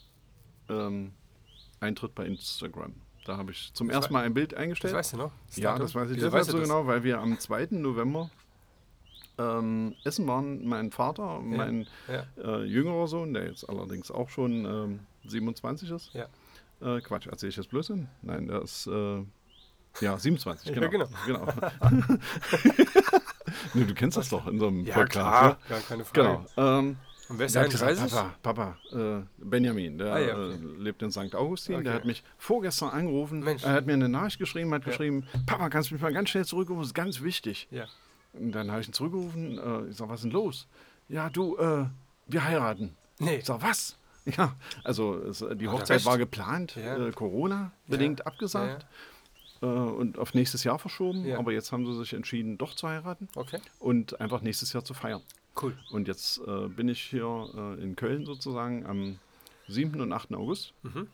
[0.69, 1.11] ähm,
[1.79, 2.93] Eintritt bei Instagram.
[3.25, 4.93] Da habe ich zum Das ersten Mal ein Bild Das eingestellt.
[4.95, 5.31] weißt du noch?
[5.55, 6.67] ja, das weiß ich Wieso deshalb weißt du so das?
[6.67, 7.67] genau, weil wir am 2.
[7.71, 8.29] November
[9.37, 12.25] ähm, essen waren, mein Vater, Ja, mein Ja.
[12.43, 16.11] äh, jüngerer Sohn, der jetzt allerdings auch schon ähm, 27 ist.
[16.13, 16.25] Ja.
[16.81, 18.07] Äh, Quatsch, erzähle ich jetzt Blödsinn?
[18.23, 19.23] Nein, der ist äh,
[20.01, 21.07] ja 27, Ja, genau.
[21.27, 21.45] genau.
[23.73, 25.11] nee, du kennst das doch in so einem Ja, Podcast.
[25.11, 26.45] klar, gar keine Frage.
[26.55, 26.79] Genau.
[26.79, 26.97] Ähm,
[27.29, 28.17] Und wer ist der der gesagt, 31?
[28.43, 30.53] Papa, Papa, äh, Benjamin, der Ah, ja, okay.
[30.55, 31.33] äh, lebt in St.
[31.35, 31.93] Augustin, der Okay.
[31.93, 33.63] hat mich vorgestern angerufen, Mensch.
[33.63, 34.89] er hat mir eine Nachricht geschrieben, hat Ja.
[34.89, 37.67] geschrieben, Papa, kannst du mich mal ganz schnell zurückrufen, das ist ganz wichtig.
[37.71, 37.85] Ja.
[38.33, 40.67] Und dann habe ich ihn zurückgerufen, äh, ich sag, was ist denn los?
[41.09, 41.85] Ja, du, äh,
[42.27, 42.95] wir heiraten.
[43.19, 43.37] Nee.
[43.37, 43.97] Ich sag, was?
[44.37, 44.53] Ja,
[44.83, 46.95] also es, die Hochzeit war geplant, Ja.
[47.07, 48.25] äh, Corona-bedingt Ja.
[48.27, 48.85] abgesagt
[49.61, 51.25] Äh, und auf nächstes Jahr verschoben.
[51.25, 51.37] Ja.
[51.39, 54.93] Aber jetzt haben sie sich entschieden, doch zu heiraten Okay, und einfach nächstes Jahr zu
[54.93, 55.21] feiern.
[55.61, 55.77] cool.
[55.91, 59.19] Und jetzt äh, bin ich hier äh, in Köln sozusagen am
[59.67, 59.99] 7.
[60.01, 60.33] und 8.
[60.33, 61.07] August Mhm.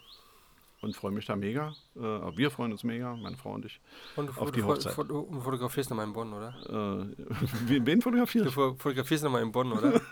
[0.82, 1.76] und freue mich da mega.
[2.00, 3.80] Äh, aber wir freuen uns mega, meine Frau und ich.
[4.16, 4.96] Und du, Auf die du, Hochzeit.
[4.98, 6.54] du fotografierst nochmal in Bonn, oder?
[6.70, 7.06] Äh,
[7.86, 10.00] wen fotografiere Du fo- fotografierst nochmal in Bonn, oder?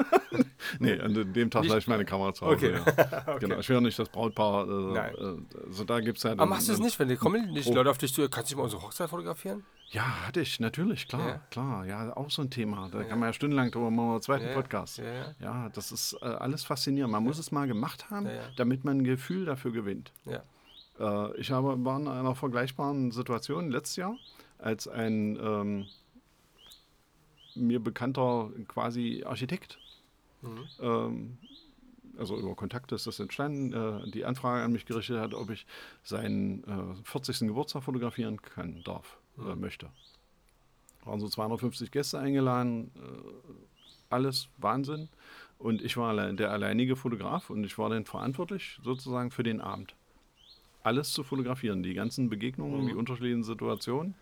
[0.79, 2.55] Nee, an dem Tag Nicht- lasse ich meine Kamera zu Hause.
[2.55, 2.73] Okay.
[2.97, 3.35] Ja.
[3.39, 4.67] Genau, ich wäre nicht das Brautpaar.
[4.67, 5.45] Äh, Nein.
[5.67, 6.31] Also da gibt es ja.
[6.31, 7.73] Aber machst du es nicht, wenn die kommen, Oh.
[7.73, 9.63] Leute auf dich zu, kannst du mal unsere Hochzeit fotografieren?
[9.91, 11.37] Ja, hatte ich, natürlich, klar, Ja.
[11.51, 11.85] klar.
[11.85, 12.89] Ja, auch so ein Thema.
[12.91, 13.03] Da Ja.
[13.05, 14.53] kann man ja stundenlang drüber machen, einen zweiten Ja.
[14.53, 15.01] Podcast.
[15.39, 17.11] Ja, das ist äh, alles faszinierend.
[17.11, 20.11] Man muss es mal gemacht haben, damit man ein Gefühl dafür gewinnt.
[20.25, 20.41] Ja.
[20.99, 24.17] Äh, ich habe, war in einer vergleichbaren Situation letztes Jahr,
[24.57, 25.85] als ein ähm,
[27.55, 29.80] mir bekannter quasi Architekt,
[30.41, 30.67] Mhm.
[30.80, 31.38] ähm,
[32.17, 35.65] also über Kontakte ist das entstanden, äh, die Anfrage an mich gerichtet hat, ob ich
[36.03, 37.47] seinen äh, 40.
[37.47, 39.59] Geburtstag fotografieren kann, darf, äh, Mhm.
[39.61, 39.89] möchte.
[41.03, 43.53] Waren so 250 Gäste eingeladen, äh,
[44.09, 45.09] alles Wahnsinn.
[45.57, 49.95] Und ich war der alleinige Fotograf und ich war dann verantwortlich sozusagen für den Abend.
[50.85, 52.87] Alles zu fotografieren, die ganzen Begegnungen, Mhm.
[52.87, 54.13] die unterschiedlichen Situationen.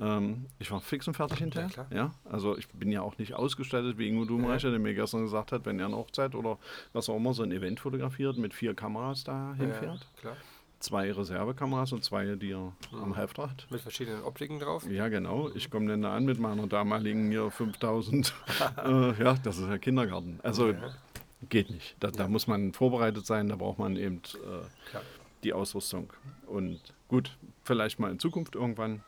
[0.00, 1.68] Ähm, ich war fix und fertig hinterher.
[1.68, 1.86] klar.
[1.92, 5.50] Ja, also ich bin ja auch nicht ausgestattet wie Ingo Dumreicher, der mir gestern gesagt
[5.52, 6.58] hat, wenn er eine Hochzeit oder
[6.92, 10.00] was auch immer so ein Event fotografiert, mit vier Kameras da hinfährt.
[10.14, 10.36] Ja, klar.
[10.80, 13.02] Zwei Reservekameras und zwei, die er Mhm.
[13.02, 13.66] am Halfter hat.
[13.70, 14.88] Mit verschiedenen Optiken drauf.
[14.88, 15.50] Ja, genau.
[15.56, 18.32] Ich komme dann da an mit meiner damaligen hier 5000.
[18.84, 20.38] äh, ja, das ist ja Kindergarten.
[20.44, 20.94] Also Ja.
[21.48, 21.96] geht nicht.
[21.98, 24.94] Da, da muss man vorbereitet sein, da braucht man eben äh.
[25.44, 26.12] Die Ausrüstung.
[26.46, 29.02] Und gut, vielleicht mal in Zukunft irgendwann.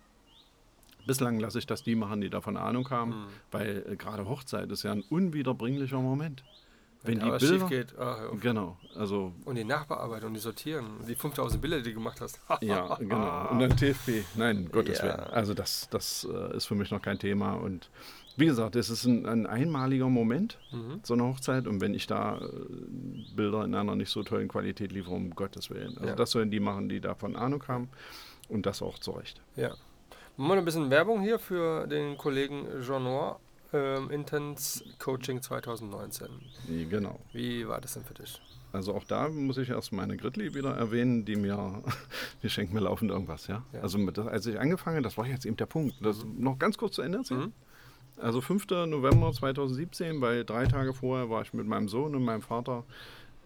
[1.07, 3.27] Bislang lasse ich das die machen, die davon Ahnung haben, Mhm.
[3.51, 6.44] weil äh, gerade Hochzeit ist ja ein unwiederbringlicher Moment.
[7.02, 7.66] Wenn, da die Bilder.
[7.69, 7.98] geht.
[7.98, 8.28] Ah.
[8.43, 12.39] Genau, also Und die Nachbearbeitung, die Sortieren, die 5000 Bilder, die du gemacht hast.
[12.61, 13.48] Ja, genau.
[13.48, 14.23] Und dann TFP.
[14.35, 15.05] Nein, Gottes Ja.
[15.05, 15.20] Willen.
[15.32, 17.55] Also das, das äh, ist für mich noch kein Thema.
[17.55, 17.89] Und
[18.36, 21.01] wie gesagt, es ist ein, ein einmaliger Moment, Mhm.
[21.02, 21.66] so eine Hochzeit.
[21.66, 22.47] Und wenn ich da äh,
[23.35, 25.97] Bilder in einer nicht so tollen Qualität liefere, um Gottes Willen.
[25.98, 26.15] Also Ja.
[26.16, 27.89] das sollen die machen, die davon Ahnung haben.
[28.48, 29.40] Und das auch zu Recht.
[29.57, 29.74] Ja.
[30.36, 33.39] Machen wir ein bisschen Werbung hier für den Kollegen Jean Noir,
[33.73, 36.27] ähm, Intense Coaching 2019.
[36.69, 37.20] Nee, Genau.
[37.32, 38.40] Wie war das denn für dich?
[38.73, 41.82] Also auch da muss ich erst meine Gritli wieder erwähnen, die mir,
[42.43, 43.65] die schenkt mir laufend irgendwas, ja.
[43.73, 43.81] Ja.
[43.81, 45.97] Also mit, als ich angefangen habe, das war jetzt eben der Punkt.
[46.05, 47.40] Das noch ganz kurz zu Ende erzählen.
[47.40, 47.52] Mhm.
[48.21, 48.67] Also 5.
[48.87, 52.85] November 2017, weil drei Tage vorher war ich mit meinem Sohn und meinem Vater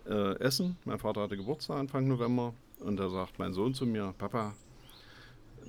[0.09, 0.77] äh, essen.
[0.85, 4.55] Mein Vater hatte Geburtstag Anfang November und da sagt mein Sohn zu mir, Papa,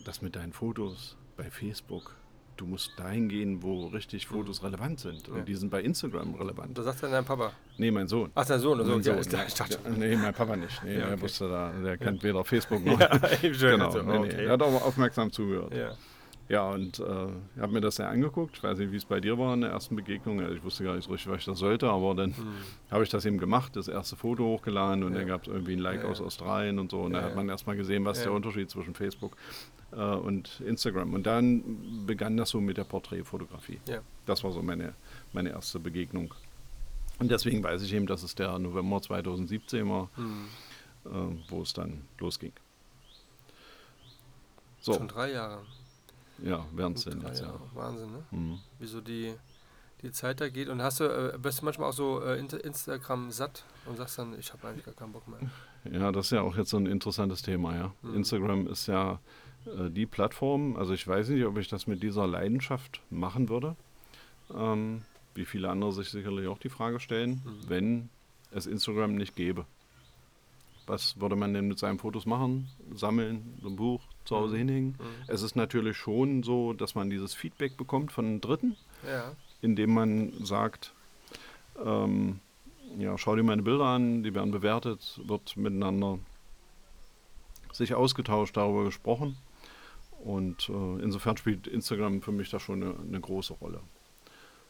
[0.06, 2.16] das mit deinen Fotos bei Facebook,
[2.58, 5.28] du musst dahin gehen, wo richtig Fotos relevant sind.
[5.30, 5.38] Und.
[5.38, 5.44] Ja.
[5.44, 6.78] die sind bei Instagram relevant.
[6.78, 7.52] Da sagt dann dein Papa.
[7.78, 8.32] Nee, mein Sohn.
[8.34, 8.80] Ach, dein Sohn.
[8.80, 9.46] Also, Mein ja, Sohn, ja.
[9.48, 10.84] ich dachte, Ja, nee, mein Papa nicht.
[10.84, 11.22] Nee, Ja, der okay.
[11.22, 13.00] wusste da, der kennt weder Facebook noch.
[13.42, 14.18] ich genau, so, nee, nee.
[14.20, 14.46] okay.
[14.46, 15.76] Er hat aber aufmerksam zugehört.
[15.76, 15.92] Ja.
[16.48, 17.04] Ja, und äh,
[17.56, 18.58] ich habe mir das ja angeguckt.
[18.58, 20.40] Ich weiß nicht, wie es bei dir war in der ersten Begegnung.
[20.42, 22.58] Also ich wusste gar nicht so richtig, was ich da sollte, aber dann Mhm.
[22.92, 25.20] habe ich das eben gemacht, das erste Foto hochgeladen und Ja.
[25.20, 26.22] dann gab es irgendwie ein Like Ja, aus.
[26.22, 27.00] Australien und so.
[27.02, 28.26] Und Ja, da hat man erstmal gesehen, was Ja.
[28.26, 29.36] der Unterschied zwischen Facebook
[29.92, 31.14] äh, und Instagram.
[31.14, 33.80] Und dann begann das so mit der Porträtfotografie.
[33.88, 34.02] Ja.
[34.28, 34.94] Das war so meine,
[35.34, 36.32] meine erste Begegnung.
[37.18, 40.46] Und deswegen weiß ich eben, dass es der November 2017 war, Hm.
[41.06, 41.10] äh,
[41.50, 42.52] wo es dann losging.
[44.82, 45.64] So, Schon drei Jahre.
[46.44, 47.54] Ja, während Drei jetzt, ja.
[47.74, 48.24] Wahnsinn, ne?
[48.32, 48.60] Mhm.
[48.80, 49.34] Wieso die,
[50.02, 50.70] die Zeit da geht.
[50.70, 54.38] Und hast du, äh, bist du manchmal auch so äh, Instagram satt und sagst dann,
[54.38, 55.40] ich habe eigentlich gar keinen Bock mehr.
[55.92, 57.94] Ja, das ist ja auch jetzt so ein interessantes Thema, ja.
[58.02, 58.16] Mhm.
[58.16, 59.20] Instagram ist ja
[59.68, 63.76] äh, die Plattform, also ich weiß nicht, ob ich das mit dieser Leidenschaft machen würde.
[64.52, 65.04] Ähm,
[65.36, 67.70] wie viele andere sich sicherlich auch die Frage stellen, Mhm.
[67.70, 68.10] wenn
[68.50, 69.68] es Instagram nicht gäbe.
[70.88, 72.68] Was würde man denn mit seinen Fotos machen?
[72.96, 74.60] Sammeln, so ein Buch zu Hause Mhm.
[74.60, 74.90] hinhängen?
[75.00, 75.24] Mhm.
[75.28, 78.76] Es ist natürlich schon so, dass man dieses Feedback bekommt von Dritten,
[79.08, 79.32] Ja.
[79.62, 80.94] indem man sagt,
[81.84, 82.40] ähm,
[82.98, 86.20] ja, schau dir meine Bilder an, die werden bewertet, wird miteinander
[87.74, 89.38] sich ausgetauscht, darüber gesprochen.
[90.24, 93.82] Und äh, insofern spielt Instagram für mich da schon eine, eine große Rolle.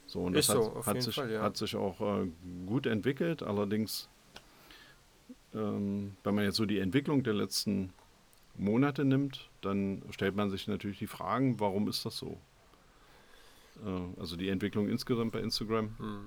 [0.08, 1.42] So, und Ist das so, hat, hat, sich, Fall, ja.
[1.42, 2.28] hat sich auch äh,
[2.66, 3.42] gut entwickelt.
[3.44, 4.10] Allerdings,
[5.54, 7.94] ähm, wenn man jetzt so die Entwicklung der letzten
[8.58, 12.38] Monate nimmt, dann stellt man sich natürlich die Fragen, warum ist das so?
[13.86, 15.96] Äh, also die Entwicklung insgesamt bei Instagram.
[15.98, 16.26] Hm.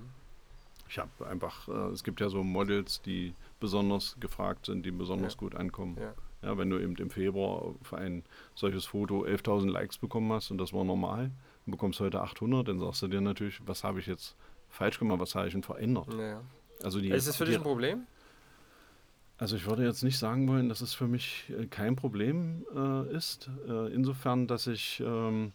[0.89, 5.35] Ich habe einfach, äh, es gibt ja so Models, die besonders gefragt sind, die besonders
[5.35, 5.39] Ja.
[5.39, 5.97] gut ankommen.
[6.01, 6.15] Ja.
[6.41, 8.23] Ja, wenn du eben im Februar für ein
[8.55, 11.33] solches Foto 11.000 Likes bekommen hast und das war normal,
[11.67, 14.37] und bekommst heute 800, dann sagst du dir natürlich, was habe ich jetzt
[14.69, 16.15] falsch gemacht, was habe ich denn verändert?
[16.15, 16.41] Ja.
[16.83, 18.07] Also die, Ist das für dich die, ein Problem?
[19.39, 23.15] Also ich würde jetzt nicht sagen wollen, dass es für mich äh, kein Problem äh,
[23.15, 23.49] ist.
[23.69, 25.53] Äh, insofern, dass ich ähm,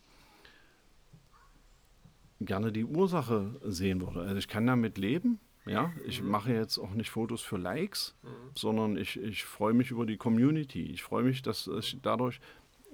[2.40, 4.22] gerne die Ursache sehen würde.
[4.22, 5.40] Also ich kann damit leben.
[5.66, 6.30] Ja, ich mhm.
[6.30, 8.28] mache jetzt auch nicht Fotos für Likes, mhm.
[8.56, 10.84] sondern ich, ich freue mich über die Community.
[10.88, 12.40] Ich freue mich, dass ich dadurch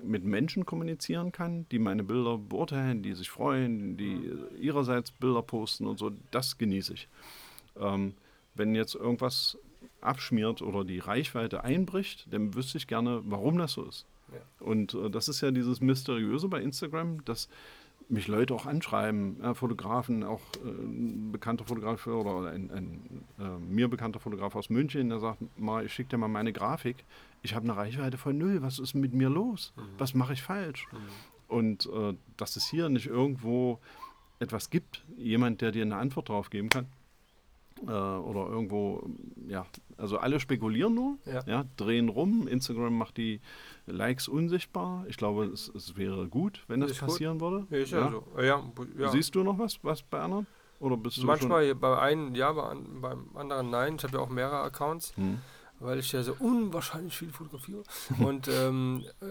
[0.03, 4.47] mit Menschen kommunizieren kann, die meine Bilder beurteilen, die sich freuen, die mhm.
[4.59, 6.11] ihrerseits Bilder posten und so.
[6.31, 7.07] Das genieße ich.
[7.79, 8.13] Ähm,
[8.55, 9.57] wenn jetzt irgendwas
[10.01, 14.05] abschmiert oder die Reichweite einbricht, dann wüsste ich gerne, warum das so ist.
[14.31, 14.39] Ja.
[14.59, 17.49] Und äh, das ist ja dieses Mysteriöse bei Instagram, dass
[18.09, 23.59] mich Leute auch anschreiben, äh, Fotografen, auch äh, ein bekannter Fotograf oder ein, ein äh,
[23.59, 27.05] mir bekannter Fotograf aus München, der sagt, mal, ich schicke dir mal meine Grafik,
[27.41, 29.73] ich habe eine Reichweite von null, was ist mit mir los?
[29.75, 29.81] Mhm.
[29.97, 30.87] Was mache ich falsch?
[30.91, 30.97] Mhm.
[31.47, 33.79] Und äh, dass es hier nicht irgendwo
[34.39, 36.87] etwas gibt, jemand, der dir eine Antwort drauf geben kann,
[37.87, 39.03] äh, oder irgendwo,
[39.47, 39.65] ja,
[39.97, 41.43] also alle spekulieren nur, ja.
[41.45, 41.65] ja.
[41.77, 42.47] drehen rum.
[42.47, 43.41] Instagram macht die
[43.85, 45.05] Likes unsichtbar.
[45.07, 47.69] Ich glaube, es, es wäre gut, wenn das ist passieren gut.
[47.69, 47.81] würde.
[47.81, 48.11] Ist ja, ja.
[48.11, 48.41] So.
[48.41, 48.63] Ja,
[48.97, 49.09] ja.
[49.11, 50.47] Siehst du noch was, was bei anderen?
[50.79, 53.95] Oder bist du Manchmal bei einem ja, bei, beim anderen nein.
[53.97, 55.15] Ich habe ja auch mehrere Accounts.
[55.15, 55.39] Hm
[55.79, 57.83] weil ich ja so unwahrscheinlich viel fotografiere.
[58.19, 59.25] Und ähm, äh,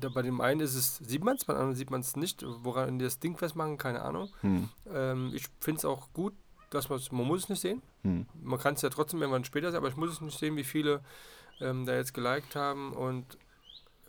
[0.00, 2.16] da bei dem einen ist es, sieht man es, bei dem anderen sieht man es
[2.16, 2.44] nicht.
[2.62, 4.30] Woran die das Ding festmachen, keine Ahnung.
[4.40, 4.68] Hm.
[4.92, 6.34] Ähm, ich finde es auch gut,
[6.70, 7.82] dass man man muss es nicht sehen.
[8.02, 8.26] Hm.
[8.42, 10.64] Man kann es ja trotzdem irgendwann später sehen, aber ich muss es nicht sehen, wie
[10.64, 11.02] viele
[11.60, 13.38] ähm, da jetzt geliked haben und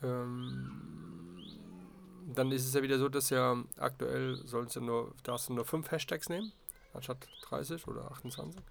[0.03, 1.41] ähm,
[2.33, 5.65] dann ist es ja wieder so, dass ja aktuell sollen ja nur, darfst du nur
[5.65, 6.53] fünf Hashtags nehmen,
[6.93, 8.61] anstatt 30 oder 28.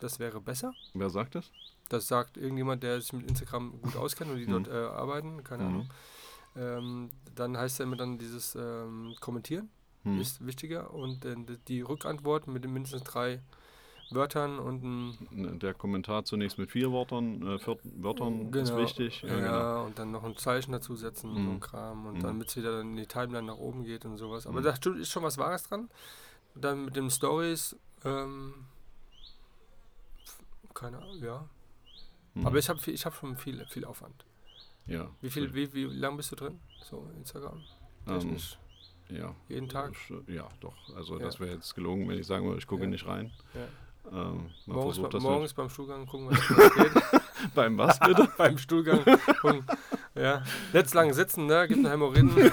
[0.00, 0.72] Das wäre besser.
[0.94, 1.50] Wer sagt das?
[1.88, 4.64] Das sagt irgendjemand, der sich mit Instagram gut auskennt und die hm.
[4.64, 5.68] dort äh, arbeiten, keine hm.
[5.68, 5.90] Ahnung.
[6.56, 9.70] Ähm, dann heißt ja immer dann dieses ähm, Kommentieren
[10.04, 10.20] hm.
[10.20, 11.36] ist wichtiger und äh,
[11.68, 13.40] die Rückantwort mit mindestens drei
[14.10, 18.64] Wörtern und ein Der Kommentar zunächst mit vier Wörtern, äh, vier Wörtern genau.
[18.64, 19.22] ist wichtig.
[19.22, 19.84] Ja, ja genau.
[19.86, 21.48] und dann noch ein Zeichen dazu setzen mhm.
[21.48, 22.22] und Kram und mhm.
[22.22, 24.46] damit es wieder in die Timeline nach oben geht und sowas.
[24.46, 24.64] Aber mhm.
[24.64, 25.88] da ist schon was Wahres dran.
[26.56, 28.66] Dann mit den Stories, ähm,
[30.74, 31.48] keine Ahnung, ja.
[32.34, 32.46] Mhm.
[32.46, 34.24] Aber ich habe ich hab schon viel, viel Aufwand.
[34.86, 35.08] Ja.
[35.20, 36.58] Wie viel, wie, wie lang bist du drin?
[36.82, 37.62] So Instagram?
[38.06, 38.58] Technisch?
[38.60, 38.69] Um,
[39.10, 39.34] ja.
[39.48, 39.92] Jeden Tag?
[40.26, 40.74] Ja, doch.
[40.96, 41.24] Also ja.
[41.24, 42.88] das wäre jetzt gelogen, wenn ich sagen würde, ich gucke ja.
[42.88, 43.30] nicht rein.
[43.54, 43.60] Ja.
[44.12, 47.54] Ähm, morgens, bei, morgens beim Stuhlgang gucken, was geht.
[47.54, 48.28] beim was bitte?
[48.38, 49.04] beim Stuhlgang
[49.40, 49.64] gucken.
[50.14, 50.42] Ja.
[50.72, 51.68] Nicht lang sitzen, ne?
[51.68, 52.32] Gibt eine Hämorrhoiden.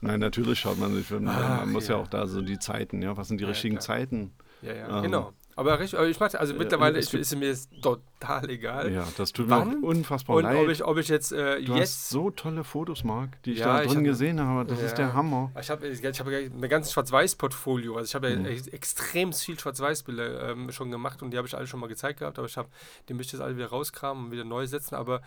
[0.00, 1.08] Nein, natürlich schaut man sich.
[1.10, 1.96] Man, Ach, man muss ja.
[1.96, 3.16] auch da so die Zeiten, ja.
[3.16, 3.86] Was sind die richtigen klar.
[3.96, 4.32] Zeiten?
[4.60, 5.32] Ja, ja, ähm, genau.
[5.54, 8.90] Aber, richtig, aber ich mache, also mittlerweile ist, ist mir jetzt total egal.
[8.92, 10.56] Ja, das tut mir auch unfassbar und leid.
[10.56, 13.58] Ob ich, ob ich jetzt äh, du jetzt hast so tolle Fotos, Marc, die ich
[13.58, 14.64] ja, da drin ich gesehen habe.
[14.64, 14.86] Das ja.
[14.86, 15.52] ist der Hammer.
[15.60, 17.96] Ich habe ich hab ein ganzes Schwarz-Weiß-Portfolio.
[17.96, 18.46] Also ich habe mhm.
[18.46, 22.20] ja extrem viel Schwarz-Weiß-Bilder ähm, schon gemacht und die habe ich alle schon mal gezeigt
[22.20, 22.38] gehabt.
[22.38, 22.68] Aber ich habe,
[23.08, 24.94] die möchte ich jetzt alle wieder rauskramen und wieder neu setzen.
[24.94, 25.20] Aber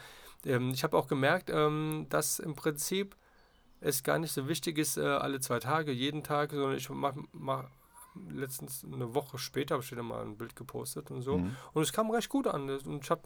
[0.44, 3.16] ähm, ich habe auch gemerkt, ähm, dass im Prinzip
[3.80, 7.20] es gar nicht so wichtig ist, äh, alle zwei Tage, jeden Tag, sondern ich mache
[7.32, 7.66] mach
[8.30, 11.38] letztens eine Woche später habe ich wieder mal ein Bild gepostet und so.
[11.38, 11.56] Mhm.
[11.74, 12.70] Und es kam recht gut an.
[12.70, 13.24] Und ich habe,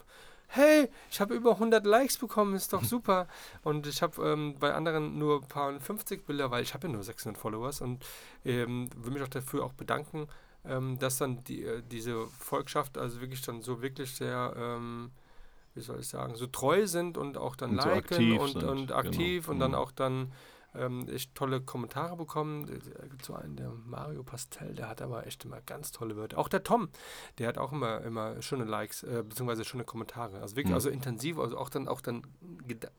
[0.48, 3.28] hey, ich habe über 100 Likes bekommen, ist doch super.
[3.64, 6.94] und ich habe ähm, bei anderen nur ein paar 50 Bilder, weil ich habe ja
[6.94, 8.06] nur 600 Followers und
[8.46, 10.28] ähm, will mich auch dafür auch bedanken,
[10.66, 15.12] ähm, dass dann die, äh, diese Volkschaft also wirklich dann so wirklich sehr ähm,
[15.76, 18.92] wie soll ich sagen, so treu sind und auch dann und liken so und, und
[18.92, 19.54] aktiv genau.
[19.54, 19.78] und dann mhm.
[19.78, 20.32] auch dann
[20.76, 22.66] ähm, echt tolle Kommentare bekommen.
[22.66, 26.38] Da gibt so einen, der Mario Pastel, der hat aber echt immer ganz tolle Wörter.
[26.38, 26.90] Auch der Tom,
[27.38, 30.42] der hat auch immer, immer schöne Likes, äh, beziehungsweise schöne Kommentare.
[30.42, 30.76] Also wirklich, mhm.
[30.76, 32.24] also intensiv, also auch dann, auch dann,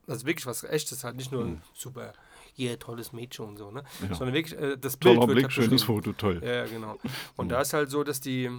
[0.07, 1.61] also wirklich was echtes, halt nicht nur mhm.
[1.73, 2.13] super
[2.59, 3.83] yeah, tolles Mädchen und so, ne?
[4.01, 4.15] Ja.
[4.15, 5.15] Sondern wirklich äh, das Bild.
[5.15, 6.41] Toller Blick, halt schönes Foto, toll.
[6.43, 6.97] Ja, genau.
[7.37, 7.49] Und mhm.
[7.49, 8.49] da ist halt so, dass die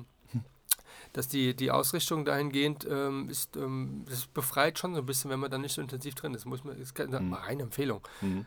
[1.12, 5.40] dass die, die Ausrichtung dahingehend ähm, ist, ähm, das befreit schon so ein bisschen, wenn
[5.40, 6.46] man da nicht so intensiv drin ist.
[6.46, 7.34] Muss man, ist keine mhm.
[7.34, 8.00] reine Empfehlung.
[8.22, 8.46] Mhm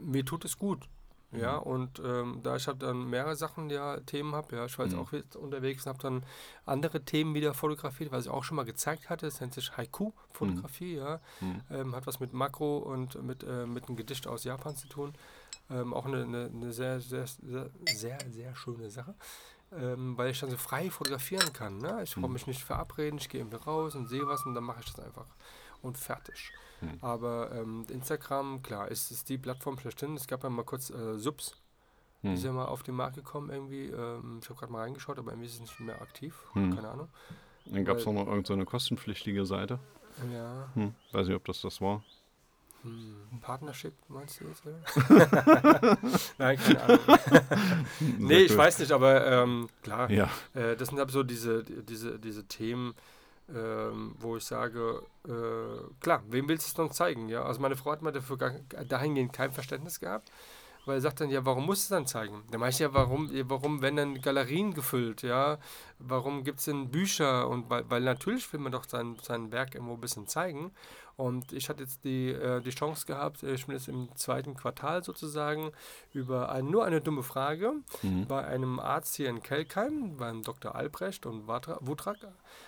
[0.00, 0.88] mir tut es gut.
[1.32, 1.62] Ja, mhm.
[1.62, 4.94] und ähm, da ich habe dann mehrere Sachen, ja, Themen habe, ja, ich war jetzt
[4.94, 5.00] mhm.
[5.02, 6.22] auch jetzt unterwegs und habe dann
[6.64, 10.94] andere Themen wieder fotografiert, was ich auch schon mal gezeigt hatte, das nennt sich Haiku-Fotografie,
[10.94, 10.98] mhm.
[10.98, 11.60] ja, mhm.
[11.70, 15.12] ähm, hat was mit Makro und mit, äh, mit einem Gedicht aus Japan zu tun,
[15.68, 19.14] ähm, auch eine, eine, eine, sehr, sehr, sehr, sehr, sehr schöne Sache,
[19.72, 22.00] ähm, weil ich dann so frei fotografieren kann, ne?
[22.04, 22.32] ich brauche mhm.
[22.32, 25.04] mich nicht verabreden, ich gehe irgendwie raus und sehe was und dann mache ich das
[25.04, 25.26] einfach
[25.82, 26.52] und fertig.
[26.80, 26.98] Hm.
[27.00, 30.14] Aber ähm, Instagram, klar, ist es die Plattform schlechthin.
[30.14, 31.56] Es gab ja mal kurz äh, Subs.
[32.22, 32.34] Hm.
[32.34, 33.86] Ist ja mal auf den Markt gekommen irgendwie.
[33.86, 36.34] Ähm, ich habe gerade mal reingeschaut, aber irgendwie ist es nicht mehr aktiv.
[36.52, 36.74] Hm.
[36.74, 37.08] Keine Ahnung.
[37.66, 39.78] Dann gab es noch irgendeine so kostenpflichtige Seite.
[40.32, 40.68] Ja.
[40.74, 40.94] Hm.
[41.12, 42.02] Weiß nicht, ob das das war.
[42.82, 43.40] Hm.
[43.40, 44.62] Partnership, meinst du jetzt?
[46.38, 47.00] Nein, keine Ahnung.
[48.18, 50.10] nee, ich weiß nicht, aber ähm, klar.
[50.10, 50.30] Ja.
[50.54, 52.94] Äh, das sind aber so diese, diese, diese Themen,
[53.52, 55.30] ähm, wo ich sage, äh,
[56.08, 57.28] klar, wem willst du es dann zeigen?
[57.28, 57.42] Ja?
[57.42, 58.50] Also meine Frau hat mir dafür gar,
[58.88, 60.30] dahingehend kein Verständnis gehabt,
[60.86, 62.44] weil er sagt dann, ja, warum musst du es dann zeigen?
[62.50, 65.58] Da meine ich ja, warum, warum werden dann Galerien gefüllt, ja?
[65.98, 67.46] Warum gibt es denn Bücher?
[67.48, 70.72] Und weil, weil natürlich will man doch sein, sein Werk irgendwo ein bisschen zeigen.
[71.18, 75.02] Und ich hatte jetzt die, äh, die Chance gehabt, ich bin jetzt im zweiten Quartal
[75.02, 75.72] sozusagen,
[76.12, 77.72] über ein, nur eine dumme Frage
[78.02, 78.28] mhm.
[78.28, 80.76] bei einem Arzt hier in Kelkheim, beim Dr.
[80.76, 82.18] Albrecht und Wutrak.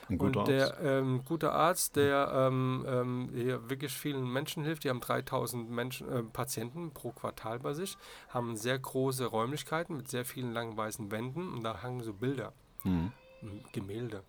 [0.09, 0.81] Ein guter und der Arzt.
[0.83, 4.83] Ähm, guter Arzt, der ähm, ähm, hier wirklich vielen Menschen hilft.
[4.83, 7.97] Die haben 3000 Menschen, äh, Patienten pro Quartal bei sich,
[8.31, 12.53] haben sehr große Räumlichkeiten mit sehr vielen langen weißen Wänden und da hangen so Bilder,
[12.83, 13.13] mhm.
[13.73, 14.25] Gemälde.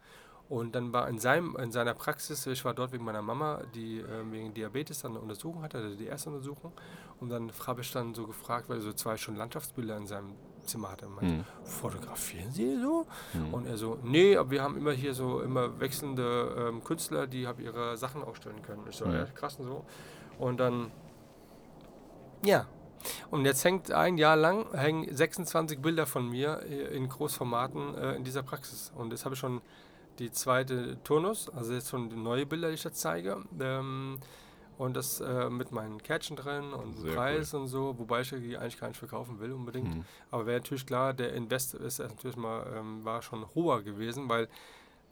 [0.52, 4.00] Und dann war in, seinem, in seiner Praxis, ich war dort wegen meiner Mama, die
[4.00, 6.74] äh, wegen Diabetes dann eine Untersuchung hatte, also die erste Untersuchung.
[7.22, 10.34] Und dann habe ich dann so gefragt, weil er so zwei schon Landschaftsbilder in seinem
[10.66, 11.08] Zimmer hatte.
[11.08, 11.46] Und meinte, mhm.
[11.64, 13.08] fotografieren Sie so?
[13.34, 13.54] Mhm.
[13.54, 17.48] Und er so, nee, aber wir haben immer hier so immer wechselnde ähm, Künstler, die
[17.48, 18.84] haben ihre Sachen ausstellen können.
[18.90, 19.86] Ich so, ja, krass und so.
[20.38, 20.92] Und dann,
[22.44, 22.66] ja.
[23.30, 28.26] Und jetzt hängt ein Jahr lang hängen 26 Bilder von mir in Großformaten äh, in
[28.26, 28.92] dieser Praxis.
[28.98, 29.62] Und das habe ich schon
[30.22, 33.44] die zweite Turnus, also jetzt schon die neue Bilder, die ich jetzt zeige.
[33.60, 34.20] Ähm,
[34.78, 37.62] und das äh, mit meinen Kärtchen drin und Sehr Preis cool.
[37.62, 39.96] und so, wobei ich die eigentlich gar nicht verkaufen will unbedingt.
[39.96, 40.06] Mhm.
[40.32, 44.48] Aber wäre natürlich klar, der Invest ist natürlich mal, ähm, war schon hoher gewesen, weil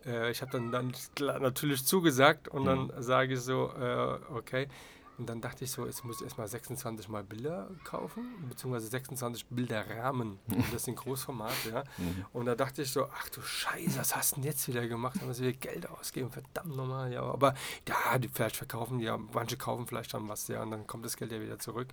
[0.05, 2.65] äh, ich habe dann, dann natürlich zugesagt und mhm.
[2.65, 4.67] dann sage ich so, äh, okay,
[5.19, 9.47] und dann dachte ich so, jetzt muss ich erstmal 26 Mal Bilder kaufen, beziehungsweise 26
[9.47, 10.39] Bilderrahmen.
[10.47, 11.83] Und das in Großformat, ja.
[11.97, 12.25] Mhm.
[12.31, 15.19] Und da dachte ich so, ach du Scheiße, was hast du denn jetzt wieder gemacht?
[15.21, 17.21] Da ich wieder Geld ausgeben, verdammt nochmal, ja.
[17.21, 17.53] Aber
[17.87, 21.17] ja, die vielleicht verkaufen, ja, manche kaufen vielleicht dann was, ja, und dann kommt das
[21.17, 21.89] Geld ja wieder zurück.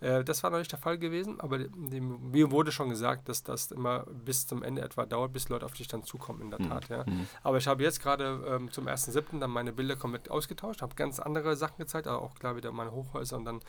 [0.00, 3.42] Äh, das war noch nicht der Fall gewesen, aber dem, mir wurde schon gesagt, dass
[3.42, 6.60] das immer bis zum Ende etwa dauert, bis Leute auf dich dann zukommen, in der
[6.60, 6.68] mhm.
[6.68, 7.04] Tat, ja.
[7.06, 7.26] Mhm.
[7.42, 9.40] Aber ich habe jetzt gerade ähm, zum 1.7.
[9.40, 12.72] dann meine Bilder komplett ausgetauscht, habe ganz andere Sachen gezeigt, aber auch klar wieder wieder
[12.72, 13.60] meine Hochhäuser und dann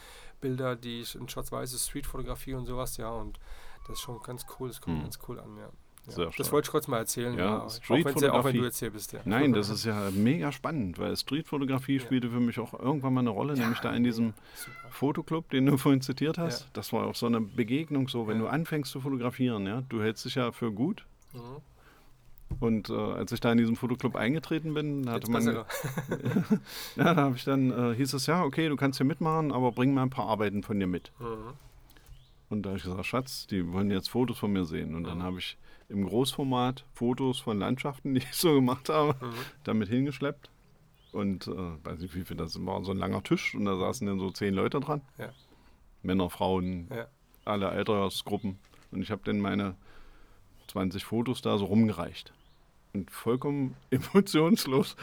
[0.41, 3.40] Bilder, die ich in schwarz-weiße Streetfotografie und sowas, ja, und
[3.88, 5.03] das ist schon ganz cool, das kommt mhm.
[5.03, 5.69] ganz cool an, ja.
[6.15, 8.32] Ja, das wollte ich kurz mal erzählen, ja, ja.
[8.32, 9.11] Auch, wenn du jetzt hier bist.
[9.11, 9.19] Ja.
[9.26, 13.32] Nein, das ist ja mega spannend, weil Streetfotografie spielte für mich auch irgendwann mal eine
[13.32, 14.34] Rolle, nämlich da in diesem
[14.90, 16.69] Fotoclub, den du vorhin zitiert hast.
[16.72, 20.24] Das war auch so eine Begegnung, so wenn du anfängst zu fotografieren, ja, du hältst
[20.24, 21.06] dich ja für gut.
[21.34, 21.61] Mhm.
[22.60, 25.45] Und äh, als ich da in diesem Fotoclub eingetreten bin, hatte man.
[26.95, 29.72] ja, da habe ich dann, äh, hieß es ja, okay, du kannst hier mitmachen, aber
[29.72, 31.11] bring mal ein paar Arbeiten von dir mit.
[31.19, 31.53] Mhm.
[32.49, 34.95] Und da habe ich gesagt, Schatz, die wollen jetzt Fotos von mir sehen.
[34.95, 35.07] Und mhm.
[35.07, 35.57] dann habe ich
[35.90, 39.34] im Großformat Fotos von Landschaften, die ich so gemacht habe, mhm.
[39.64, 40.49] damit hingeschleppt.
[41.11, 44.06] Und äh, weiß nicht, wie viel das war, so ein langer Tisch und da saßen
[44.06, 45.02] dann so zehn Leute dran.
[45.18, 45.30] Ja.
[46.03, 47.07] Männer, Frauen, ja.
[47.45, 48.60] alle Altersgruppen.
[48.91, 49.76] Und ich habe dann meine
[50.68, 52.34] 20 Fotos da so rumgereicht.
[52.98, 54.95] Und vollkommen emotionslos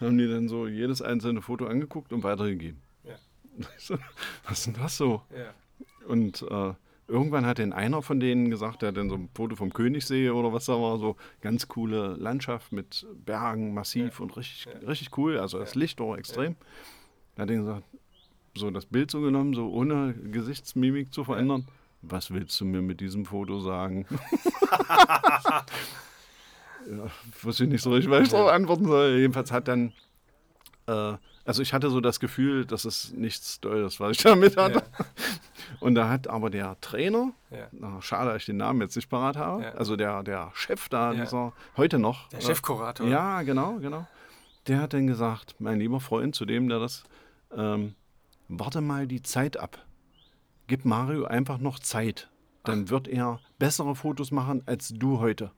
[0.00, 2.80] haben die dann so jedes einzelne Foto angeguckt und weitergegeben.
[3.04, 3.14] Ja.
[4.44, 5.22] Was ist denn das so?
[5.30, 5.54] Ja.
[6.08, 6.74] Und äh,
[7.06, 10.30] irgendwann hat dann einer von denen gesagt, der hat dann so ein Foto vom Königssee
[10.30, 14.24] oder was da war, so ganz coole Landschaft mit Bergen, massiv ja.
[14.24, 14.86] und richtig, ja.
[14.88, 15.38] richtig cool.
[15.38, 16.56] Also das Licht auch extrem.
[17.36, 17.84] Da hat er gesagt,
[18.54, 21.66] so das Bild so genommen, so ohne Gesichtsmimik zu verändern.
[22.02, 24.04] Was willst du mir mit diesem Foto sagen?
[26.90, 27.10] ja,
[27.42, 29.16] wusste ich nicht so richtig, weil ich darauf antworten soll.
[29.18, 29.92] Jedenfalls hat dann,
[30.86, 31.14] äh,
[31.44, 34.82] also ich hatte so das Gefühl, dass es nichts Tolles, was ich damit hatte.
[34.98, 35.06] Ja.
[35.80, 37.68] Und da hat aber der Trainer, ja.
[37.72, 39.70] na, schade, dass ich den Namen jetzt nicht parat habe, ja.
[39.72, 42.28] also der, der Chef da, dieser, heute noch.
[42.28, 43.06] Der Chefkurator.
[43.06, 44.06] Ja, genau, genau.
[44.66, 47.04] Der hat dann gesagt, mein lieber Freund, zu dem, der das,
[47.56, 47.94] ähm,
[48.48, 49.84] warte mal die Zeit ab.
[50.66, 52.28] Gib Mario einfach noch Zeit.
[52.64, 52.90] Dann Ach.
[52.90, 55.52] wird er bessere Fotos machen als du heute.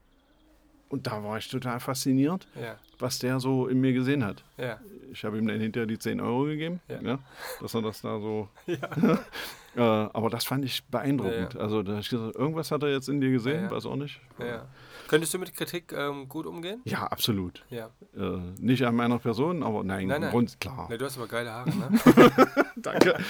[0.88, 2.76] Und da war ich total fasziniert, ja.
[2.98, 4.42] was der so in mir gesehen hat.
[4.56, 4.78] Ja.
[5.12, 7.00] Ich habe ihm dann hinterher die 10 Euro gegeben, ja.
[7.00, 7.18] ja
[7.60, 8.48] dass er das da so.
[8.66, 11.56] äh, aber das fand ich beeindruckend.
[11.56, 14.20] Also da ich gesagt, irgendwas hat er jetzt in dir gesehen, weiß auch nicht.
[15.08, 16.80] Könntest du mit Kritik ähm, gut umgehen?
[16.84, 17.64] Ja, absolut.
[17.70, 17.90] Ja.
[18.16, 20.30] Äh, nicht an meiner Person, aber nein, nein, nein.
[20.30, 20.86] Grund, klar.
[20.90, 22.00] Nee, du hast aber geile Haare, ne?
[22.76, 23.18] Danke.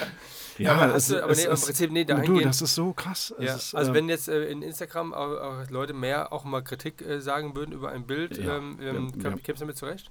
[0.58, 3.32] Ja, aber, es, du, aber es, nee, im Prinzip, nee, du, das ist so krass.
[3.38, 3.54] Ja.
[3.54, 7.00] Ist, also äh, wenn jetzt äh, in Instagram auch, auch, Leute mehr auch mal Kritik
[7.00, 10.10] äh, sagen würden über ein Bild, ja, ähm, ähm, ja, kämpfst du damit zurecht?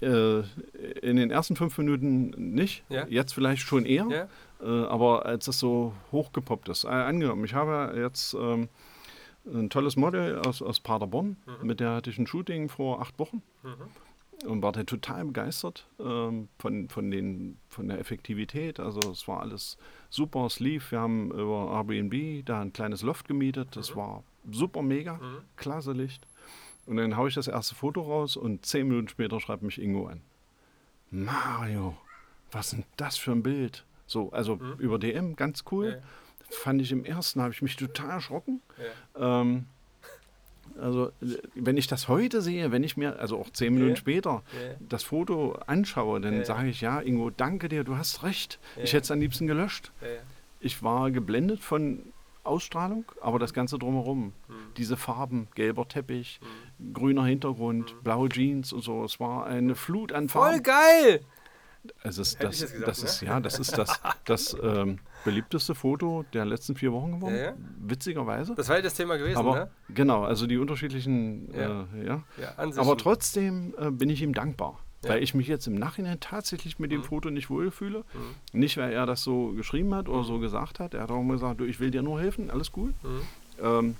[0.00, 0.42] Äh,
[1.02, 3.06] in den ersten fünf Minuten nicht, ja?
[3.08, 4.28] jetzt vielleicht schon eher, ja?
[4.62, 6.84] Äh, aber als es so hochgepoppt ist.
[6.84, 8.68] Angenommen, ich habe jetzt ähm,
[9.46, 11.66] ein tolles Model aus, aus Paderborn, mhm.
[11.66, 13.42] mit der hatte ich ein Shooting vor acht Wochen.
[13.62, 13.88] Mhm
[14.44, 18.80] und war da total begeistert ähm, von, von, den, von der Effektivität.
[18.80, 19.78] Also es war alles
[20.10, 20.90] super, es lief.
[20.92, 23.76] Wir haben über Airbnb da ein kleines Loft gemietet.
[23.76, 23.98] Das mhm.
[23.98, 25.38] war super mega, mhm.
[25.56, 26.26] klasse Licht.
[26.86, 30.06] Und dann haue ich das erste Foto raus und zehn Minuten später schreibt mich Ingo
[30.06, 30.20] an.
[31.10, 31.96] Mario,
[32.52, 33.84] was ist denn das für ein Bild?
[34.06, 34.74] So, also Mhm.
[34.78, 36.00] über DM, ganz cool.
[36.00, 36.08] Ja.
[36.50, 38.60] Fand ich im ersten, habe ich mich total erschrocken.
[39.18, 39.42] Ja.
[39.42, 39.66] Ähm,
[40.80, 41.10] also,
[41.54, 43.96] wenn ich das heute sehe, wenn ich mir, also auch zehn Minuten Ja.
[43.96, 44.74] später, Ja.
[44.80, 46.44] das Foto anschaue, dann Ja.
[46.44, 48.58] sage ich, ja, Ingo, danke dir, du hast recht.
[48.76, 49.90] Ich hätte es am liebsten gelöscht.
[50.60, 52.02] Ich war geblendet von
[52.44, 54.54] Ausstrahlung, aber das Ganze drumherum, Mhm.
[54.76, 56.40] diese Farben, gelber Teppich,
[56.92, 60.28] grüner Hintergrund, blaue Jeans und so, es war eine Flut an Mhm.
[60.28, 60.62] Voll Farben.
[60.62, 61.20] geil!
[62.02, 63.08] Es ist Hätte ich das, jetzt gesagt, das ne?
[63.08, 67.42] ist ja, das ist das, das ähm, beliebteste Foto der letzten vier Wochen geworden, Ja,
[67.46, 67.54] ja.
[67.80, 68.54] witzigerweise.
[68.54, 69.70] Das war ja das Thema gewesen, aber ne?
[69.90, 71.86] genau, also die unterschiedlichen, Ja.
[71.94, 72.22] Äh, ja.
[72.56, 76.90] Aber trotzdem äh, bin ich ihm dankbar, weil ich mich jetzt im Nachhinein tatsächlich mit
[76.90, 77.04] dem Mhm.
[77.04, 77.98] Foto nicht wohlfühle.
[78.52, 78.60] Mhm.
[78.60, 80.94] Nicht, weil er das so geschrieben hat oder so gesagt hat.
[80.94, 82.94] Er hat auch immer gesagt, du, ich will dir nur helfen, alles gut.
[83.04, 83.20] Mhm.
[83.62, 83.96] Ähm,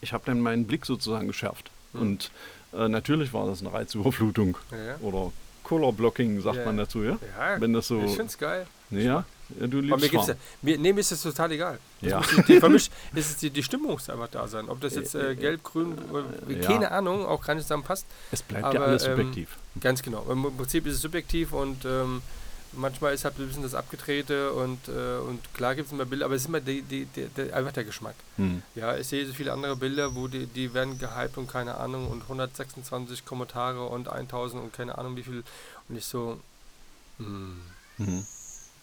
[0.00, 1.70] ich habe dann meinen Blick sozusagen geschärft.
[1.92, 2.00] Mhm.
[2.00, 2.30] Und
[2.72, 4.56] äh, natürlich war das eine Reizüberflutung
[5.00, 5.32] oder
[5.64, 7.18] Color Blocking, sagt man dazu, ja?
[7.58, 8.00] Wenn das so.
[8.02, 8.66] ich find's geil.
[8.90, 9.24] ja,
[9.60, 10.40] ja, du Aber liebst mir ja, Farben.
[10.62, 11.78] mir, nee, mir ist das total egal.
[12.00, 12.20] Ja.
[12.20, 14.68] die, die, für mich ist es die, die Stimmung muss einfach da sein.
[14.68, 15.96] Ob das jetzt äh, gelb, grün,
[16.48, 16.66] äh, Ja.
[16.66, 18.06] keine Ahnung, auch gar nicht zusammenpasst.
[18.30, 19.56] Es bleibt ja aber, alles ähm, subjektiv.
[19.80, 20.26] Ganz genau.
[20.30, 22.20] Im Prinzip ist es subjektiv und ähm,
[22.72, 26.26] manchmal ist halt ein bisschen das Abgedrehte und, äh, und klar gibt es immer Bilder,
[26.26, 28.14] aber es ist immer die, die, die, einfach der Geschmack.
[28.36, 28.62] Hm.
[28.74, 32.08] Ja, ich sehe so viele andere Bilder, wo die, die werden gehypt und keine Ahnung
[32.08, 35.42] und 126 Kommentare und 1000 und keine Ahnung wie viel.
[35.88, 36.38] Und ich so,
[37.18, 37.56] hm,
[38.00, 38.24] Mhm.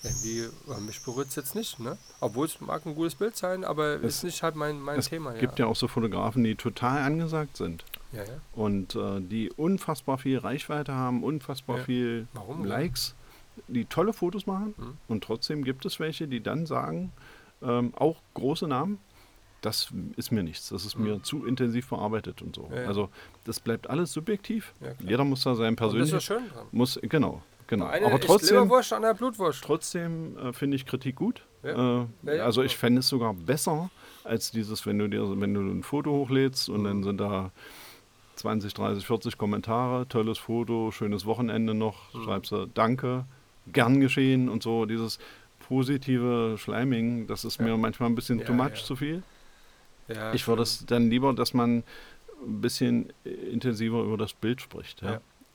[0.05, 0.47] Irgendwie,
[0.85, 1.97] mich berührt es jetzt nicht, ne?
[2.19, 5.09] Obwohl es mag ein gutes Bild sein, aber Es- ist nicht halt mein, mein Es
[5.09, 5.33] Thema.
[5.33, 8.29] gibt ja auch so Fotografen, die total angesagt sind ja, ja.
[8.53, 11.83] und äh, die unfassbar viel Reichweite haben, unfassbar Ja.
[11.83, 12.63] viel Warum?
[12.65, 13.15] Likes,
[13.67, 14.73] die tolle Fotos machen.
[14.77, 14.97] Hm.
[15.07, 17.11] Und trotzdem gibt es welche, die dann sagen,
[17.61, 18.99] ähm, auch große Namen,
[19.61, 21.03] das ist mir nichts, das ist Mhm.
[21.05, 22.69] mir zu intensiv verarbeitet und so.
[22.71, 22.87] Ja, ja.
[22.87, 23.09] Also
[23.45, 24.73] das bleibt alles subjektiv.
[24.81, 24.91] Ja.
[24.99, 26.67] Jeder muss da sein Und das ist ja schön dran.
[26.71, 27.85] muss genau, genau.
[27.85, 29.63] Eine Aber trotzdem, Leberwurst, andere Blutwurst.
[29.63, 31.43] trotzdem äh, finde ich Kritik gut.
[31.63, 32.01] Ja.
[32.03, 33.89] Äh, Ja, ja, also ich fände es sogar besser
[34.23, 36.85] als dieses, wenn du dir, wenn du ein Foto hochlädst und Mhm.
[36.85, 37.51] dann sind da
[38.35, 42.23] 20, 30, 40 Kommentare, tolles Foto, schönes Wochenende noch, Mhm.
[42.23, 43.25] schreibst du Danke,
[43.71, 45.19] gern geschehen und so, dieses
[45.67, 49.23] positive Schleiming, das ist mir manchmal ein bisschen too much zu viel.
[50.33, 51.83] Ich würde es dann lieber, dass man
[52.45, 55.01] ein bisschen intensiver über das Bild spricht.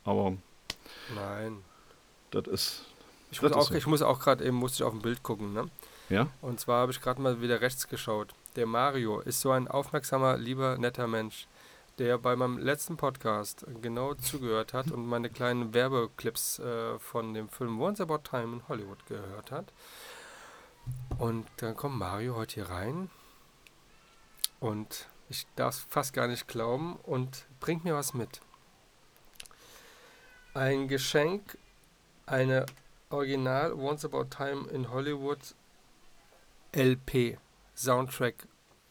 [0.04, 0.32] Aber
[1.14, 1.58] Nein.
[2.30, 2.82] Das ist,
[3.30, 3.74] Ich muss auch, so.
[3.74, 5.70] ich muss auch gerade eben musste ich auf ein Bild gucken, ne?
[6.08, 8.34] ja, Und zwar habe ich gerade mal wieder rechts geschaut.
[8.56, 11.46] Der Mario ist so ein aufmerksamer, lieber, netter Mensch,
[11.98, 17.48] der bei meinem letzten Podcast genau zugehört hat und meine kleinen Werbeclips äh, von dem
[17.48, 19.72] Film Once About Time in Hollywood gehört hat.
[21.18, 23.10] Und dann kommt Mario heute hier rein
[24.58, 28.40] und ich darf es fast gar nicht glauben und bringt mir was mit.
[30.54, 31.56] Ein Geschenk,
[32.30, 32.66] eine
[33.10, 35.38] Original Once About Time in Hollywood
[36.72, 37.36] LP,
[37.74, 38.46] Soundtrack,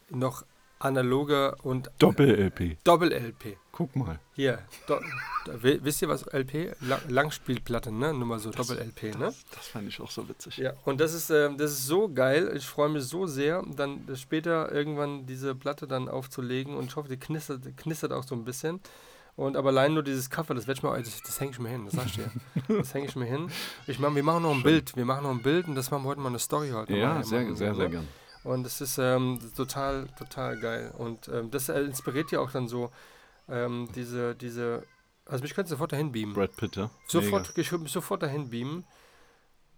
[0.09, 0.43] noch
[0.79, 2.77] analoger und Doppel-LP.
[2.83, 3.57] Doppel-LP.
[3.71, 4.19] Guck mal.
[4.33, 4.99] Hier, do,
[5.45, 6.73] wisst ihr was LP?
[6.81, 8.13] La Langspielplatte, ne?
[8.13, 9.25] Nur mal so Doppel-LP, ne?
[9.25, 10.57] Das, das fand ich auch so witzig.
[10.57, 12.51] Ja, und das ist, ähm, das ist so geil.
[12.55, 17.09] Ich freue mich so sehr, dann später irgendwann diese Platte dann aufzulegen und ich hoffe,
[17.09, 18.81] die knistert, die knistert auch so ein bisschen.
[19.35, 21.69] Und aber allein nur dieses Cover, das werde ich mal, das, das hänge ich mir
[21.69, 22.77] hin, das sagst du ja.
[22.77, 23.49] Das hänge ich mir hin.
[23.87, 24.63] Ich mach, wir machen noch ein Schön.
[24.63, 26.97] Bild, wir machen noch ein Bild und das machen wir heute mal eine Story heute.
[26.97, 27.75] Ja, mal sehr, sehr, ne?
[27.77, 28.07] sehr gern.
[28.43, 30.93] Und es ist ähm, total, total geil.
[30.97, 32.91] Und ähm, das äh, inspiriert ja auch dann so
[33.47, 34.83] ähm, diese, diese,
[35.25, 36.33] also mich könnte sofort dahin beamen.
[36.33, 36.89] Brad Pitt, ja?
[37.07, 38.85] Sofort, ich würde mich sofort dahin beamen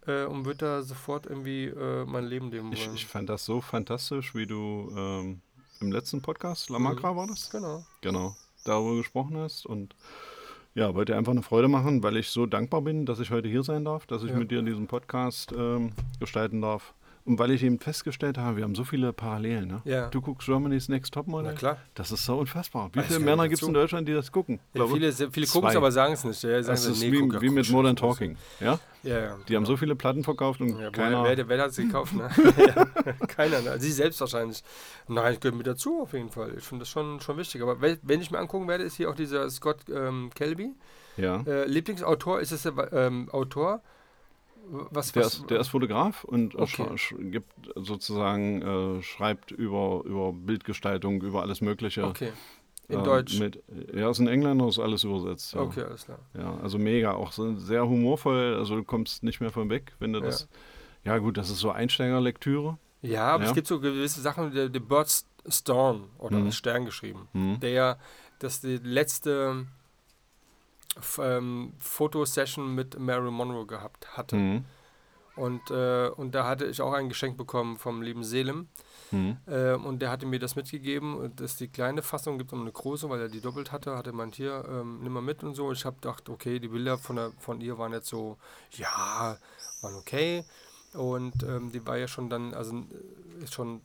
[0.08, 2.96] äh, und würde da sofort irgendwie äh, mein Leben leben Ich, wollen.
[2.96, 5.42] ich fand das so fantastisch, wie du ähm,
[5.80, 7.02] im letzten Podcast, La Mhm.
[7.02, 7.50] War das?
[7.50, 7.84] genau.
[8.02, 9.66] Genau, darüber gesprochen hast.
[9.66, 9.96] Und
[10.74, 13.64] ja, wollte einfach eine Freude machen, weil ich so dankbar bin, dass ich heute hier
[13.64, 14.38] sein darf, dass ich Ja.
[14.38, 16.94] mit dir diesen Podcast ähm, gestalten darf.
[17.24, 19.68] Und weil ich eben festgestellt habe, wir haben so viele Parallelen.
[19.68, 19.82] Ne?
[19.86, 20.10] Ja.
[20.10, 21.54] Du guckst Germany's Next Na Topmodel.
[21.54, 21.78] klar.
[21.94, 22.90] Das ist so unfassbar.
[22.94, 24.60] Wie viele Männer gibt es in Deutschland, die das gucken?
[24.74, 26.42] Ja, viele viele gucken es, aber sagen es nicht.
[26.44, 28.38] Ja, sagen das ist nee, wie, guck, wie mit Modern Talking.
[28.60, 28.80] Ja?
[29.04, 29.38] Ja, ja.
[29.48, 31.24] Die haben so viele Platten verkauft und keiner.
[31.24, 32.14] wer, wer hat sie gekauft?
[32.14, 32.30] Ne?
[33.28, 33.62] keiner.
[33.62, 33.80] Ne?
[33.80, 34.64] Sie selbst wahrscheinlich.
[35.08, 36.54] Nein, ich gehöre mit dazu auf jeden Fall.
[36.58, 37.62] Ich finde das schon, schon wichtig.
[37.62, 40.74] Aber wenn, ich mir angucken werde, ist hier auch dieser Scott ähm, Kelby.
[41.18, 41.42] ja.
[41.42, 43.82] Äh, Lieblingsautor ist es der ähm, Autor.
[44.70, 46.88] Was, Der was, ist, der ist Fotograf und äh, Okay.
[47.32, 52.06] gibt sozusagen, äh, schreibt über, über Bildgestaltung, über alles Mögliche.
[52.06, 52.32] Okay.
[52.88, 53.40] In Ähm, Deutsch.
[53.40, 53.62] Mit,
[53.94, 55.54] ja, ist ein Engländer, ist alles übersetzt.
[55.54, 55.62] Ja.
[55.62, 56.20] Okay, alles klar.
[56.38, 60.14] Ja, also mega, auch so sehr humorvoll, also du kommst nicht mehr von weg, wenn
[60.14, 60.26] du Ja.
[60.26, 60.48] das.
[61.04, 62.78] Ja, gut, das ist so Einsteigerlektüre.
[63.02, 63.50] Ja, aber Ja.
[63.50, 65.12] es gibt so gewisse Sachen, der, der Bird
[65.48, 66.52] Storm oder Mhm.
[66.52, 67.28] Stern geschrieben.
[67.34, 67.60] Mhm.
[67.62, 67.98] Der
[68.40, 69.66] das die letzte
[71.20, 74.36] ähm, Fotosession mit Marilyn Monroe gehabt hatte.
[74.36, 74.66] Mhm.
[75.38, 78.68] Und, äh, und da hatte ich auch ein Geschenk bekommen vom lieben Selim.
[79.12, 79.38] Mhm.
[79.48, 81.16] Äh, und der hatte mir das mitgegeben.
[81.16, 83.96] Und das ist die kleine Fassung, gibt es eine große, weil er die doppelt hatte.
[83.96, 85.72] Hatte man hier, ähm, nimm mal mit und so.
[85.72, 88.38] Ich habe gedacht, okay, die Bilder von, der, von ihr waren jetzt so,
[88.72, 89.38] ja,
[89.82, 90.44] waren okay.
[90.94, 93.82] Und ähm, die war ja schon dann, also äh, ist schon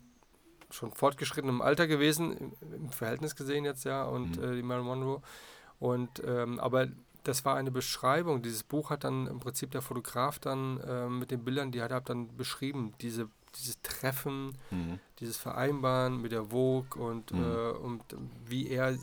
[0.69, 4.43] schon fortgeschritten im Alter gewesen, im, im Verhältnis gesehen jetzt ja, und Mhm.
[4.43, 5.21] äh, die Marilyn Monroe.
[5.79, 6.87] Und ähm, aber
[7.23, 8.41] das war eine Beschreibung.
[8.41, 11.91] Dieses Buch hat dann im Prinzip der Fotograf dann ähm, mit den Bildern, die hat
[11.91, 14.99] er dann beschrieben, diese, dieses Treffen, Mhm.
[15.19, 17.41] dieses Vereinbaren mit der Vogue und, Mhm.
[17.43, 18.01] äh, und
[18.45, 18.97] wie er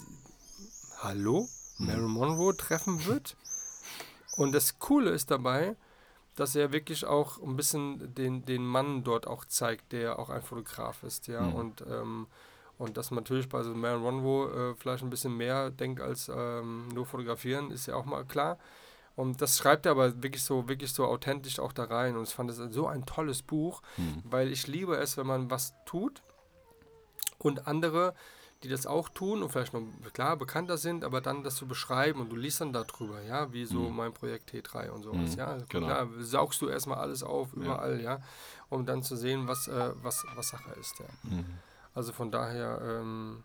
[1.01, 1.49] Hallo?
[1.79, 1.87] Mhm.
[1.87, 3.37] Marilyn Monroe treffen wird.
[4.37, 5.77] Und das Coole ist dabei,
[6.37, 10.43] dass er wirklich auch ein bisschen den, den Mann dort auch zeigt, der auch ein
[10.43, 11.43] Fotograf ist, ja.
[11.43, 11.55] Mhm.
[11.55, 12.27] Und, ähm,
[12.79, 16.29] und dass man natürlich bei so Marilyn Monroe äh, vielleicht ein bisschen mehr denkt als
[16.35, 18.59] ähm, nur fotografieren, ist ja auch mal klar.
[19.17, 22.17] Und das schreibt er aber wirklich so, wirklich so authentisch auch da rein.
[22.17, 24.23] Und ich fand das so ein tolles Buch, Mhm.
[24.25, 26.23] weil ich liebe es, wenn man was tut
[27.39, 28.15] und andere,
[28.65, 29.83] die das auch tun und vielleicht noch
[30.15, 33.67] klar bekannter sind, aber dann das zu beschreiben und du liest dann darüber, ja, wie
[33.67, 33.97] so Mhm.
[33.97, 35.59] mein Projekt T3 und sowas, Mhm, ja.
[35.69, 35.87] genau.
[35.87, 37.61] Klar, saugst du erstmal alles auf, Ja.
[37.63, 38.21] überall, ja,
[38.71, 41.07] um dann zu sehen, was, äh, was, was Sache ist, ja.
[41.95, 43.45] Also von daher ähm,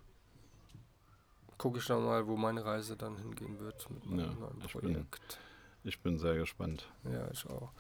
[1.58, 4.74] gucke ich dann mal, wo meine Reise dann hingehen wird mit meinem Ja, neuen ich
[4.74, 5.40] bin- Projekt.
[5.84, 6.90] Ich bin sehr gespannt.
[7.06, 7.72] Ja, ich auch.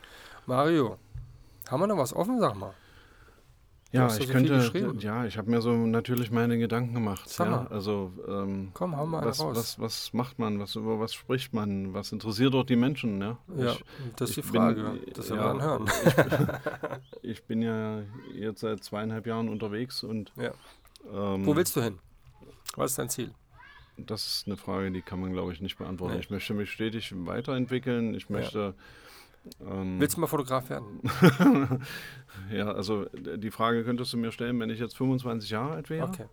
[0.45, 0.97] Mario,
[1.69, 2.73] haben wir noch was offen, sag mal?
[3.91, 7.28] Ja, ja ich so könnte, ja, ich habe mir so natürlich meine Gedanken gemacht.
[7.40, 9.57] Ja, also ähm, Komm, hau mal was, raus.
[9.57, 13.20] was, was macht man, was, über was spricht man, was interessiert dort die Menschen?
[13.20, 13.84] Ja, ja, ich,
[14.16, 14.99] das ist die ich bin- Frage.
[15.14, 16.99] das werden wir ja, dann hören.
[17.24, 18.02] ich bin ja
[18.36, 20.52] jetzt seit zweieinhalb Jahren unterwegs und Ja.
[21.11, 21.98] ähm, Wo willst du hin?
[22.76, 23.32] Was ist dein Ziel?
[24.06, 26.14] das ist eine Frage, die kann man, glaube ich, nicht beantworten.
[26.14, 26.20] Nee.
[26.22, 28.14] Ich möchte mich stetig weiterentwickeln.
[28.14, 28.74] Ich möchte
[29.61, 31.02] ähm, Willst du mal Fotograf werden?
[32.52, 36.07] ja, also die Frage könntest du mir stellen, wenn ich jetzt 25 Jahre alt wäre.
[36.07, 36.26] Okay.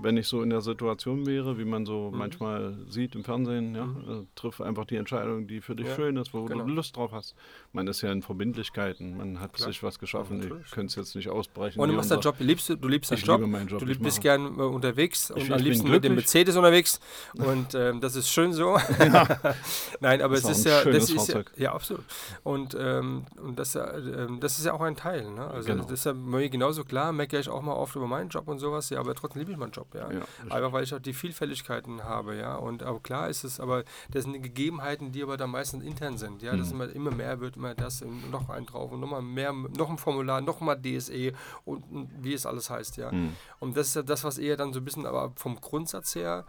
[0.00, 2.18] wenn ich so in der Situation wäre, wie man so Mhm.
[2.18, 4.08] manchmal sieht im Fernsehen, ja, Mhm.
[4.08, 6.64] äh, triff einfach die Entscheidung, die für dich Ja, schön ist, wo genau.
[6.66, 7.34] du Lust drauf hast.
[7.72, 9.68] Man ist ja in Verbindlichkeiten, man hat Klar.
[9.68, 11.78] sich was geschaffen, ich könnte es jetzt nicht ausbrechen.
[11.80, 13.40] Und du machst und deinen Job, liebst du, du liebst deinen Ich Job.
[13.68, 13.78] Job.
[13.80, 16.14] Du ich bist mache- gern äh, unterwegs und Ich- am ich bin liebsten mit dem.
[16.14, 16.98] Mercedes unterwegs.
[17.34, 18.78] Und ähm, das ist schön so.
[20.00, 21.52] Nein, aber auch es ist ein ja, das ist ja, Fahrzeug.
[21.56, 22.04] ja absolut.
[22.42, 25.30] Und, ähm, und das, äh, ähm, das ist ja auch ein Teil.
[25.30, 25.46] Ne?
[25.46, 25.82] Also Genau.
[25.84, 28.58] das ist ja mir genauso klar, meckere ich auch mal oft über meinen Job und
[28.58, 30.10] sowas, ja, aber trotzdem liebe ich meinen Job, ja.
[30.10, 30.20] Ja,
[30.50, 32.54] Einfach weil ich auch die Vielfältigkeiten habe, ja.
[32.56, 36.16] Und aber klar ist es, aber das sind die Gegebenheiten, die aber dann meistens intern
[36.18, 36.56] sind, ja.
[36.56, 36.80] Das Mhm.
[36.82, 39.98] immer, immer mehr wird, immer das und noch ein drauf und nochmal mehr, noch ein
[39.98, 41.32] Formular, nochmal DSE
[41.64, 43.12] und, und wie es alles heißt, ja.
[43.12, 43.36] Mhm.
[43.58, 46.46] Und das ist ja das, was eher dann so ein bisschen, aber vom Grundsatz her,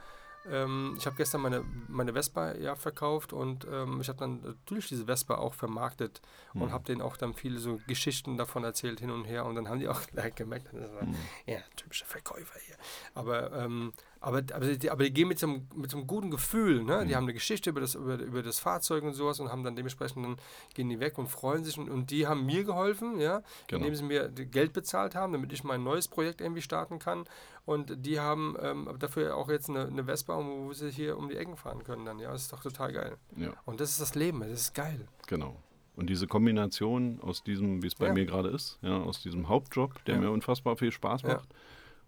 [0.49, 4.88] ähm, ich habe gestern meine, meine Vespa ja verkauft und ähm, ich habe dann natürlich
[4.88, 6.22] diese Vespa auch vermarktet
[6.53, 6.72] und Mhm.
[6.72, 9.80] habe denen auch dann viele so Geschichten davon erzählt hin und her und dann haben
[9.80, 11.15] die auch gleich gemerkt, das war, Mhm.
[11.45, 12.76] ja, typische Verkäufer hier.
[13.15, 16.29] Aber, ähm, aber, aber, die, aber die gehen mit so einem, mit so einem guten
[16.29, 17.05] Gefühl, ne?
[17.05, 17.15] Die Mhm.
[17.15, 20.25] haben eine Geschichte über das, über, über das Fahrzeug und sowas und haben dann dementsprechend,
[20.25, 20.37] dann
[20.73, 23.85] gehen die weg und freuen sich und, und die haben mir geholfen, ja, Genau.
[23.85, 27.25] indem sie mir die Geld bezahlt haben, damit ich mein neues Projekt irgendwie starten kann.
[27.65, 31.35] Und die haben ähm, dafür auch jetzt eine, eine Vespa, wo sie hier um die
[31.37, 32.31] Ecken fahren können dann, ja.
[32.31, 33.17] Das ist doch total geil.
[33.37, 35.07] Ja, Und das ist das Leben, das ist geil.
[35.27, 35.55] genau.
[35.95, 38.13] Und diese Kombination aus diesem, wie es bei Ja.
[38.13, 40.21] mir gerade ist, ja, aus diesem Hauptjob, der Ja.
[40.21, 41.49] mir unfassbar viel Spaß macht,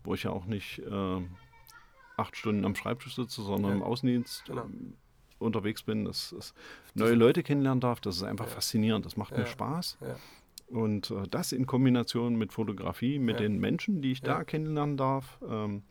[0.06, 1.36] wo ich ja auch nicht ähm,
[2.18, 3.78] acht Stunden am Schreibtisch sitze, sondern Ja.
[3.78, 4.64] im Außendienst Genau.
[4.64, 4.94] ähm,
[5.40, 6.54] unterwegs bin, dass dass
[6.94, 8.52] neue Leute kennenlernen darf, das ist einfach Ja.
[8.52, 9.06] faszinierend.
[9.06, 9.98] Das macht mir Spaß.
[10.68, 15.40] Und äh, das in Kombination mit Fotografie, mit den Menschen, die ich da kennenlernen darf,
[15.48, 15.84] ähm,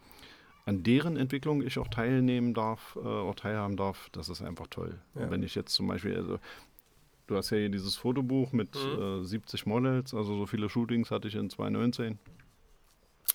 [0.66, 4.98] an deren Entwicklung ich auch teilnehmen darf, äh, auch teilhaben darf, das ist einfach toll.
[5.14, 6.38] Wenn ich jetzt zum Beispiel, also
[7.26, 9.22] du hast ja hier dieses Fotobuch mit Mhm.
[9.22, 12.18] äh, 70 Models, also so viele Shootings hatte ich in 2019.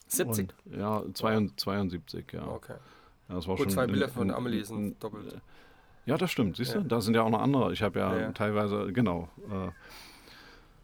[0.08, 0.50] 70.
[0.66, 2.48] Und, ja, 72, 72 ja.
[2.48, 2.74] Okay.
[3.30, 5.40] ja das war Gut, schon zwei Bilder von Amelie sind doppelt.
[6.06, 6.80] Ja, das stimmt, siehst du?
[6.80, 6.84] Ja.
[6.84, 7.74] Da sind ja auch noch andere.
[7.74, 8.32] Ich habe ja, Ja, ja.
[8.32, 9.28] teilweise, genau.
[9.50, 9.70] Äh,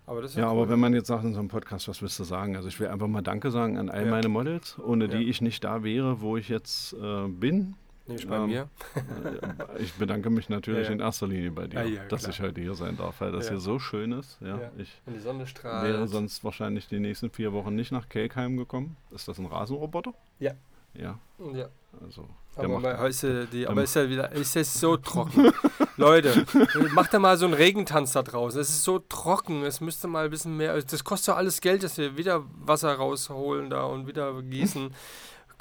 [0.08, 0.52] Aber Ja, cool.
[0.64, 2.56] aber wenn man jetzt sagt in so einem Podcast, was willst du sagen?
[2.56, 4.10] Also ich will einfach mal Danke sagen an all Ja.
[4.12, 5.12] meine Models, ohne Ja.
[5.18, 7.76] die ich nicht da wäre, wo ich jetzt äh, bin.
[8.12, 8.70] Nämlich bei ähm, mir.
[8.96, 10.92] Äh, ich bedanke mich natürlich Ja, ja.
[10.94, 13.46] in erster Linie bei dir, Ah, ja, dass ich heute hier sein darf, weil das
[13.46, 13.52] Ja.
[13.52, 14.38] hier so schön ist.
[14.42, 14.72] Ja, Ja.
[14.78, 15.88] Ich Wenn die Sonne strahlt.
[15.88, 18.98] wäre sonst wahrscheinlich die nächsten vier Wochen nicht nach Kelkheim gekommen.
[19.12, 20.14] Ist das ein Rasenroboter?
[20.40, 20.54] Ja.
[20.94, 21.18] Ja,
[21.54, 21.68] Ja.
[22.04, 22.28] also
[22.58, 25.52] Aber, macht, ja die, aber ist ja wieder, ist jetzt so trocken.
[25.96, 26.46] Leute,
[26.94, 28.60] macht da mal so einen Regentanz da draußen.
[28.60, 30.82] Es ist so trocken, es müsste mal ein bisschen mehr.
[30.82, 34.94] Das kostet doch alles Geld, dass wir wieder Wasser rausholen da und wieder gießen.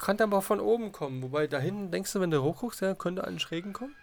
[0.01, 1.21] Kann aber von oben kommen.
[1.23, 3.95] Wobei da hinten, denkst du, wenn du hochguckst, der könnte den Schrägen kommen?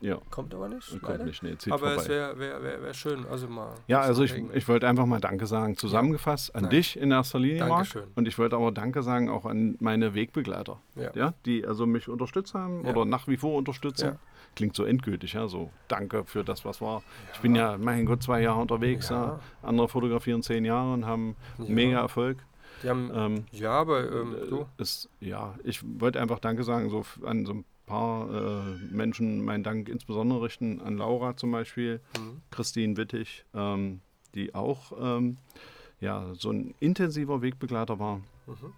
[0.00, 0.18] Ja.
[0.30, 0.88] Kommt aber nicht.
[0.90, 1.24] Kommt leider.
[1.24, 2.02] nicht, nee, zieht aber vorbei.
[2.02, 3.24] es wäre wär, wär, wär schön.
[3.30, 3.72] Also mal.
[3.86, 6.70] Ja, also ich, ich wollte einfach mal Danke sagen, zusammengefasst an Nein.
[6.70, 7.70] dich in erster Linie, Marc.
[7.92, 8.02] Dankeschön.
[8.16, 11.10] Und ich wollte aber Danke sagen auch an meine Wegbegleiter, Ja.
[11.14, 12.90] ja, die also mich unterstützt haben Ja.
[12.90, 14.06] oder nach wie vor unterstützen.
[14.06, 14.16] Ja.
[14.56, 17.02] Klingt so endgültig, ja, so Danke für das, was war.
[17.34, 19.08] Ich bin ja, mein Gott, zwei Jahre unterwegs.
[19.08, 19.24] Ja.
[19.24, 19.40] Ja.
[19.62, 21.64] Andere fotografieren zehn Jahre und haben Ja.
[21.68, 22.38] mega Erfolg.
[22.84, 24.66] Haben, Ähm, ja, aber ähm, äh, du.
[24.78, 29.62] ist, ja, ich wollte einfach Danke sagen, so an so ein paar äh, Menschen meinen
[29.64, 32.42] Dank insbesondere richten, an Laura zum Beispiel, Mhm.
[32.50, 34.00] Christine Wittig, ähm,
[34.34, 35.36] die auch ähm,
[36.00, 38.16] ja, so ein intensiver Wegbegleiter war,
[38.46, 38.72] Mhm.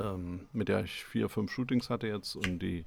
[0.00, 2.84] ähm, mit der ich vier, fünf Shootings hatte jetzt und die,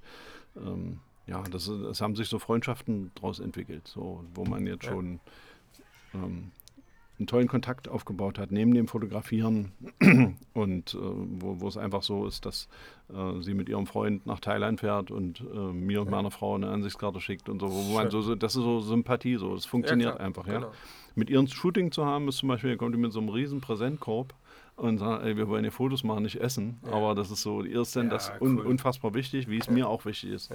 [0.57, 5.19] ähm, ja, das, es haben sich so Freundschaften daraus entwickelt, so, wo man jetzt schon
[6.13, 6.51] ähm,
[7.19, 9.71] einen tollen Kontakt aufgebaut hat, neben dem Fotografieren
[10.53, 12.67] und äh, wo, wo es einfach so ist, dass
[13.13, 15.43] äh, sie mit ihrem Freund nach Thailand fährt und äh,
[15.73, 16.11] mir und Ja.
[16.11, 19.35] meiner Frau eine Ansichtskarte schickt und so, wo man so, so, das ist so Sympathie,
[19.35, 20.71] so, das funktioniert klar, einfach, ja Genau.
[21.15, 24.33] mit ihren Shooting zu haben, ist zum Beispiel, kommt die mit so einem riesen Präsentkorb
[24.77, 26.79] und sagt, ey, wir wollen hier Fotos machen, nicht essen.
[26.85, 26.93] Ja.
[26.93, 28.65] Aber das ist so, ihr ist denn Ja, das un cool.
[28.65, 29.73] unfassbar wichtig, wie es Ja.
[29.73, 30.51] mir auch wichtig ist,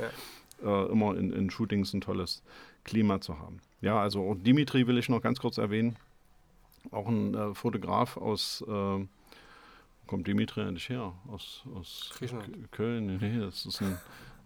[0.65, 0.87] Ja.
[0.87, 2.43] äh, immer in, in Shootings ein tolles
[2.85, 3.61] Klima zu haben.
[3.83, 5.97] Ja, also auch Dimitri will ich noch ganz kurz erwähnen.
[6.91, 9.07] Auch ein äh, Fotograf aus, äh,
[10.07, 11.13] kommt Dimitri eigentlich her?
[11.29, 12.11] Aus, aus
[12.71, 13.17] Köln?
[13.21, 13.99] Nee, das ist ein.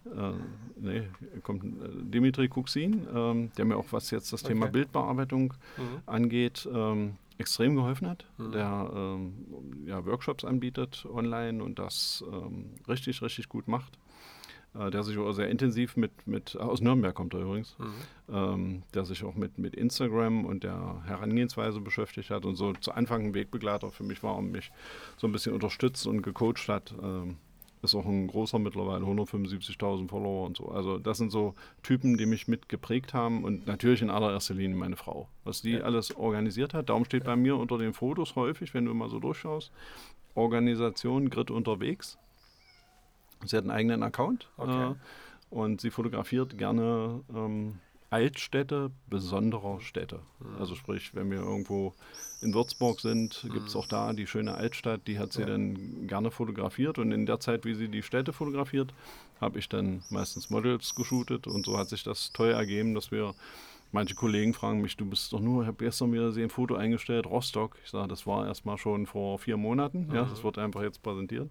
[0.06, 0.32] Äh,
[0.76, 1.02] nee,
[1.42, 4.72] kommt äh, Dimitri Kuxin, ähm, der mir auch was jetzt das Thema Okay.
[4.72, 6.02] Bildbearbeitung Mhm.
[6.06, 8.52] angeht, ähm, extrem geholfen hat, Mhm.
[8.52, 9.34] der ähm,
[9.86, 13.98] ja, Workshops anbietet online und das ähm, richtig, richtig gut macht.
[14.78, 18.34] Äh, der sich auch sehr intensiv mit, mit aus Nürnberg kommt er übrigens, Mhm.
[18.34, 22.92] ähm, der sich auch mit, mit Instagram und der Herangehensweise beschäftigt hat und so zu
[22.92, 24.70] Anfang ein Wegbegleiter für mich war und mich
[25.16, 26.94] so ein bisschen unterstützt und gecoacht hat.
[27.02, 27.38] Ähm,
[27.80, 30.68] ist auch ein großer mittlerweile, 175.000 Follower und so.
[30.68, 34.76] Also das sind so Typen, die mich mit geprägt haben und natürlich in allererster Linie
[34.76, 35.28] meine Frau.
[35.44, 35.80] Was die Ja.
[35.82, 39.20] alles organisiert hat, darum steht bei mir unter den Fotos häufig, wenn du mal so
[39.20, 39.70] durchschaust,
[40.34, 42.18] Organisation Grid unterwegs.
[43.44, 44.92] Sie hat einen eigenen Account Okay.
[44.92, 44.94] äh,
[45.50, 47.78] und sie fotografiert gerne ähm,
[48.10, 50.20] Altstädte besonderer Städte.
[50.40, 50.58] Mhm.
[50.58, 51.94] Also sprich, wenn wir irgendwo
[52.40, 55.46] in Würzburg sind, gibt es auch da die schöne Altstadt, die hat sie Ja.
[55.48, 58.92] dann gerne fotografiert und in der Zeit, wie sie die Städte fotografiert,
[59.40, 63.34] habe ich dann meistens Models geshootet und so hat sich das toll ergeben, dass wir
[63.90, 67.24] Manche Kollegen fragen mich, du bist doch nur, ich habe gestern wieder gesehen, Foto eingestellt,
[67.24, 67.78] Rostock.
[67.82, 70.10] Ich sage, das war erstmal schon vor vier Monaten.
[70.12, 70.28] Ja, Mhm.
[70.28, 71.48] das wird einfach jetzt präsentiert.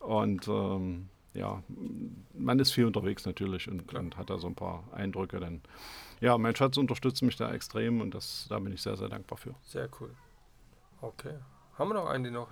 [0.00, 1.62] Und ähm, ja,
[2.34, 5.38] man ist viel unterwegs natürlich und, und hat da so ein paar Eindrücke.
[5.40, 5.60] Dann.
[6.20, 9.38] Ja, mein Schatz unterstützt mich da extrem und das, da bin ich sehr, sehr dankbar
[9.38, 9.54] für.
[9.62, 10.10] Sehr cool.
[11.00, 11.34] Okay.
[11.78, 12.50] Haben wir noch einen, den noch,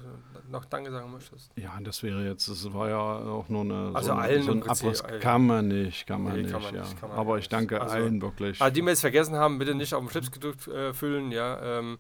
[0.49, 1.53] noch Danke sagen möchtest?
[1.57, 4.63] Ja, das wäre jetzt, das war ja auch nur eine, Also so, allen so ein
[4.63, 5.03] Abriss.
[5.03, 5.21] allen.
[5.21, 6.53] Kann man nicht, kann man Nee, nicht.
[6.53, 6.81] kann man ja.
[6.81, 7.45] nicht, kann man Aber nicht.
[7.45, 8.59] ich danke Also- allen wirklich.
[8.63, 11.61] Ah, die wir jetzt vergessen haben, bitte nicht auf den Schlips gedrückt äh, fühlen, ja.
[11.79, 11.99] Ähm,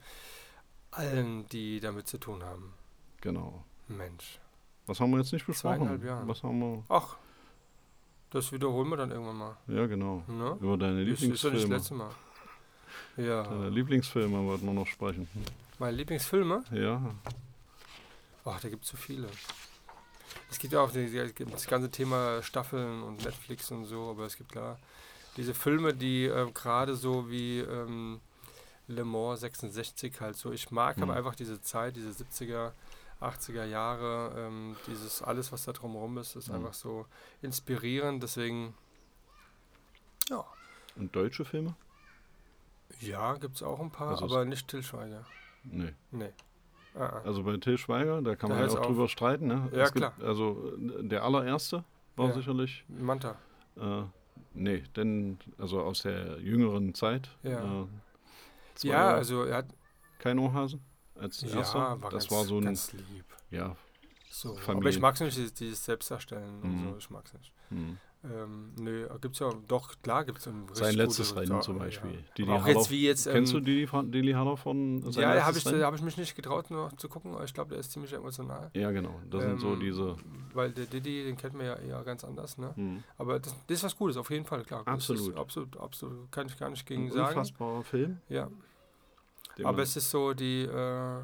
[0.90, 2.72] allen, die damit zu tun haben.
[3.20, 3.62] Genau.
[3.88, 4.40] Mensch.
[4.89, 5.77] Was haben wir jetzt nicht besprochen?
[5.78, 6.27] Zweieinhalb Jahre.
[6.28, 6.82] Was haben wir?
[6.89, 7.16] Ach,
[8.31, 9.56] das wiederholen wir dann irgendwann mal.
[9.69, 10.23] Ja, genau.
[10.27, 10.56] Ne?
[10.60, 11.74] Über deine Das ist doch nicht das Lieblingsfilme.
[11.77, 12.10] letzte Mal.
[13.16, 13.43] Ja.
[13.44, 15.28] Deine Lieblingsfilme wollten wir noch sprechen.
[15.78, 16.65] Meine Lieblingsfilme?
[16.73, 17.01] Ja.
[18.44, 19.28] Ach, da gibt es so viele.
[20.51, 21.10] Es gibt ja auch die,
[21.51, 24.78] das ganze Thema Staffeln und Netflix und so, aber es gibt klar
[25.36, 28.20] diese Filme, die äh, gerade so wie ähm,
[28.89, 30.51] Le Mans 66 halt so.
[30.52, 31.19] Ich mag aber Mhm.
[31.19, 32.73] einfach diese Zeit, diese 70er,
[33.20, 36.54] 80er Jahre, ähm, dieses alles, was da drumherum ist, ist Mhm.
[36.56, 37.06] einfach so
[37.42, 38.22] inspirierend.
[38.22, 38.74] Deswegen,
[40.30, 40.44] ja,
[40.96, 41.74] Und deutsche Filme?
[43.00, 45.24] ja, gibt es auch ein paar, Also aber nicht Till Schweiger.
[45.64, 45.92] Nee.
[46.10, 46.32] Nee.
[46.94, 47.22] Ah, ah.
[47.24, 48.86] Also bei Till Schweiger, da kann Da man ja auch auf.
[48.86, 49.46] drüber streiten.
[49.46, 49.68] Ne?
[49.72, 50.28] Ja, Es gibt, klar.
[50.28, 51.84] Also äh, der allererste
[52.16, 52.34] war Ja.
[52.34, 52.84] sicherlich.
[52.88, 53.36] Manta.
[53.76, 54.02] Äh,
[54.54, 57.28] nee, denn also aus der jüngeren Zeit.
[57.42, 57.82] Ja.
[57.82, 57.86] Äh,
[58.82, 59.66] Ja, also er hat
[60.20, 60.78] kein Ohrhase
[61.18, 62.00] als ja, erster.
[62.00, 63.24] war das ganz, war so ein, ganz lieb.
[63.50, 63.76] ja.
[64.30, 64.56] So.
[64.68, 66.90] Aber ich mag es nicht, dieses, dieses Selbstdarstellen und Mhm.
[66.90, 67.52] so, ich mag es nicht.
[67.70, 67.98] Hm.
[68.24, 72.24] Ähm, nö, gibt's ja, doch, klar gibt es Sein letztes Rennen zum Beispiel.
[72.36, 73.26] Didi Auch jetzt wie jetzt.
[73.26, 75.84] Ähm, Kennst du Dili, Dili Haller von sein Ja, habe letztes ich, Rennen?
[75.84, 78.70] hab ich mich nicht getraut, noch zu gucken, aber ich glaube, der ist ziemlich emotional.
[78.74, 79.20] Ja, genau.
[79.30, 80.16] Das sind so Ähm, diese.
[80.52, 82.72] Weil der Diddy, den kennt man ja eher ganz anders, ne?
[82.74, 83.04] Hm.
[83.18, 84.82] Aber das, das ist was Gutes, auf jeden Fall, klar.
[84.86, 85.28] Absolut.
[85.30, 87.28] Ist absolut, absolut, kann ich gar nicht Ein gegen sagen.
[87.28, 88.18] unfassbarer Film.
[88.28, 88.48] Ja,
[89.64, 91.22] aber es ist so die, äh,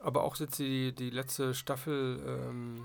[0.00, 2.84] aber auch jetzt die, die letzte Staffel ähm,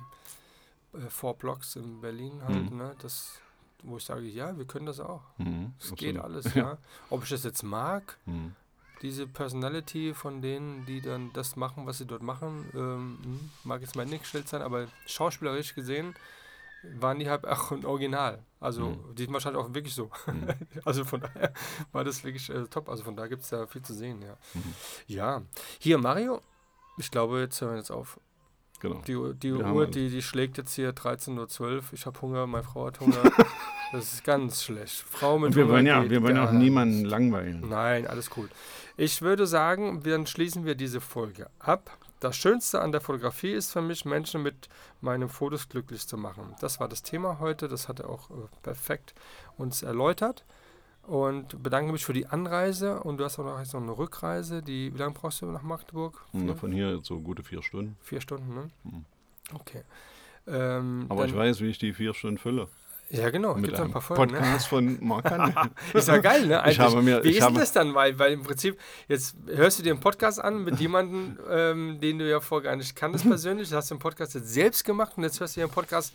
[0.94, 2.78] äh, Four Blocks in Berlin halt, Mhm.
[2.78, 2.96] ne?
[3.02, 3.40] Das,
[3.84, 5.22] wo ich sage, ja, wir können das auch.
[5.38, 6.78] Mhm, Es geht alles, ja.
[7.10, 8.56] Ob ich das jetzt mag, Hm.
[9.02, 13.82] diese Personality von denen, die dann das machen, was sie dort machen, ähm, hm, mag
[13.82, 16.16] jetzt mal nicht gestellt sein, aber schauspielerisch gesehen
[17.00, 18.40] waren die halt auch ein Original.
[18.60, 19.16] Also Mhm.
[19.16, 20.10] diesmal scheint auch wirklich so.
[20.28, 20.48] Mhm.
[20.86, 21.54] Also von daher
[21.92, 22.90] war das wirklich äh, top.
[22.90, 24.38] Also von da gibt es da viel zu sehen, ja.
[24.54, 24.74] Mhm.
[25.08, 25.42] Ja.
[25.80, 26.42] Hier, Mario,
[26.98, 28.20] ich glaube, jetzt hören wir jetzt auf.
[28.80, 29.02] Genau.
[29.08, 31.84] Die, Uhr- die Uhr, die, die schlägt jetzt hier 13.12 Uhr.
[31.94, 33.24] Ich habe Hunger, meine Frau hat Hunger.
[33.92, 35.04] das ist ganz schlecht.
[35.10, 37.68] Frau mit Und wir Hunger wollen ja, wir wollen auch niemanden langweilen.
[37.68, 38.50] Nein, alles cool.
[38.96, 41.90] Ich würde sagen, dann schließen wir diese Folge ab.
[42.20, 44.70] Das Schönste an der Fotografie ist für mich, Menschen mit
[45.02, 46.56] meinen Fotos glücklich zu machen.
[46.62, 47.68] Das war das Thema heute.
[47.68, 48.34] Das hat er auch äh,
[48.64, 49.14] perfekt
[49.58, 50.44] uns erläutert.
[51.04, 53.00] Und bedanke mich für die Anreise.
[53.02, 54.62] Und du hast auch noch eine Rückreise.
[54.62, 56.26] Die, wie lange brauchst du nach Magdeburg?
[56.34, 57.96] Ja, Vier, Von hier so gute vier Stunden.
[58.02, 58.70] vier Stunden, ne?
[58.84, 59.06] Mhm.
[59.54, 59.84] Okay.
[60.48, 62.68] Ähm, Aber ich weiß, wie ich die vier Stunden fülle.
[63.10, 63.56] Ja, genau.
[63.56, 64.34] Mit Gibt es ein paar Folgen.
[64.34, 64.40] Ne?
[64.40, 65.72] Podcast von Markan.
[65.94, 66.62] Ist ja geil, ne?
[66.70, 67.94] Ich habe mir- Wie ich ist habe- das dann?
[67.96, 68.78] Weil, weil im Prinzip,
[69.08, 72.76] jetzt hörst du dir einen Podcast an mit jemandem, ähm, den du ja vorher gar
[72.76, 73.70] nicht kanntest persönlich.
[73.70, 76.14] Du hast den Podcast jetzt selbst gemacht und jetzt hörst du dir einen Podcast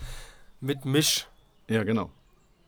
[0.61, 1.27] mit Misch.
[1.69, 2.11] ja, genau.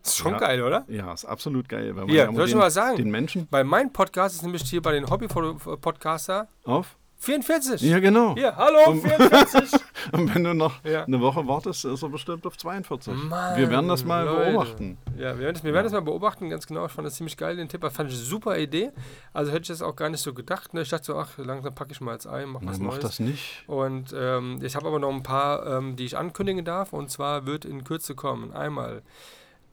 [0.03, 0.39] Ist schon Ja.
[0.39, 0.85] geil, oder?
[0.89, 1.97] Ja, ist absolut geil.
[1.97, 2.97] Weil ja soll ich mal sagen?
[2.99, 6.97] den Menschen Weil mein Podcast ist nämlich hier bei den Hobby-Podcaster auf.
[7.25, 7.81] 44.
[7.83, 8.35] Ja, genau.
[8.35, 9.81] Hier, hallo, Um- 44.
[10.13, 11.05] Und wenn du noch Ja.
[11.05, 13.13] eine Woche wartest, ist er bestimmt auf 42.
[13.15, 14.51] Mann, wir werden das mal Leute.
[14.53, 14.99] beobachten.
[15.17, 16.85] Ja, wir werden, das, wir werden das mal beobachten, ganz genau.
[16.87, 17.81] Ich fand das ziemlich geil, den Tipp.
[17.83, 18.91] Fand ich eine super Idee.
[19.33, 20.75] Also hätte ich das auch gar nicht so gedacht.
[20.75, 20.83] Ne?
[20.83, 23.03] Ich dachte so, ach, langsam packe ich mal jetzt ein, mach was Nein, mach Neues.
[23.05, 23.65] das nicht.
[23.67, 26.93] Und ähm, ich habe aber noch ein paar, ähm, die ich ankündigen darf.
[26.93, 29.03] Und zwar wird in Kürze kommen einmal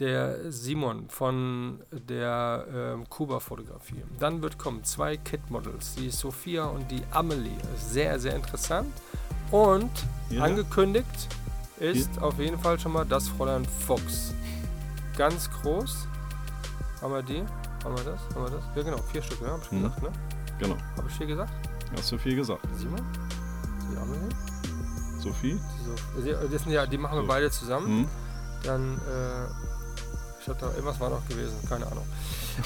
[0.02, 4.04] der Simon von der ähm, Kuba-Fotografie.
[4.20, 7.52] Dann wird kommen zwei Kit-Models, die Sophia und die Amelie.
[7.78, 8.92] Sehr, sehr interessant.
[9.52, 9.92] Und
[10.30, 10.44] Hier?
[10.44, 11.28] angekündigt
[11.80, 14.34] ist auf jeden Fall schon mal das Fräulein Fox.
[15.18, 16.08] Ganz groß.
[17.02, 17.44] Haben wir die?
[17.84, 18.22] Haben wir das?
[18.36, 18.64] Haben wir das?
[18.76, 19.84] Ja, genau, vier Stück, ja, habe ich Mhm.
[19.84, 20.12] gesagt, ne?
[20.60, 20.78] Genau.
[20.98, 21.52] Habe ich hier gesagt?
[21.96, 22.62] Hast du viel gesagt.
[22.76, 23.02] Simon?
[23.92, 24.30] Die Amelie?
[25.20, 25.60] Sophie?
[25.86, 27.28] So, die, das sind ja, die machen wir So.
[27.28, 27.88] beide zusammen.
[27.88, 28.08] Hm?
[28.64, 29.71] Dann, äh,
[30.42, 32.06] ich hatte irgendwas war noch gewesen, keine Ahnung.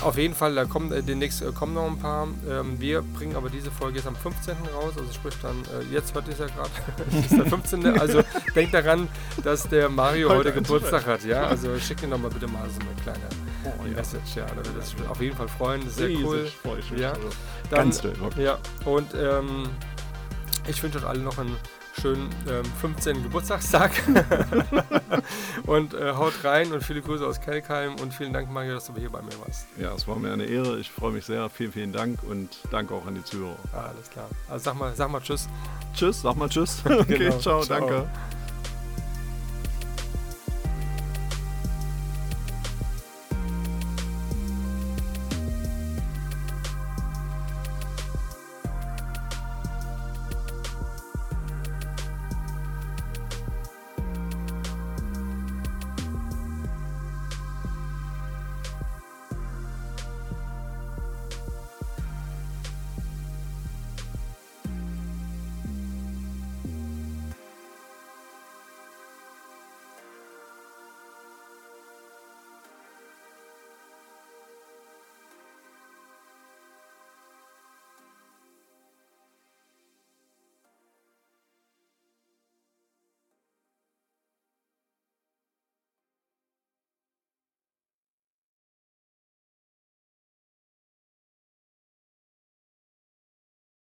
[0.01, 2.27] Auf jeden Fall, da kommen äh, demnächst äh, kommen noch ein paar.
[2.49, 4.55] Ähm, wir bringen aber diese Folge jetzt am 15.
[4.73, 6.69] raus, also sprich dann, äh, jetzt hört ihr es ja gerade,
[7.09, 7.99] es ist der 15.
[7.99, 8.23] Also
[8.55, 9.07] denkt daran,
[9.43, 11.43] dass der Mario heute, Heute Geburtstag hat, ja.
[11.47, 13.19] Also schickt ihm doch mal bitte mal so eine kleine
[13.65, 13.95] Oh, ja.
[13.95, 14.45] Message, ja.
[14.45, 16.51] Da wird das auf jeden Fall freuen, sehr Riesig cool.
[16.61, 17.01] freu ich mich.
[17.01, 17.11] Ja.
[17.13, 17.29] Also,
[17.69, 18.45] Dann, Ganz toll, wirklich.
[18.45, 19.67] ja, und ähm,
[20.67, 21.55] ich wünsche euch alle noch einen
[22.01, 23.23] schönen ähm, 15.
[23.23, 23.91] Geburtstagstag.
[25.65, 28.93] und äh, haut rein und viele Grüße aus Kelkheim und vielen Dank, Mario, dass du
[28.95, 29.67] hier bei mir warst.
[29.79, 30.77] Ja, es war mir eine Ehre.
[30.79, 31.49] Ich freue mich sehr.
[31.49, 33.55] Vielen, vielen Dank und danke auch an die Zuhörer.
[33.73, 34.27] Ah, alles klar.
[34.49, 35.47] Also sag mal, sag mal Tschüss.
[35.93, 36.81] Tschüss, sag mal Tschüss.
[36.85, 37.79] Okay, Genau, ciao, ciao.
[37.79, 38.09] danke.